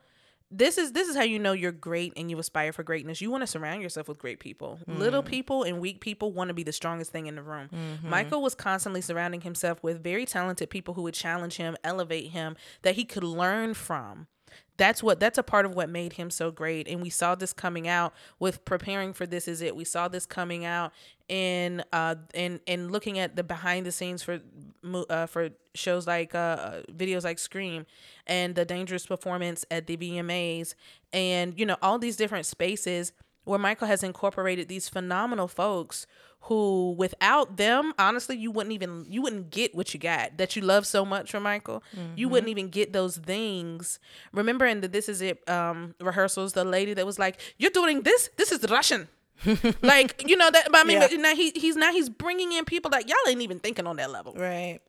[0.56, 3.20] this is this is how you know you're great and you aspire for greatness.
[3.20, 4.78] You want to surround yourself with great people.
[4.86, 5.26] Little mm.
[5.26, 7.68] people and weak people want to be the strongest thing in the room.
[7.72, 8.08] Mm-hmm.
[8.08, 12.56] Michael was constantly surrounding himself with very talented people who would challenge him elevate him
[12.82, 14.28] that he could learn from.
[14.76, 16.88] That's what that's a part of what made him so great.
[16.88, 19.76] And we saw this coming out with preparing for this is it.
[19.76, 20.92] We saw this coming out
[21.28, 24.40] in uh in in looking at the behind the scenes for
[24.82, 27.86] mo- uh for shows like uh, uh videos like scream
[28.26, 30.74] and the dangerous performance at the VMAs
[31.12, 33.12] and you know all these different spaces
[33.44, 36.06] where Michael has incorporated these phenomenal folks
[36.42, 40.60] who without them honestly you wouldn't even you wouldn't get what you got that you
[40.62, 41.82] love so much from Michael.
[42.16, 43.98] You wouldn't even get those things.
[44.32, 48.02] Remember in the this is it um rehearsals the lady that was like you're doing
[48.02, 48.28] this?
[48.36, 49.08] This is Russian
[49.82, 51.08] like you know that but I mean Yeah.
[51.08, 53.96] but now he he's now he's bringing in people that y'all ain't even thinking on
[53.96, 54.80] that level right.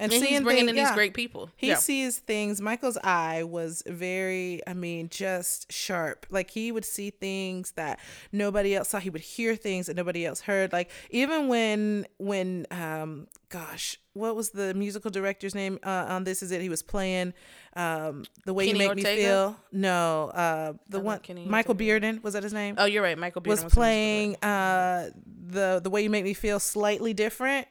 [0.00, 1.74] And, and seeing he's bringing things- in these great people He yeah.
[1.74, 2.60] sees things.
[2.60, 6.24] Michael's eye was very, I mean, just sharp.
[6.30, 7.98] Like he would see things that
[8.30, 9.00] nobody else saw.
[9.00, 10.72] He would hear things that nobody else heard.
[10.72, 16.44] Like even when, when, um, gosh, what was the musical director's name uh, on This
[16.44, 16.60] Is It?
[16.60, 17.34] He was playing
[17.78, 19.56] um, the way Kenny you make me feel.
[19.72, 22.00] No, uh, the one Kenny Michael Ortega.
[22.00, 22.74] Bearden was that his name?
[22.76, 25.10] oh you're right Michael Bearden was musical playing uh
[25.50, 27.68] the the way you make me feel slightly different.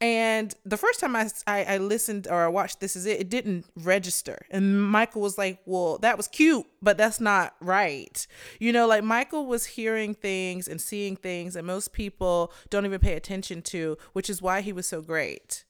[0.00, 3.28] And the first time I, I i listened or i watched this is it it
[3.30, 4.44] didn't register.
[4.50, 8.26] And michael was like well that was cute but that's not right.
[8.58, 12.98] You know like michael was hearing things and seeing things that most people don't even
[12.98, 15.64] pay attention to which is why he was so great.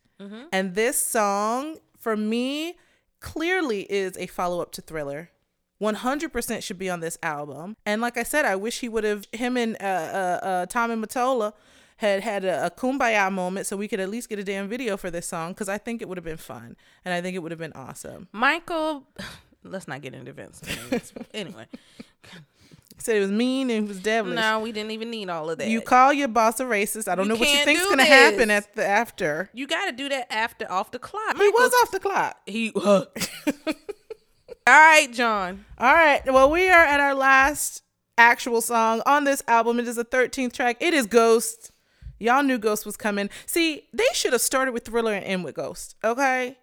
[0.52, 2.76] And this song for me
[3.24, 5.30] clearly is a follow-up to thriller
[5.80, 7.74] 100% should be on this album.
[7.86, 10.94] And like I said, I wish he would have, him and uh, uh, uh, Tommy
[10.94, 11.54] Mottola
[11.96, 14.98] had had a, a kumbaya moment so we could at least get a damn video
[14.98, 16.76] for this song because I think it would have been fun.
[17.04, 18.28] And I think it would have been awesome.
[18.30, 19.06] Michael
[19.64, 20.62] let's not get into Vince
[21.34, 21.66] anyway
[22.98, 24.36] said it was mean and it was devilish.
[24.36, 27.08] no we didn't even need all of that You call your boss a racist.
[27.08, 29.50] I don't You know what you think's going to happen at the after.
[29.52, 31.36] You got to do that after off the clock.
[31.36, 32.36] He was off the clock.
[32.46, 32.72] He.
[34.66, 35.64] All right, John.
[35.76, 36.22] All right.
[36.24, 37.82] Well, we are at our last
[38.16, 39.78] actual song on this album.
[39.78, 40.76] It is a 13th track.
[40.80, 41.70] It is Ghost.
[42.18, 43.28] Y'all knew Ghost was coming.
[43.44, 45.96] See, they should have started with Thriller and end with Ghost.
[46.02, 46.56] Okay?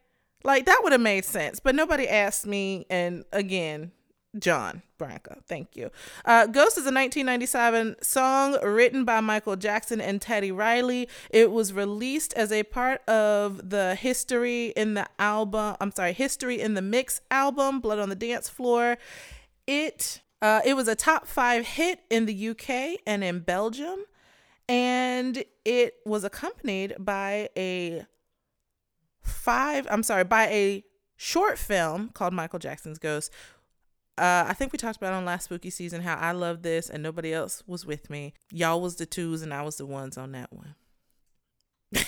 [0.43, 1.59] Like that would have made sense.
[1.59, 2.87] But nobody asked me.
[2.89, 3.91] And again,
[4.39, 5.37] John Branca.
[5.47, 5.91] Thank you.
[6.23, 11.09] Uh, Ghost is a 1997 song written by Michael Jackson and Teddy Riley.
[11.29, 15.75] It was released as a part of the History in the album.
[15.81, 18.97] I'm sorry, History in the Mix album, Blood on the Dance Floor.
[19.67, 24.05] It uh, it was a top five hit in the UK and in Belgium,
[24.67, 28.05] and it was accompanied by a
[29.21, 29.87] five.
[29.91, 30.83] I'm sorry, by a
[31.15, 33.29] short film called Michael Jackson's Ghost.
[34.17, 37.01] Uh, I think we talked about on last spooky season how I loved this and
[37.01, 38.33] nobody else was with me.
[38.51, 40.75] Y'all was the twos and I was the ones on that one.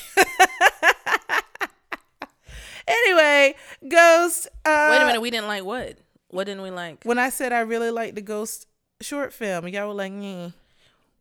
[2.87, 3.55] anyway,
[3.87, 4.47] Ghost.
[4.65, 5.21] Uh, Wait a minute.
[5.21, 5.97] We didn't like what?
[6.29, 7.03] What didn't we like?
[7.03, 8.67] When I said I really liked the Ghost
[9.01, 10.53] short film, y'all were like, "Nyeh."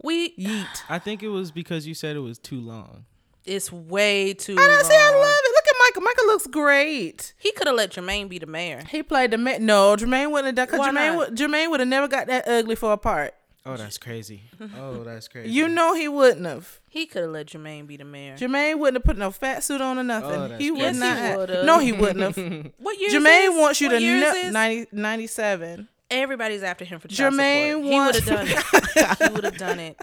[0.02, 0.34] We.
[0.36, 0.82] yeet.
[0.88, 3.04] I think it was because you said it was too long.
[3.44, 4.56] It's way too.
[4.58, 4.96] I don't see.
[4.96, 5.51] I love it.
[5.86, 6.02] Look at Michael.
[6.02, 7.34] Michael looks great.
[7.38, 8.82] He could have let Jermaine be the mayor.
[8.88, 9.96] He played the ma- no.
[9.96, 10.68] Jermaine wouldn't have done.
[10.68, 11.16] Cause Why Jermaine not?
[11.30, 13.34] would, Jermaine would have never got that ugly for a part.
[13.64, 14.42] Oh, that's crazy.
[14.76, 15.50] Oh, that's crazy.
[15.52, 16.80] You know he wouldn't have.
[16.88, 18.34] He could have let Jermaine be the mayor.
[18.36, 20.30] Jermaine wouldn't have put no fat suit on or nothing.
[20.32, 20.98] Oh, that's he would crazy.
[20.98, 21.06] not.
[21.06, 21.64] Yes, he have- would've.
[21.66, 22.36] No, he wouldn't have.
[22.78, 23.08] What year?
[23.10, 23.60] is Jermaine this?
[23.60, 24.50] wants you What to year is know.
[24.50, 25.88] 90, 97.
[26.10, 27.92] Everybody's after him for child Jermaine support.
[27.92, 29.18] wants- He would have done it.
[29.28, 30.00] he would have done it.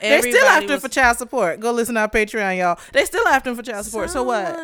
[0.00, 1.60] They're still Everybody after him for child support.
[1.60, 2.78] Go listen to our Patreon, y'all.
[2.92, 4.10] They still after him for child support.
[4.10, 4.58] So what?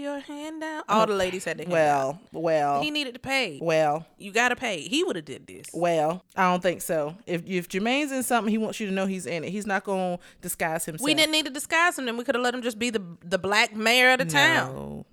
[0.00, 0.82] Your hand down.
[0.88, 2.82] All the ladies had their Well, well, down.
[2.84, 3.58] He needed to pay.
[3.62, 4.80] well, You gotta pay.
[4.82, 5.66] He would have did this.
[5.74, 6.24] well.
[6.36, 7.16] I don't think so.
[7.26, 9.50] If if Jermaine's in something, he wants you to know he's in it.
[9.50, 11.04] He's not gonna disguise himself.
[11.04, 12.06] We didn't need to disguise him.
[12.06, 14.74] Then we could have let him just be the the black mayor of the town.
[14.74, 15.06] No.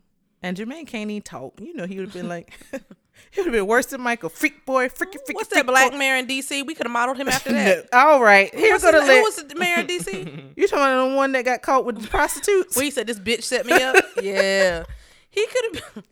[0.43, 1.59] And Jermaine can't even talk.
[1.59, 2.53] You know, he would have been like,
[3.31, 4.29] he would have been worse than Michael.
[4.29, 5.33] Freak boy, freaky, freaky.
[5.35, 5.97] What's freak that black boy.
[5.97, 6.63] mayor in D.C.?
[6.63, 7.87] We could have modeled him after that.
[7.91, 7.99] No.
[7.99, 10.11] All right, here go the Who was the mayor in D.C.?
[10.55, 12.79] You talking about the one that got caught with the prostitutes?
[12.79, 13.95] He said this bitch set me up.
[14.21, 14.83] yeah,
[15.29, 15.93] he could have.
[15.93, 16.03] been.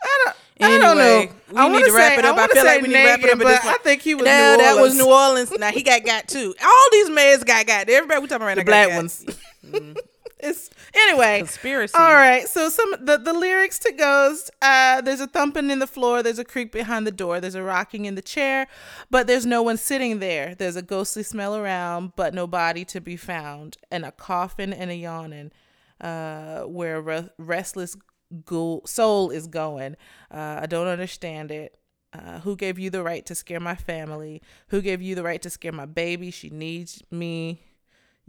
[0.00, 1.02] I don't, I don't know.
[1.02, 2.36] Anyway, we I need wanna wrap say- it up.
[2.36, 3.38] I, wanna feel like we need to wrap it up.
[3.38, 5.50] But I think he was no, New that was New Orleans.
[5.58, 6.54] Now he got got too.
[6.64, 7.88] All these mayors got got.
[7.88, 8.96] Everybody we talking about the now black got got.
[8.96, 9.24] ones.
[9.66, 9.98] Mm-hmm.
[10.40, 11.38] It's anyway.
[11.38, 11.94] Conspiracy.
[11.96, 12.46] All right.
[12.48, 14.50] So some the the lyrics to Ghost.
[14.62, 16.22] Uh, there's a thumping in the floor.
[16.22, 17.40] There's a creak behind the door.
[17.40, 18.66] There's a rocking in the chair,
[19.10, 20.54] but there's no one sitting there.
[20.54, 24.90] There's a ghostly smell around, but no body to be found, and a coffin and
[24.90, 25.52] a yawning,
[26.00, 27.96] uh, where a re- restless
[28.44, 29.96] ghoul soul is going.
[30.30, 31.78] Uh, I don't understand it.
[32.12, 34.40] Uh, who gave you the right to scare my family?
[34.68, 36.30] Who gave you the right to scare my baby?
[36.30, 37.60] She needs me.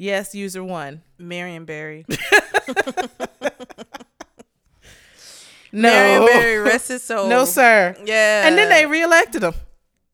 [0.01, 1.01] Yes, user one.
[1.17, 2.05] Marion Barry.
[5.71, 5.81] No.
[5.91, 7.27] Marion Barry, rest his soul.
[7.29, 7.95] No, sir.
[8.03, 8.47] Yeah.
[8.47, 9.53] And then they reelected him.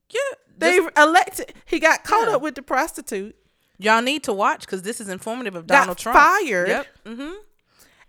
[0.10, 0.20] yeah.
[0.58, 1.54] They this- elected.
[1.66, 2.36] He got caught Yeah.
[2.36, 3.36] up with the prostitute,
[3.78, 6.18] y'all need to watch because this is informative of Got Donald Trump.
[6.18, 6.68] fired.
[6.68, 6.88] Yep.
[7.06, 7.32] Mm-hmm.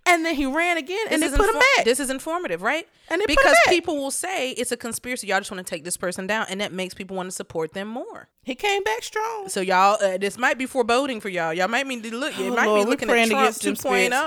[0.06, 1.84] And then he ran again, and This they put him back.
[1.84, 2.86] This is informative, right?
[3.10, 5.26] And they put him because people will say it's a conspiracy.
[5.26, 7.72] Y'all just want to take this person down, and that makes people want to support
[7.74, 8.28] them more.
[8.44, 9.48] he came back strong.
[9.48, 11.52] So y'all, uh, this might be foreboding for y'all.
[11.52, 12.38] Y'all might mean to look.
[12.38, 13.78] It Oh, might Lord, be we're looking praying at to Trump get some 2.0.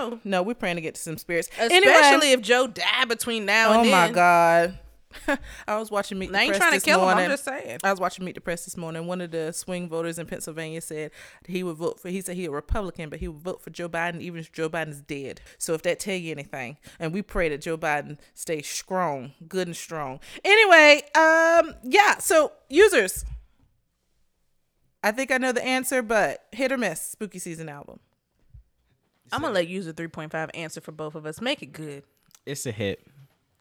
[0.07, 0.25] spirits.
[0.25, 1.47] No, we're praying to get to some spirits.
[1.57, 3.93] Especially anyway, if Joe died between now oh and then.
[3.93, 4.77] Oh my God,
[5.67, 7.05] I was watching Meet I the ain't Press trying to this kill him.
[7.05, 7.25] morning.
[7.25, 7.79] I'm just saying.
[7.83, 9.07] I was watching Meet the Press this morning.
[9.07, 11.11] One of the swing voters in Pennsylvania said
[11.47, 12.09] he would vote for.
[12.09, 14.69] He said he a Republican, but he would vote for Joe Biden even if Joe
[14.69, 15.41] Biden's dead.
[15.57, 19.67] So if that tell you anything, and we pray that Joe Biden stays strong, good
[19.67, 20.19] and strong.
[20.45, 22.19] Anyway, um, yeah.
[22.19, 23.25] So users,
[25.03, 27.01] I think I know the answer, but hit or miss.
[27.01, 27.99] Spooky season album.
[29.31, 31.39] I'm gonna let user 3.5 answer for both of us.
[31.39, 32.03] Make it good.
[32.45, 33.05] It's a hit.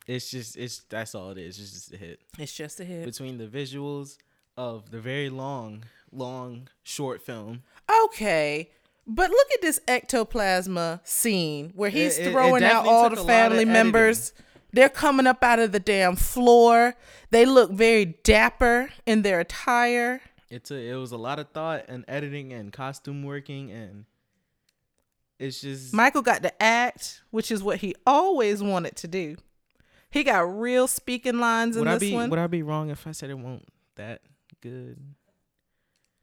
[0.09, 1.59] It's just it's that's all it is.
[1.61, 2.21] It's just a hit.
[2.39, 3.05] It's just a hit.
[3.05, 4.17] Between the visuals
[4.57, 7.63] of the very long, long short film.
[8.07, 8.71] Okay.
[9.07, 13.17] But look at this ectoplasma scene where he's It- it- it throwing out all the
[13.25, 14.33] family members.
[14.73, 16.95] They're coming up out of the damn floor.
[17.31, 20.21] They look very dapper in their attire.
[20.51, 24.07] It's a it was a lot of thought and editing and costume working and
[25.39, 29.37] it's just Michael got to act, which is what he always wanted to do.
[30.11, 32.31] He got real speaking lines in would I this be one.
[32.31, 33.67] would I be wrong if I said it won't
[33.97, 34.23] that
[34.63, 34.99] good?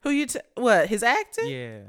[0.02, 0.26] Who you?
[0.26, 1.48] T- what his acting?
[1.48, 1.80] Yeah.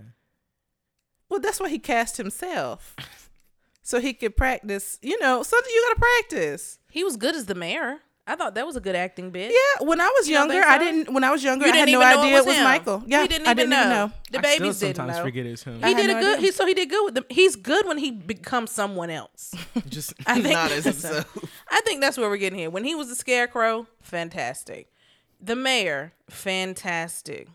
[1.29, 2.95] Well, that's why he cast himself,
[3.81, 4.97] so he could practice.
[5.01, 6.79] You know, something you gotta practice.
[6.91, 7.99] He was good as the mayor.
[8.29, 9.51] I thought that was a good acting bit.
[9.53, 11.13] Yeah, when I was You younger, think I didn't.
[11.13, 12.63] When I was younger, You I had didn't no idea it it was was.
[12.63, 13.03] Michael.
[13.07, 14.05] Yeah, We didn't I even didn't even know.
[14.07, 14.11] know.
[14.31, 15.23] The I babies still didn't sometimes know.
[15.23, 15.75] forget it's him.
[15.75, 16.37] He had did no a good.
[16.39, 16.45] idea.
[16.47, 17.25] He so he did good with them.
[17.29, 19.53] He's good when he becomes someone else.
[19.89, 21.37] just I think not as that's- himself.
[21.71, 22.69] I think that's where we're getting here.
[22.69, 24.91] When he was the scarecrow, fantastic.
[25.39, 27.47] The mayor, fantastic.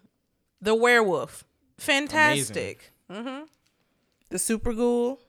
[0.62, 1.44] The werewolf,
[1.76, 2.92] fantastic.
[3.10, 3.42] Mm-hmm.
[4.30, 5.20] The super ghoul.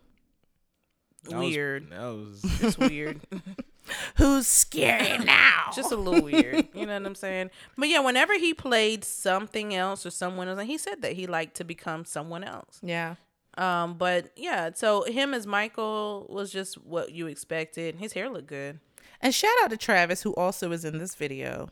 [1.25, 1.89] That was- Weird.
[1.89, 3.19] That was It's weird.
[4.17, 5.71] Who's scary now?
[5.75, 6.67] Just a little weird.
[6.73, 7.51] You know what I'm saying?
[7.77, 11.27] But yeah, whenever he played something else or someone else, and he said that he
[11.27, 12.79] liked to become someone else.
[12.81, 13.15] yeah.
[13.55, 17.97] Um, but yeah, so him as Michael was just what you expected.
[17.97, 18.79] His hair looked good.
[19.21, 21.69] And shout out to Travis, who also is in this video.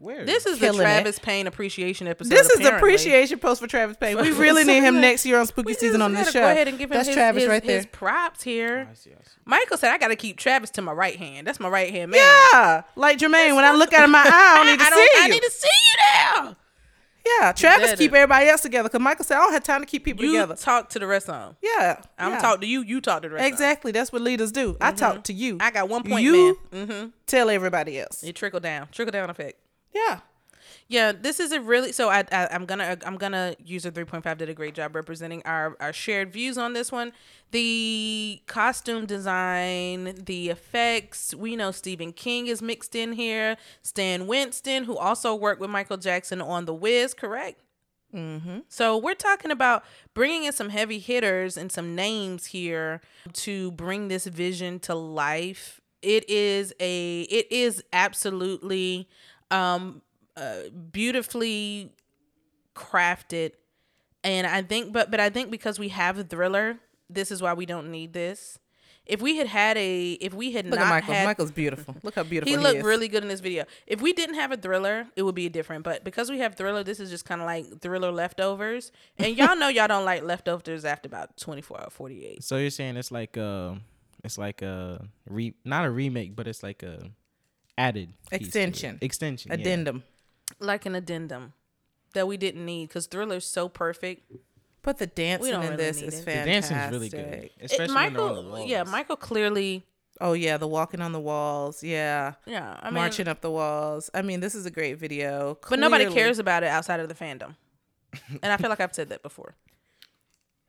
[0.00, 0.86] Where This is Killing the it.
[0.86, 2.30] Travis Payne appreciation episode.
[2.30, 2.78] This is the apparently.
[2.78, 4.16] appreciation post for Travis Payne.
[4.16, 6.40] We really need him next year on Spooky just Season on this show.
[6.40, 7.76] Go ahead and give him That's his, Travis his- right there.
[7.76, 8.88] his props here.
[8.90, 9.30] I see, I see.
[9.44, 11.46] Michael said, "I got to keep Travis to my right hand.
[11.46, 12.20] That's my right hand man.
[12.52, 13.54] Yeah, like Jermaine.
[13.56, 15.22] When I look out of my eye, I don't need to I see don't- you.
[15.22, 15.96] I need to see you
[16.44, 16.56] now.
[17.40, 20.04] yeah, Travis keep everybody else together because Michael said I don't have time to keep
[20.04, 20.54] people You together.
[20.56, 21.56] talk to the rest of them.
[21.62, 22.40] Yeah, I'm going yeah.
[22.40, 22.82] talk to you.
[22.82, 23.44] You talk to the rest.
[23.46, 23.92] Of Exactly.
[23.92, 24.76] That's what leaders do.
[24.80, 25.58] I talk to you.
[25.60, 26.86] I got one point, You man.
[26.86, 27.08] Mm-hmm.
[27.26, 28.24] tell everybody else.
[28.24, 29.58] You trickle down, trickle down effect.
[29.92, 30.20] Yeah.
[30.88, 34.48] Yeah, this is a really so I, I I'm gonna I'm gonna user 3.5 did
[34.48, 37.12] a great job representing our our shared views on this one.
[37.52, 41.32] The costume design, the effects.
[41.32, 43.56] We know Stephen King is mixed in here.
[43.82, 47.62] Stan Winston, who also worked with Michael Jackson on The Wiz, correct?
[48.14, 48.58] Mm-hmm.
[48.68, 49.84] So we're talking about
[50.14, 53.00] bringing in some heavy hitters and some names here
[53.34, 55.80] to bring this vision to life.
[56.02, 59.08] It is a it is absolutely
[59.50, 60.02] um
[60.36, 60.62] uh,
[60.92, 61.92] beautifully
[62.74, 63.52] crafted
[64.22, 66.78] and I think but but I think because we have the thriller,
[67.08, 68.58] this is why we don't need this.
[69.06, 71.14] If we had had a, if we had Look not at Michael.
[71.14, 71.96] had, Michael's beautiful.
[72.04, 72.84] Look how beautiful he he, looked is.
[72.84, 73.64] really good in this video.
[73.86, 75.82] If we didn't have a thriller, it would be different.
[75.82, 78.92] But because we have thriller, this is just kind of like thriller leftovers.
[79.18, 82.44] And y'all know y'all don't like leftovers after about twenty four or forty eight.
[82.44, 83.74] So you're saying it's like uh
[84.22, 87.10] it's like a re not a remake, but it's like a
[87.80, 88.42] added piece to it.
[88.46, 88.98] Extension.
[89.00, 89.50] Extension.
[89.50, 89.58] yeah.
[89.58, 90.02] addendum.
[90.58, 91.52] Like an addendum
[92.14, 94.30] that we didn't need because thriller's so perfect.
[94.82, 96.10] But the dancing don't in really this is it.
[96.16, 96.76] The fantastic.
[96.76, 98.68] dancing's really good, It- especially when on the Michael, walls.
[98.70, 99.84] yeah, Michael clearly,
[100.22, 101.82] Oh yeah, the walking on the walls.
[101.82, 104.10] Yeah, yeah, I mean, marching up the walls.
[104.12, 105.58] I mean, this is a great video.
[105.68, 107.56] but nobody cares about it outside of the fandom.
[108.42, 109.54] and I feel like I've said that before.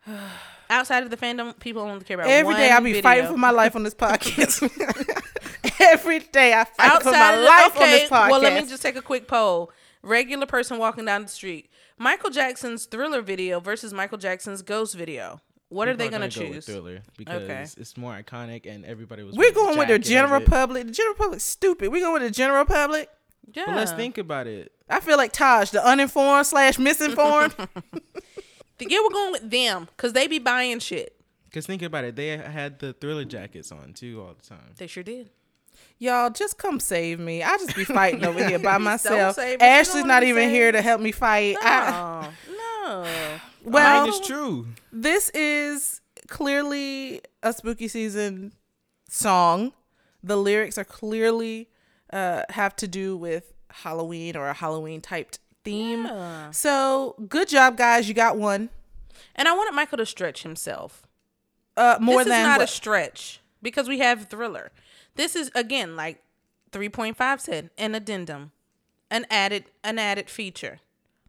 [0.70, 2.32] outside of the fandom, people only care about it.
[2.32, 3.02] Every day I one be video.
[3.04, 4.62] fighting for my life on this podcast.
[5.82, 8.30] Every day I fight for my outside of life on okay, this podcast.
[8.30, 9.72] Well, let me just take a quick poll.
[10.04, 11.70] Regular person walking down the street.
[11.98, 15.42] Michael Jackson's Thriller video versus Michael Jackson's Ghost video.
[15.70, 16.66] What are they going to go with choose?
[16.66, 19.36] Thriller because it's more iconic and everybody was.
[19.36, 20.88] We're going with the general public.
[20.88, 21.92] The general public's stupid.
[21.92, 23.10] We're going with the general public.
[23.54, 23.64] Yeah.
[23.68, 24.72] But let's think about it.
[24.90, 27.56] I feel like Taj, the uninformed slash misinformed.
[28.90, 31.16] Yeah, we're going with them because they be buying shit.
[31.54, 34.74] Cause think about it, they had the Thriller jackets on too all the time.
[34.78, 35.30] They sure did.
[36.02, 37.44] Y'all just come save me.
[37.44, 39.36] I just be fighting over here by myself.
[39.36, 39.52] save.
[39.52, 41.58] You don't Ashley's wanna not be even here to help me fight.
[41.62, 43.06] I, Oh, no.
[43.64, 44.66] well, I mean, it's true.
[44.92, 48.54] this is clearly a spooky season
[49.08, 49.74] song.
[50.24, 51.70] The lyrics are clearly
[52.12, 56.06] uh, have to do with Halloween or a Halloween typed theme.
[56.06, 56.50] Yeah.
[56.50, 58.08] So good job, guys.
[58.08, 58.70] You got one.
[59.36, 61.06] And I wanted Michael to stretch himself.
[61.78, 64.72] Uh, more this than is not what- a stretch because we have Thriller.
[65.16, 66.24] This is again like
[66.72, 68.52] 3.5 said an addendum,
[69.10, 70.80] an added an added feature,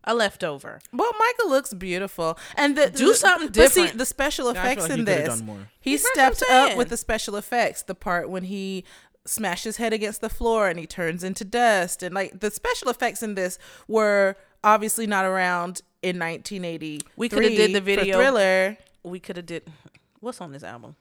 [0.04, 0.80] a leftover.
[0.92, 3.98] Well, Michael looks beautiful, and the, Do the- something but see, different.
[3.98, 5.42] the special I feel effects like in this,
[5.80, 7.82] he That's stepped up with the special effects.
[7.82, 8.84] The part when he
[9.24, 12.88] smashed his head against the floor and he turns into dust, and like the special
[12.88, 17.00] effects in this were obviously not around in 1980.
[17.16, 18.16] We coulda did the video.
[18.18, 18.78] Thriller.
[19.04, 19.64] We could have did
[20.20, 20.94] what's on this album.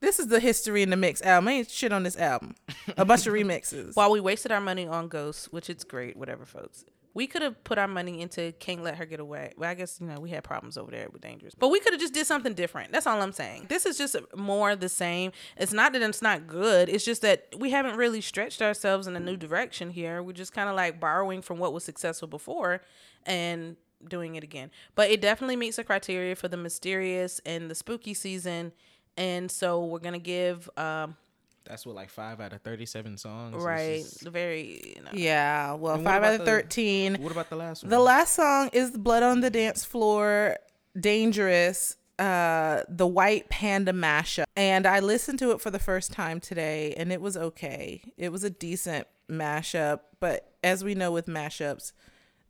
[0.00, 1.48] This is the history in the mix album.
[1.48, 2.54] Ain't shit on this album.
[2.96, 3.94] A bunch of remixes.
[3.94, 6.84] While we wasted our money on Ghost, which it's great, whatever, folks.
[7.12, 9.52] We could have put our money into Can't Let Her Get Away.
[9.56, 11.92] Well, I guess you know we had problems over there with Dangerous, but we could
[11.92, 12.92] have just did something different.
[12.92, 13.66] That's all I'm saying.
[13.68, 15.32] This is just more the same.
[15.56, 16.88] It's not that it's not good.
[16.88, 20.22] It's just that we haven't really stretched ourselves in a new direction here.
[20.22, 22.80] We're just kind of like borrowing from what was successful before
[23.26, 24.70] and doing it again.
[24.94, 28.72] But it definitely meets the criteria for the mysterious and the spooky season.
[29.16, 31.16] And so we're gonna give um,
[31.64, 33.54] That's what like five out of thirty-seven songs.
[33.62, 35.72] Right just- the very you know, yeah.
[35.74, 37.16] Well, And five out of the- thirteen.
[37.22, 37.90] What about the last one?
[37.90, 40.56] The last song is Blood on the Dance Floor,
[40.98, 44.44] Dangerous, uh, the White Panda mashup.
[44.56, 48.02] And I listened to it for the first time today and it was okay.
[48.16, 51.92] It was a decent mashup, but as we know with mashups,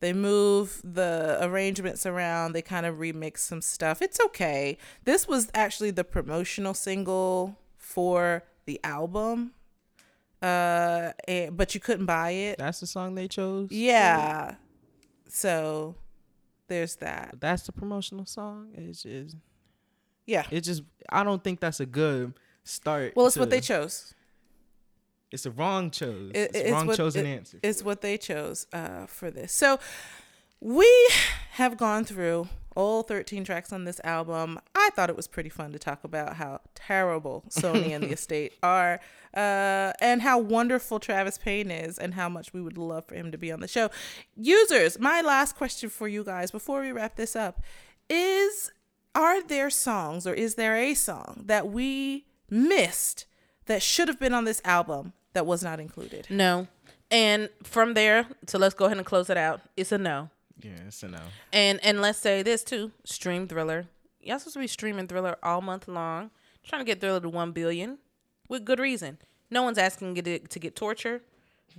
[0.01, 4.01] they move the arrangements around, they kind of remix some stuff.
[4.02, 4.78] It's okay.
[5.05, 9.52] This was actually the promotional single for the album.
[10.43, 12.59] Uh, and, but you couldn't buy it.
[12.59, 13.70] That's the song they chose.
[13.70, 14.55] Yeah.
[15.28, 15.97] So
[16.68, 17.35] there's that.
[17.40, 18.68] That's the promotional song.
[18.74, 19.36] It's just,
[20.27, 20.44] Yeah.
[20.51, 20.82] it just.
[21.10, 22.32] I don't think that's a good
[22.64, 23.12] start.
[23.16, 24.14] Well, it's what they chose.
[25.32, 26.32] It's a wrong chose.
[26.35, 27.59] It- it's, a wrong what, chosen it- answer.
[27.62, 29.52] It's what they chose uh, for this.
[29.52, 29.78] So
[30.61, 30.89] we
[31.52, 34.59] have gone through all 13 tracks on this album.
[34.74, 38.52] I thought it was pretty fun to talk about how terrible Sony and the estate
[38.62, 39.01] are,
[39.35, 43.32] uh, and how wonderful Travis Payne is, and how much we would love for him
[43.32, 43.90] to be on the show.
[44.36, 47.61] Users, my last question for you guys before we wrap this up
[48.09, 48.70] is
[49.15, 53.27] Are there songs, or is there a song that we missed
[53.66, 56.27] that should have been on this album that was not included?
[56.31, 56.69] No.
[57.11, 59.61] And from there, so let's go ahead and close it out.
[59.77, 60.31] It's a no.
[60.62, 61.19] yeah, it's a no.
[61.52, 63.86] And and let's say this too: stream Thriller.
[64.20, 66.31] Y'all supposed to be streaming Thriller all month long,
[66.62, 67.98] trying to get Thriller to one billion,
[68.48, 69.19] with good reason.
[69.51, 71.23] No one's asking to get, to get torture,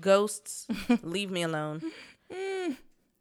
[0.02, 0.68] ghosts.
[1.04, 1.82] leave me alone.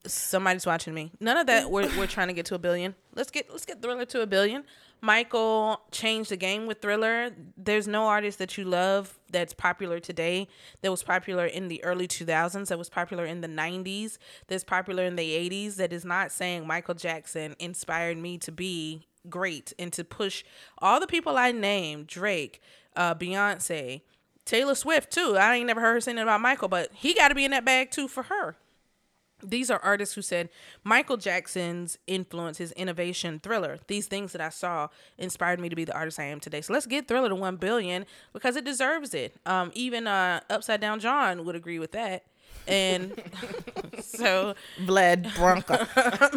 [0.06, 1.12] Somebody's watching me.
[1.20, 1.70] None of that.
[1.70, 2.94] We're we're trying to get to a billion.
[3.14, 4.64] Let's get let's get Thriller to a billion.
[5.00, 7.30] Michael changed the game with Thriller.
[7.56, 10.48] There's no artist that you love that's popular today
[10.82, 15.04] that was popular in the early 2000s, that was popular in the 90s, that's popular
[15.04, 19.92] in the 80s, that is not saying Michael Jackson inspired me to be great and
[19.92, 20.44] to push
[20.78, 22.60] all the people I named Drake,
[22.94, 24.02] uh, Beyonce,
[24.44, 25.36] Taylor Swift, too.
[25.38, 27.64] I ain't never heard her saying about Michael, but he got to be in that
[27.64, 28.56] bag, too, for her
[29.42, 30.48] these are artists who said
[30.84, 34.88] Michael Jackson's influence, his innovation, Thriller, these things that I saw
[35.18, 36.60] inspired me to be the artist I am today.
[36.60, 39.36] So let's get Thriller to 1 billion because it deserves it.
[39.46, 42.24] Um, even uh, Upside Down John would agree with that.
[42.66, 43.20] And
[44.00, 45.88] so Vlad Branca.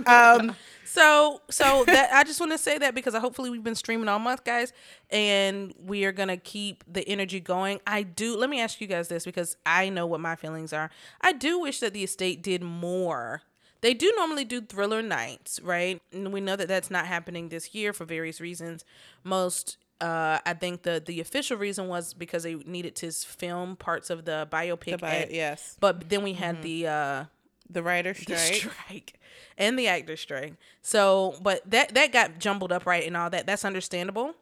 [0.08, 0.56] um,
[0.86, 4.20] so so that I just want to say that because hopefully we've been streaming all
[4.20, 4.74] month, guys,
[5.10, 7.80] and we are gonna keep the energy going.
[7.88, 8.38] I do.
[8.38, 10.92] Let me ask you guys this because I know what my feelings are.
[11.22, 13.42] I do wish that the estate did more.
[13.82, 16.02] They do normally do thriller nights, right?
[16.14, 18.86] And we know that that's not happening this year for various reasons.
[19.26, 24.10] Most uh, I think the the official reason was because they needed to film parts
[24.10, 24.92] of the biopic.
[24.92, 25.78] The bio- yes.
[25.80, 27.26] But then we had the uh,
[27.70, 28.56] the writer the strike.
[28.56, 29.20] strike
[29.58, 30.56] and the actor strike.
[30.82, 33.46] So, but that that got jumbled up right and all that.
[33.46, 34.34] That's understandable.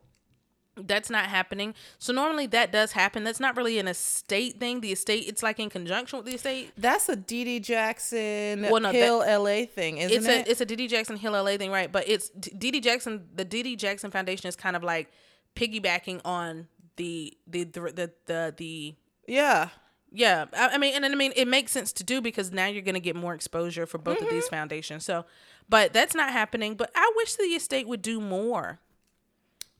[0.77, 1.75] That's not happening.
[1.99, 3.25] So normally that does happen.
[3.25, 4.79] That's not really an estate thing.
[4.79, 6.71] The estate, it's like in conjunction with the estate.
[6.77, 10.47] That's a Dee Jackson Well, no, Hill LA thing, isn't it's it?
[10.47, 11.91] a it's a Diddy Jackson Hill LA thing, right?
[11.91, 13.27] But it's Diddy Jackson.
[13.35, 15.11] The Diddy Jackson Foundation is kind of like
[15.55, 18.95] piggybacking on the the the the the, the
[19.27, 19.69] yeah.
[20.13, 22.81] Yeah, I, I mean, and, I mean, it makes sense to do because now you're
[22.81, 24.55] going to get more exposure for both of these Mm-hmm.
[24.55, 25.05] foundations.
[25.05, 25.23] So,
[25.69, 26.75] but that's not happening.
[26.75, 28.79] But I wish the estate would do more.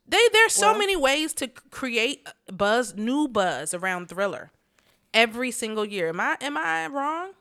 [0.07, 4.51] They there's so Well- many ways to create buzz, new buzz around Thriller,
[5.13, 6.07] every single year.
[6.07, 7.31] Am I am I wrong?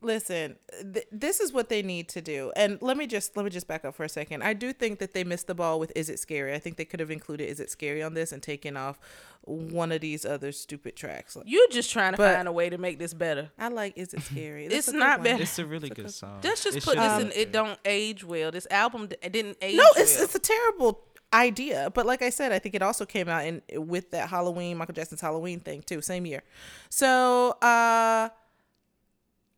[0.00, 0.06] No.
[0.08, 0.56] Listen,
[0.92, 2.52] th- this is what they need to do.
[2.56, 4.42] And let me just let me just back up for a second.
[4.42, 6.54] I do think that they missed the ball with Is It Scary?
[6.54, 8.98] I think they could have included Is It Scary on this and taken off
[9.42, 11.36] one of these other stupid tracks.
[11.36, 13.50] Like, You just trying to But- find a way to make this better.
[13.58, 14.66] I like Is It Scary?
[14.66, 15.24] It's That's a good not one.
[15.24, 15.40] bad.
[15.40, 16.40] It's a really good song.
[16.42, 17.32] Let's just It put this in.
[17.32, 18.50] It don't age well.
[18.50, 19.76] This album didn't age.
[19.76, 20.24] No, it's well.
[20.24, 21.00] it's a terrible
[21.32, 21.90] idea.
[21.94, 24.94] But like I said, I think it also came out in with that Halloween, Michael
[24.94, 26.42] Jackson's Halloween thing too, same year.
[26.90, 28.28] So uh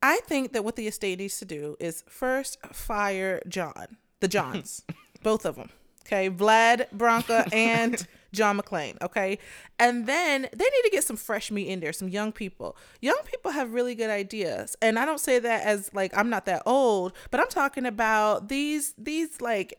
[0.01, 4.83] I think that what the estate needs to do is first fire John, the Johns,
[5.23, 5.69] both of them.
[6.05, 8.99] Okay, Vlad Branca and John McClain.
[9.01, 9.37] Okay,
[9.77, 12.75] and then they need to get some fresh meat in there, some young people.
[13.01, 16.45] Young people have really good ideas, and I don't say that as like I'm not
[16.45, 19.77] that old, but I'm talking about these these like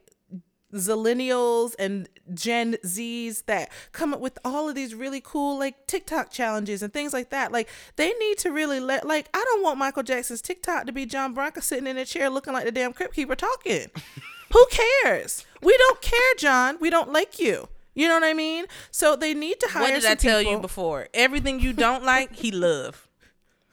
[0.75, 6.31] zillennials and Gen Zs that come up with all of these really cool like TikTok
[6.31, 7.53] challenges and things like that.
[7.53, 11.07] Like they need to really let like I don't want Michael Jackson's TikTok to be
[11.07, 13.89] John Branca sitting in a chair looking like the damn crypt keeper talking.
[14.53, 15.47] Who cares?
[15.63, 16.77] We don't care, John.
[16.81, 17.69] We don't like you.
[17.95, 18.67] You know what I mean?
[18.91, 21.09] So they need to hire What did I tell you people- before?
[21.15, 23.07] Everything you don't like, he love.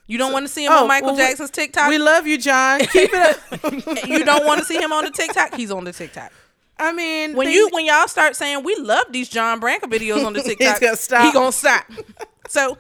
[0.09, 1.89] You don't want to see him Oh, on Michael well, Jackson's TikTok.
[1.89, 2.79] We love you, John.
[2.79, 4.07] Keep it up.
[4.07, 5.55] you don't want to see him on the TikTok.
[5.55, 6.31] He's on the TikTok.
[6.79, 10.25] I mean, When they- you when y'all start saying we love these John Branca videos
[10.25, 11.25] on the TikTok, he's gonna stop.
[11.25, 11.85] He gonna stop.
[12.49, 12.77] So,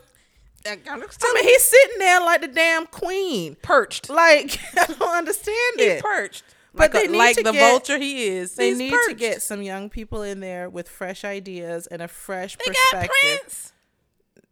[0.65, 3.55] I- mean, he's sitting there like the damn queen.
[3.61, 4.09] perched.
[4.09, 6.03] Like I don't understand He's it.
[6.03, 6.43] perched.
[6.73, 8.55] But like they a- need like to the get- vulture he is.
[8.55, 9.09] They need perched.
[9.09, 12.75] to get some young people in there with fresh ideas and a fresh They got
[12.91, 13.09] perspective.
[13.41, 13.73] Prince.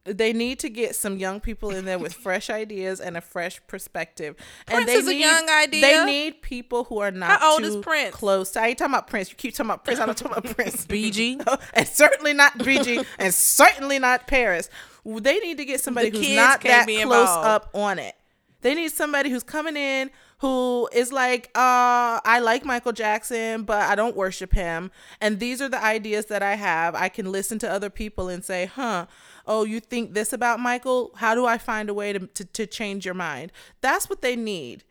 [0.06, 3.60] They need to get some young people in there with fresh ideas and a fresh
[3.66, 4.36] perspective.
[4.68, 5.82] and Prince they is a young idea.
[5.82, 8.16] They need people who are not How old too is Prince?
[8.16, 8.56] close.
[8.56, 9.32] I ain't talking about Prince.
[9.32, 10.00] You keep talking about Prince.
[10.00, 10.86] I'm not talking about Prince.
[10.88, 11.44] BG.
[11.74, 14.70] and certainly not BG, and certainly not Paris.
[15.04, 17.48] They need to get somebody The who's not that close involved.
[17.48, 18.16] up on it.
[18.62, 20.10] They need somebody who's coming in
[20.40, 24.92] who is like, uh, I like Michael Jackson, but I don't worship him.
[25.22, 26.94] And these are the ideas that I have.
[26.94, 29.06] I can listen to other people and say, huh,
[29.48, 31.12] oh, you think this about Michael?
[31.16, 33.52] How do I find a way to, to, to change your mind?
[33.82, 34.84] That's what they need.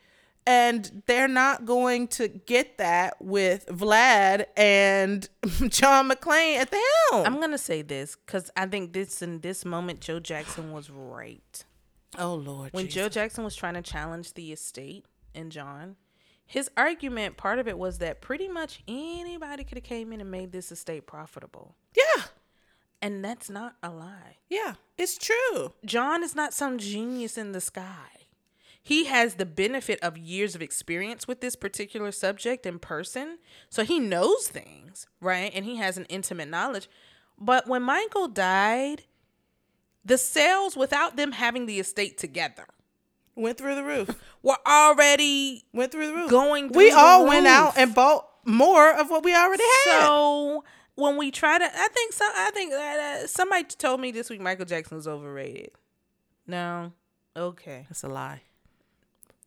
[0.46, 5.26] And they're not going to get that with Vlad and
[5.70, 7.26] John McClain at the helm.
[7.26, 11.64] I'm gonna say this because I think this in this moment, Joe Jackson was right.
[12.18, 12.74] oh, Lord.
[12.74, 13.02] when Jesus.
[13.02, 15.96] Joe Jackson was trying to challenge the estate and John,
[16.46, 20.30] his argument part of it was that pretty much anybody could have came in and
[20.30, 22.24] made this estate profitable, Yeah.
[23.04, 24.38] And that's not a lie.
[24.48, 24.74] Yeah.
[24.96, 25.74] It's true.
[25.84, 28.08] John is not some genius in the sky.
[28.82, 33.38] He has the benefit of years of experience with this particular subject in person.
[33.68, 35.52] So he knows things, right?
[35.54, 36.88] And he has an intimate knowledge.
[37.38, 39.02] But when Michael died,
[40.02, 42.64] the sales without them having the estate together
[43.36, 44.10] Went through the roof.
[44.42, 46.30] were already Went through the roof.
[46.30, 50.00] Going We through the all went out and bought more of what we already had.
[50.06, 50.64] So
[50.96, 52.24] when we try to, I think so.
[52.24, 55.70] I think that uh, somebody told me this week Michael Jackson was overrated.
[56.46, 56.92] No,
[57.36, 58.42] okay, That's a lie.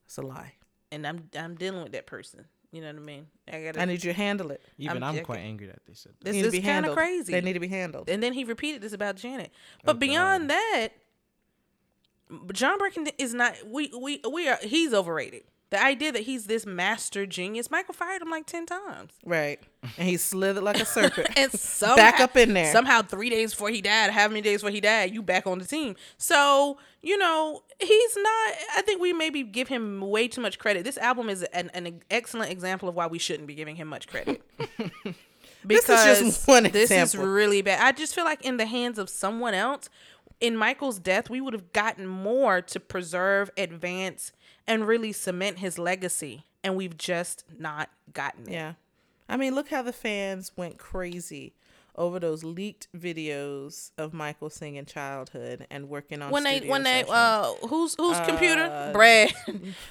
[0.06, 0.53] That's a lie.
[0.91, 2.45] and I'm I'm dealing with that person.
[2.72, 3.28] You know what I mean?
[3.52, 3.82] I gotta.
[3.82, 4.61] I need you to handle it.
[4.78, 6.32] Even I'm I'm, quite angry that they said that.
[6.34, 7.32] this is kind of crazy.
[7.32, 8.10] They need to be handled.
[8.10, 9.52] and then he repeated this about Janet.
[9.86, 9.99] But God.
[9.99, 10.90] beyond that,
[12.52, 13.56] John Branca is not.
[13.65, 14.57] We we we are.
[14.61, 15.44] He's overrated.
[15.69, 19.11] The idea that he's this master genius, Michael fired him like ten times.
[19.26, 19.60] Right.
[19.98, 21.27] And he slithered like a serpent.
[21.38, 22.72] and somehow, Back up in there.
[22.72, 25.60] Somehow, three days before he died, how many days before he died, you back on
[25.60, 25.95] the team.
[26.18, 28.53] So you know he's not.
[28.77, 30.84] I think we maybe give him way too much credit.
[30.84, 34.07] This album is an, an excellent example of why we shouldn't be giving him much
[34.07, 34.41] credit.
[35.64, 36.88] This is just one example.
[36.88, 37.81] This is really bad.
[37.81, 39.89] I just feel like in the hands of someone else,
[40.39, 44.31] in Michael's death, we would have gotten more to preserve, advance,
[44.68, 46.45] and really cement his legacy.
[46.64, 48.53] And we've just not gotten it.
[48.53, 48.73] Yeah.
[49.30, 51.53] I mean, look how the fans went crazy
[51.98, 57.03] over those leaked videos of Michael singing childhood and working on when they when they
[57.03, 57.10] sessions.
[57.11, 59.34] uh whose whose Uh, computer Brad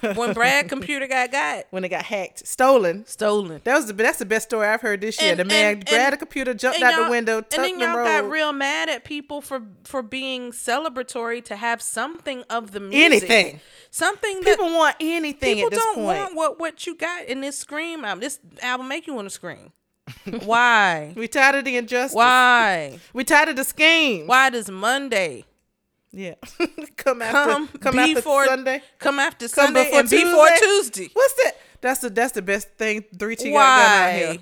[0.17, 3.05] when Brad computer got got when it got hacked, stolen.
[3.07, 3.61] stolen.
[3.65, 5.31] That was the that's the best story I've heard this year.
[5.33, 7.97] And- the man and- grabbed and- a computer, jumped out the window, and then y'all
[7.99, 8.05] road.
[8.05, 13.05] got real mad at people for for being celebratory to have something of the music,
[13.29, 13.61] Anything.
[13.91, 16.19] something that People want anything people at this don't point.
[16.19, 18.21] want what what you got in this scream album.
[18.21, 19.73] This album make you want to scream.
[20.45, 21.13] Why?
[21.17, 22.15] we tired of the injustice.
[22.15, 22.99] Why?
[23.13, 24.27] We tired of the scheme.
[24.27, 25.45] Why does Monday
[26.13, 26.35] Yeah.
[26.97, 28.83] come after come, come after before Sunday.
[28.99, 31.03] Come after Come Sunday before and before Tuesday?
[31.05, 31.11] Tuesday.
[31.13, 31.53] What's that?
[31.81, 34.13] That's the that's the best thing three T got out Why?
[34.13, 34.37] here.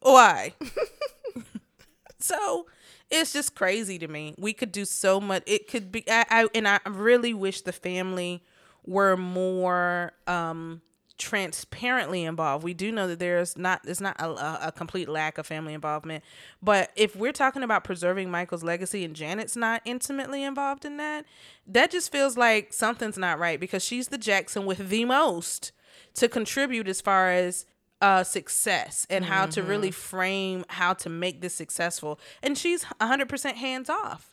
[0.00, 0.54] Why?
[2.18, 2.66] so
[3.10, 4.34] it's just crazy to me.
[4.38, 5.42] We could do so much.
[5.46, 6.04] It could be.
[6.10, 8.42] I, I and I really wish the family
[8.84, 10.80] were more um
[11.18, 12.64] transparently involved.
[12.64, 15.74] We do know that there's not there's not a, a, a complete lack of family
[15.74, 16.24] involvement,
[16.62, 21.24] but if we're talking about preserving Michael's legacy and Janet's not intimately involved in that,
[21.66, 25.72] that just feels like something's not right because she's the Jackson with the most
[26.14, 27.66] to contribute as far as
[28.00, 32.18] uh success and how to really frame how to make this successful.
[32.42, 34.31] And she's 100% hands off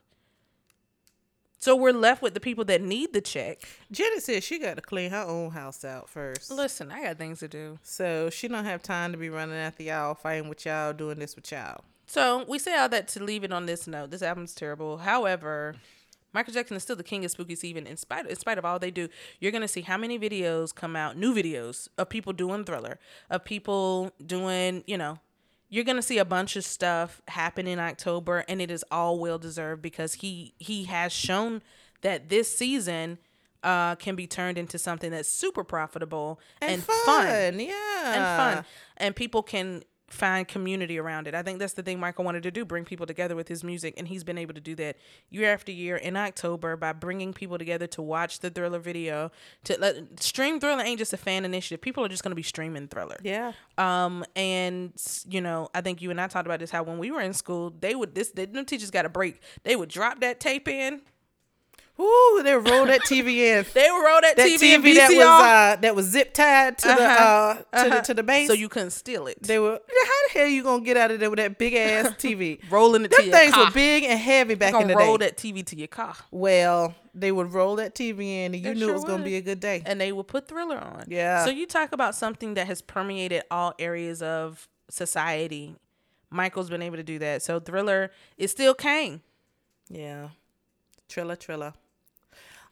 [1.59, 3.61] so we're left with the people that need the check
[3.91, 6.49] Janet said she got to clean her own house out first.
[6.51, 9.83] listen i got things to do So she don't have time to be running after
[9.83, 11.83] y'all, fighting with y'all, doing this with y'all.
[12.07, 15.75] so we say all that to leave it on this note this album's terrible however
[16.31, 18.77] Michael Jackson is still the king of spooky season in spite in spite of all
[18.77, 19.09] they do.
[19.39, 22.99] You're gonna see how many videos come out, new videos of people doing thriller,
[23.31, 25.17] of people doing, you know,
[25.69, 29.37] you're gonna see a bunch of stuff happen in October, and it is all well
[29.37, 31.61] deserved because he he has shown
[32.01, 33.17] that this season
[33.61, 37.25] uh, can be turned into something that's super profitable and, And, fun.
[37.25, 37.73] fun, yeah,
[38.05, 38.65] and fun.
[38.97, 41.35] And people can find community around it.
[41.35, 43.93] I think that's the thing michael wanted to do bring people together with his music
[43.97, 44.97] and he's been able to do that
[45.29, 49.31] year after year in october by bringing people together to watch the thriller video
[49.63, 51.81] to let stream thriller ain't just a fan initiative.
[51.81, 53.17] People are just going to be streaming thriller.
[53.23, 54.93] Yeah, um and
[55.27, 57.33] you know i think you and i talked about this how when we were in
[57.33, 59.41] school they would this they, them teachers got a break.
[59.63, 61.01] They would drop that tape in
[61.99, 63.65] Ooh, they rolled that TV in.
[63.73, 66.93] they rolled that, That tv, TV that was uh, that was zip tied to the
[66.93, 67.23] Uh-huh.
[67.23, 68.47] uh to uh-huh, the to the base.
[68.47, 69.71] so you couldn't steal it they were.
[69.73, 69.79] How
[70.33, 72.59] the hell you gonna get out of there with that big ass TV?
[72.71, 75.07] rolling it to Them things were big and heavy back in the roll day.
[75.07, 78.73] Roll that tv to your car Well, they would roll that TV in, and you
[78.75, 79.81] knew sure it was gonna be a good day.
[79.85, 81.05] and they would put thriller on.
[81.07, 81.43] Yeah.
[81.43, 85.75] So you talk about something that has permeated all areas of society.
[86.31, 87.41] Michael's been able to do that.
[87.41, 89.21] So thriller is still king.
[89.89, 90.29] Yeah,
[91.09, 91.73] Trilla Trilla.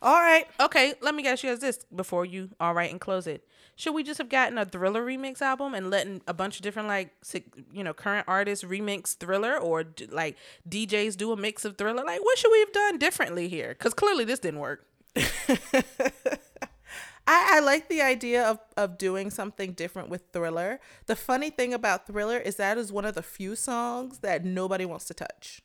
[0.02, 0.46] All right.
[0.60, 3.48] Okay, let me ask you guys this before you all right and close it.
[3.76, 6.88] Should we just have gotten a thriller remix album and letting a bunch of different
[6.88, 7.12] like
[7.72, 10.38] you know current artists remix thriller or like
[10.68, 12.04] DJs do a mix of thriller?
[12.04, 13.70] Like what should we have done differently here?
[13.70, 14.86] Because clearly this didn't work.
[17.28, 20.80] I, I like the idea of, of doing something different with Thriller.
[21.08, 24.86] The funny thing about Thriller is that is one of the few songs that nobody
[24.86, 25.62] wants to touch.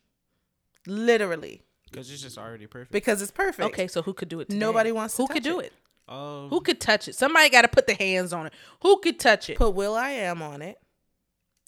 [0.86, 1.62] Literally.
[1.92, 2.90] Because it's just already perfect.
[2.92, 3.68] Because it's perfect.
[3.68, 4.46] Okay, so who could do it?
[4.48, 4.58] Today?
[4.58, 5.66] Nobody wants to Who could do it.
[5.66, 5.72] it?
[6.12, 7.14] Um, Who could touch it?
[7.14, 8.52] Somebody got to put the hands on it.
[8.80, 9.56] Who could touch it?
[9.58, 10.80] Put will.i.am on it.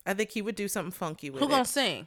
[0.07, 1.49] I think he would do something funky with Who it.
[1.49, 2.07] Who gonna sing?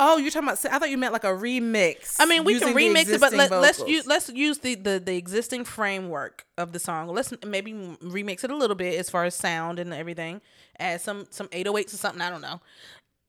[0.00, 2.16] oh, you're talking about I thought you meant like a remix.
[2.18, 5.16] I mean, we can remix it, but let, let's use let's use the, the the
[5.16, 7.08] existing framework of the song.
[7.08, 10.40] Let's maybe remix it a little bit as far as sound and everything.
[10.78, 12.22] Add some some 808s or something.
[12.22, 12.60] I don't know.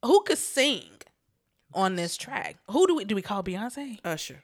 [0.04, 0.90] Who could sing
[1.74, 2.58] on this track?
[2.70, 4.00] Who do we do we call Beyonce?
[4.04, 4.44] Usher.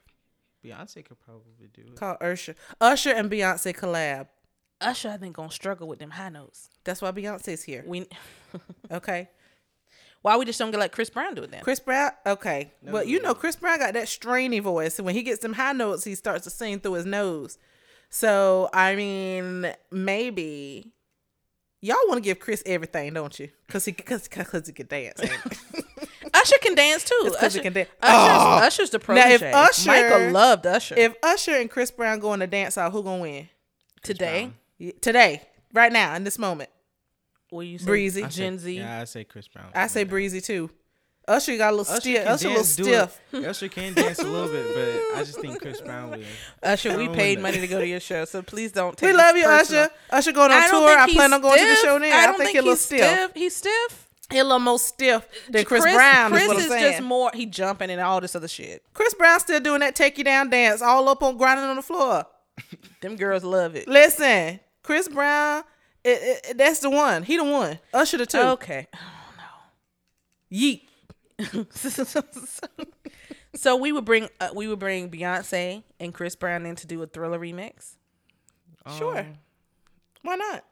[0.64, 1.95] Beyonce could probably do it.
[1.95, 2.56] Call Usher.
[2.82, 4.28] Usher and Beyonce collab.
[4.80, 6.70] Usher, I think, gonna struggle with them high notes.
[6.84, 7.84] That's why Beyonce's here.
[7.86, 8.08] We
[8.91, 9.30] Okay.
[10.22, 11.64] why we just don't get like Chris Brown do it then?
[11.64, 12.72] Chris Brown, okay.
[12.84, 14.99] but you know, Chris Brown got that strainy voice.
[14.99, 17.58] And when he gets them high notes, he starts to sing through his nose.
[18.10, 20.91] So, I mean, maybe
[21.82, 23.49] y'all want to give Chris everything, don't you?
[23.66, 25.22] Because he, cause, cause he can dance.
[26.38, 26.54] ain't it?
[26.54, 27.16] Usher can dance too.
[27.26, 27.90] It's 'cause he Usher, can dance.
[28.02, 28.60] Usher's, Oh.
[28.66, 29.52] Usher's the Now, if protege.
[29.52, 33.04] Usher- Michael loved Usher if Usher and Chris Brown go on the dance out, who
[33.04, 33.50] gonna win?
[34.04, 34.52] today.
[34.80, 34.94] Brown.
[35.02, 35.42] Today,
[35.74, 36.70] right now, in this moment.
[37.50, 37.86] What you say?
[37.86, 38.24] Breezy.
[38.24, 38.78] I say- Gen Z.
[38.78, 39.68] Yeah, I say Chris Brown.
[39.74, 40.70] I say Breezy too.
[41.30, 42.26] Usher got a little Usher stiff.
[42.28, 43.20] Usher a little dance, stiff.
[43.34, 43.46] it.
[43.50, 44.66] Usher can dance a little bit,
[45.14, 46.20] but I just think Chris Brown will.
[46.64, 49.36] Usher, we paid money to go to your show, so please don't take We love
[49.36, 49.84] you, personal.
[49.84, 49.92] Usher.
[50.10, 50.98] Usher going on I tour.
[50.98, 52.18] I he's plan on going to the show now.
[52.18, 53.32] I I, don't think he's a little he's stiff.
[53.36, 54.07] He's stiff.
[54.30, 56.32] He a little more stiff than Chris, Brown.
[56.32, 56.91] Chris is saying.
[56.91, 57.32] just more.
[57.34, 58.84] He jumping and all this other shit.
[58.94, 61.82] Chris Brown still doing that take you down dance, all up on grinding on the
[61.82, 62.26] floor.
[63.02, 63.88] Them girls love it.
[63.88, 65.64] Listen, Chris Brown,
[66.04, 67.24] it, it, that's the one.
[67.24, 67.80] He the one.
[67.94, 68.40] Usher the two.
[68.40, 68.88] Okay.
[70.52, 70.58] No.
[70.58, 70.82] Yeet.
[73.56, 77.02] so we would bring uh, we would bring Beyonce and Chris Brown in to do
[77.04, 77.95] a Thriller remix
[78.98, 79.20] Sure.
[79.20, 79.34] Um,
[80.22, 80.64] Why not?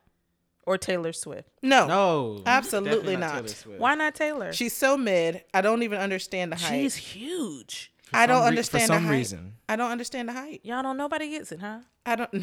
[0.66, 1.48] Or Taylor Swift.
[1.62, 1.88] No.
[1.88, 3.80] no, Absolutely definitely not.
[3.80, 4.52] Why not Taylor?
[4.54, 5.44] She's so mid.
[5.54, 6.80] I don't even understand the height.
[6.82, 7.92] She's huge.
[8.04, 9.12] For I don't re- understand for the some hype.
[9.12, 9.54] reason.
[9.68, 10.62] I don't understand the hype.
[10.64, 10.98] Y'all don't.
[10.98, 11.80] Nobody gets it, huh?
[12.06, 12.32] I don't.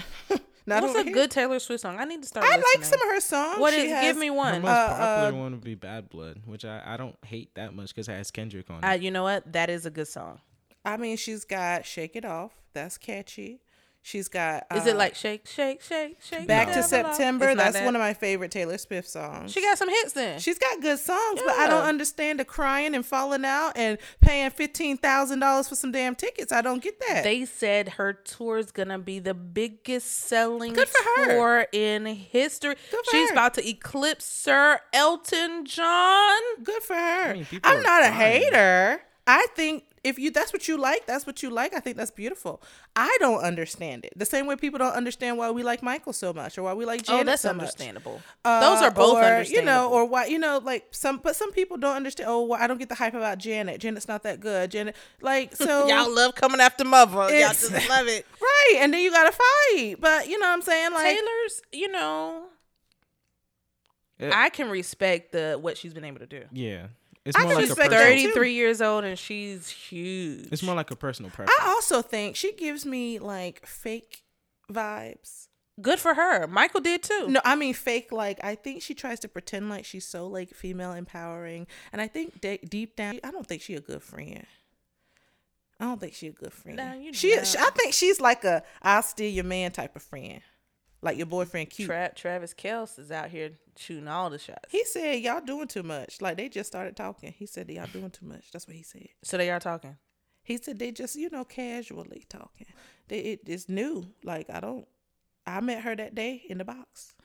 [0.66, 1.12] not What's over a here.
[1.14, 1.98] good Taylor Swift song?
[2.00, 2.44] I need to start.
[2.46, 2.64] I listening.
[2.76, 3.58] like some of her songs.
[3.60, 3.90] What She is?
[3.92, 4.62] has- Give me Her one.
[4.62, 7.74] most Uh, popular uh, one would be Bad Blood, which I, I don't hate that
[7.74, 8.84] much because it has Kendrick on it.
[8.84, 9.52] Uh, you know what?
[9.52, 10.40] That is a good song.
[10.84, 13.60] I mean, she's got "Shake It Off." That's catchy.
[14.04, 14.66] She's got.
[14.74, 16.48] Is it uh, like shake, shake, shake, shake?
[16.48, 17.54] Back the to September?
[17.54, 17.84] That's that.
[17.84, 19.52] one of my favorite Taylor Swift songs.
[19.52, 20.40] She got some hits then.
[20.40, 24.50] She's got good songs, but I don't understand the crying and falling out and paying
[24.50, 26.50] fifteen thousand dollars for some damn tickets.
[26.50, 27.22] I don't get that.
[27.22, 31.26] They said her tour is gonna be the biggest selling Good for her.
[31.36, 32.74] tour in history.
[32.90, 33.34] Good for She's her.
[33.34, 36.40] about to eclipse Sir Elton John.
[36.64, 37.34] Good for her.
[37.34, 39.00] mean, I'm are not a hater.
[39.28, 41.74] I think if you that's what you like, that's what you like.
[41.74, 42.60] I think that's beautiful.
[42.96, 44.12] I don't understand it.
[44.16, 46.84] The same way people don't understand why we like Michael so much or why we
[46.84, 47.60] like Janet oh, that's so much.
[47.60, 48.20] understandable.
[48.44, 49.60] Uh, Those are both or, understandable.
[49.60, 52.28] You know, or why you know, like some, but some people don't understand.
[52.28, 53.80] Oh, well, I don't get the hype about Janet.
[53.80, 54.70] Janet's not that good.
[54.72, 55.86] Janet, like so.
[55.86, 57.12] y'all love coming after mother.
[57.38, 58.26] Y'all just love it.
[58.40, 59.96] right, and then you gotta fight.
[60.00, 60.92] But you know what I'm saying?
[60.92, 62.46] Like, Taylor's, you know,
[64.18, 64.32] Yeah.
[64.34, 66.42] I can respect the what she's been able to do.
[66.52, 66.88] yeah,
[67.24, 68.04] it's I more can like a respect personal.
[68.10, 68.22] that too.
[68.32, 70.48] 33 years old and she's huge.
[70.50, 71.52] It's more like a personal preference.
[71.60, 74.22] I also think she gives me like fake
[74.70, 75.48] vibes.
[75.80, 76.46] good for her.
[76.46, 77.28] Michael did too.
[77.28, 78.10] No, I mean fake.
[78.12, 82.08] Like I think she tries to pretend like she's so like female empowering, and I
[82.08, 84.44] think de- deep down, I don't think she a good friend.
[85.80, 86.76] I don't think she a good friend.
[86.76, 87.46] No, you she, don't.
[87.46, 90.40] she, I think she's like a I'll steal your man type of friend,
[91.02, 91.88] like your boyfriend cute.
[91.88, 94.70] Tra- Travis Kelce is out here shooting all the shots.
[94.70, 96.20] he said y'all doing too much.
[96.20, 97.32] Like they just started talking.
[97.36, 98.50] He said y'all doing too much.
[98.52, 99.08] That's what he said.
[99.22, 99.96] so they are talking.
[100.42, 102.66] He said they just you know casually talking.
[103.08, 104.06] They it is new.
[104.24, 104.86] Like I don't.
[105.46, 107.12] I met her that day in the box.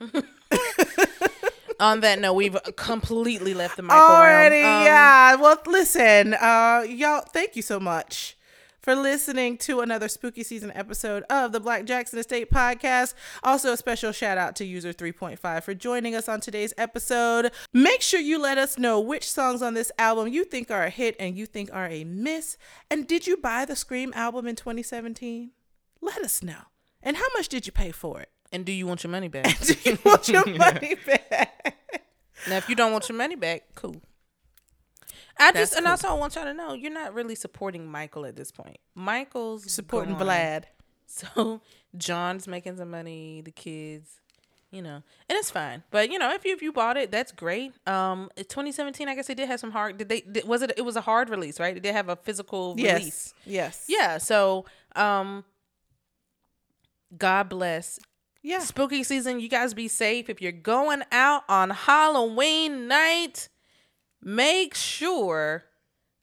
[1.80, 3.92] On that note, we've completely left the realm.
[4.00, 5.36] Already, Um, yeah.
[5.36, 8.36] Well, listen, uh, y'all, thank you so much
[8.80, 13.14] for listening to another spooky season episode of the Black Jackson Estate podcast.
[13.42, 17.50] Also, a special shout out to user 3.5 for joining us on today's episode.
[17.72, 20.90] Make sure you let us know which songs on this album you think are a
[20.90, 22.56] hit and you think are a miss.
[22.90, 25.50] And did you buy the Scream album in 2017?
[26.00, 26.62] Let us know.
[27.02, 28.30] And how much did you pay for it?
[28.52, 29.58] And do you want your money back?
[29.60, 31.76] Do you want your money back?
[32.48, 34.00] now, if you don't want your money back, cool.
[35.38, 38.26] I That's just and also I want y'all to know you're not really supporting Michael
[38.26, 38.78] at this point.
[38.94, 40.26] Michael's Supporting gone.
[40.26, 40.64] Vlad.
[41.10, 41.62] So
[41.96, 44.20] John's making some money, the kids,
[44.70, 45.82] you know, and it's fine.
[45.90, 47.72] But you know, if you if you bought it, that's great.
[47.86, 49.96] Um, 2017, I guess they did have some hard.
[49.96, 50.20] Did they?
[50.20, 50.72] Did, was it?
[50.76, 51.72] It was a hard release, right?
[51.72, 53.32] Did they have a physical release?
[53.46, 53.46] Yes.
[53.46, 53.84] Yes.
[53.88, 54.18] Yeah.
[54.18, 54.66] So,
[54.96, 55.44] um,
[57.16, 57.98] God bless.
[58.42, 58.58] Yeah.
[58.58, 59.40] Spooky season.
[59.40, 60.28] You guys be safe.
[60.28, 63.48] If you're going out on Halloween night,
[64.22, 65.64] make sure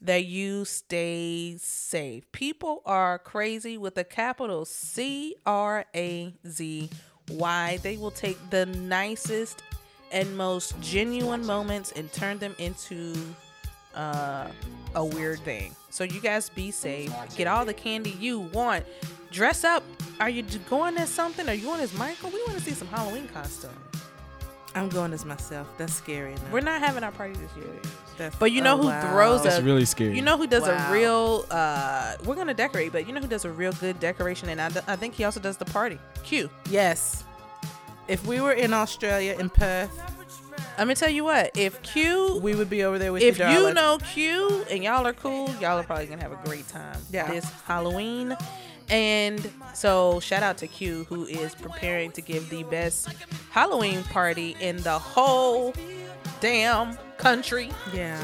[0.01, 2.31] that you stay safe.
[2.31, 6.89] People are crazy with a capital C R A Z
[7.29, 7.79] Y.
[7.81, 9.63] They will take the nicest
[10.11, 13.15] and most genuine moments and turn them into
[13.95, 14.47] uh,
[14.93, 15.75] a weird thing.
[15.89, 17.11] So you guys be safe.
[17.35, 18.85] Get all the candy you want.
[19.31, 19.83] Dress up.
[20.19, 21.49] Are you going as something?
[21.49, 22.29] Are you going as Michael?
[22.29, 23.75] We want to see some Halloween costumes.
[24.75, 25.67] I'm going as myself.
[25.77, 26.33] That's scary.
[26.33, 26.51] Enough.
[26.51, 27.73] We're not having our party this year.
[28.17, 29.11] That's- But you know oh, who wow.
[29.11, 30.15] throws It's a really scary.
[30.15, 30.89] You know who does Wow.
[30.89, 33.99] a real uh we're going to decorate, but you know who does a real good
[33.99, 35.97] decoration and I, I think he also does the party.
[36.23, 36.49] Q.
[36.69, 37.23] Yes.
[38.07, 39.89] If we were in Australia in Perth,
[40.77, 41.51] I'm gonna tell you what.
[41.57, 43.29] If Q, we would be over there with you.
[43.29, 46.39] if you, you know Q and y'all are cool, y'all are probably gonna have a
[46.45, 47.31] great time Yeah.
[47.31, 48.35] this Halloween.
[48.89, 53.09] And so shout out to Q who is preparing to give the best
[53.49, 55.73] Halloween party in the whole
[56.39, 57.71] damn country.
[57.93, 58.21] Yeah.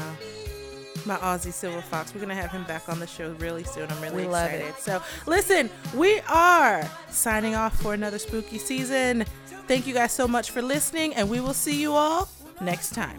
[1.04, 2.14] My Aussie Silver Fox.
[2.14, 3.90] We're going to have him back on the show really soon.
[3.90, 4.68] I'm really We love excited.
[4.68, 4.78] it.
[4.80, 9.24] So, listen, we are signing off for another spooky season.
[9.66, 12.28] Thank you guys so much for listening, and we will see you all
[12.60, 13.16] next time.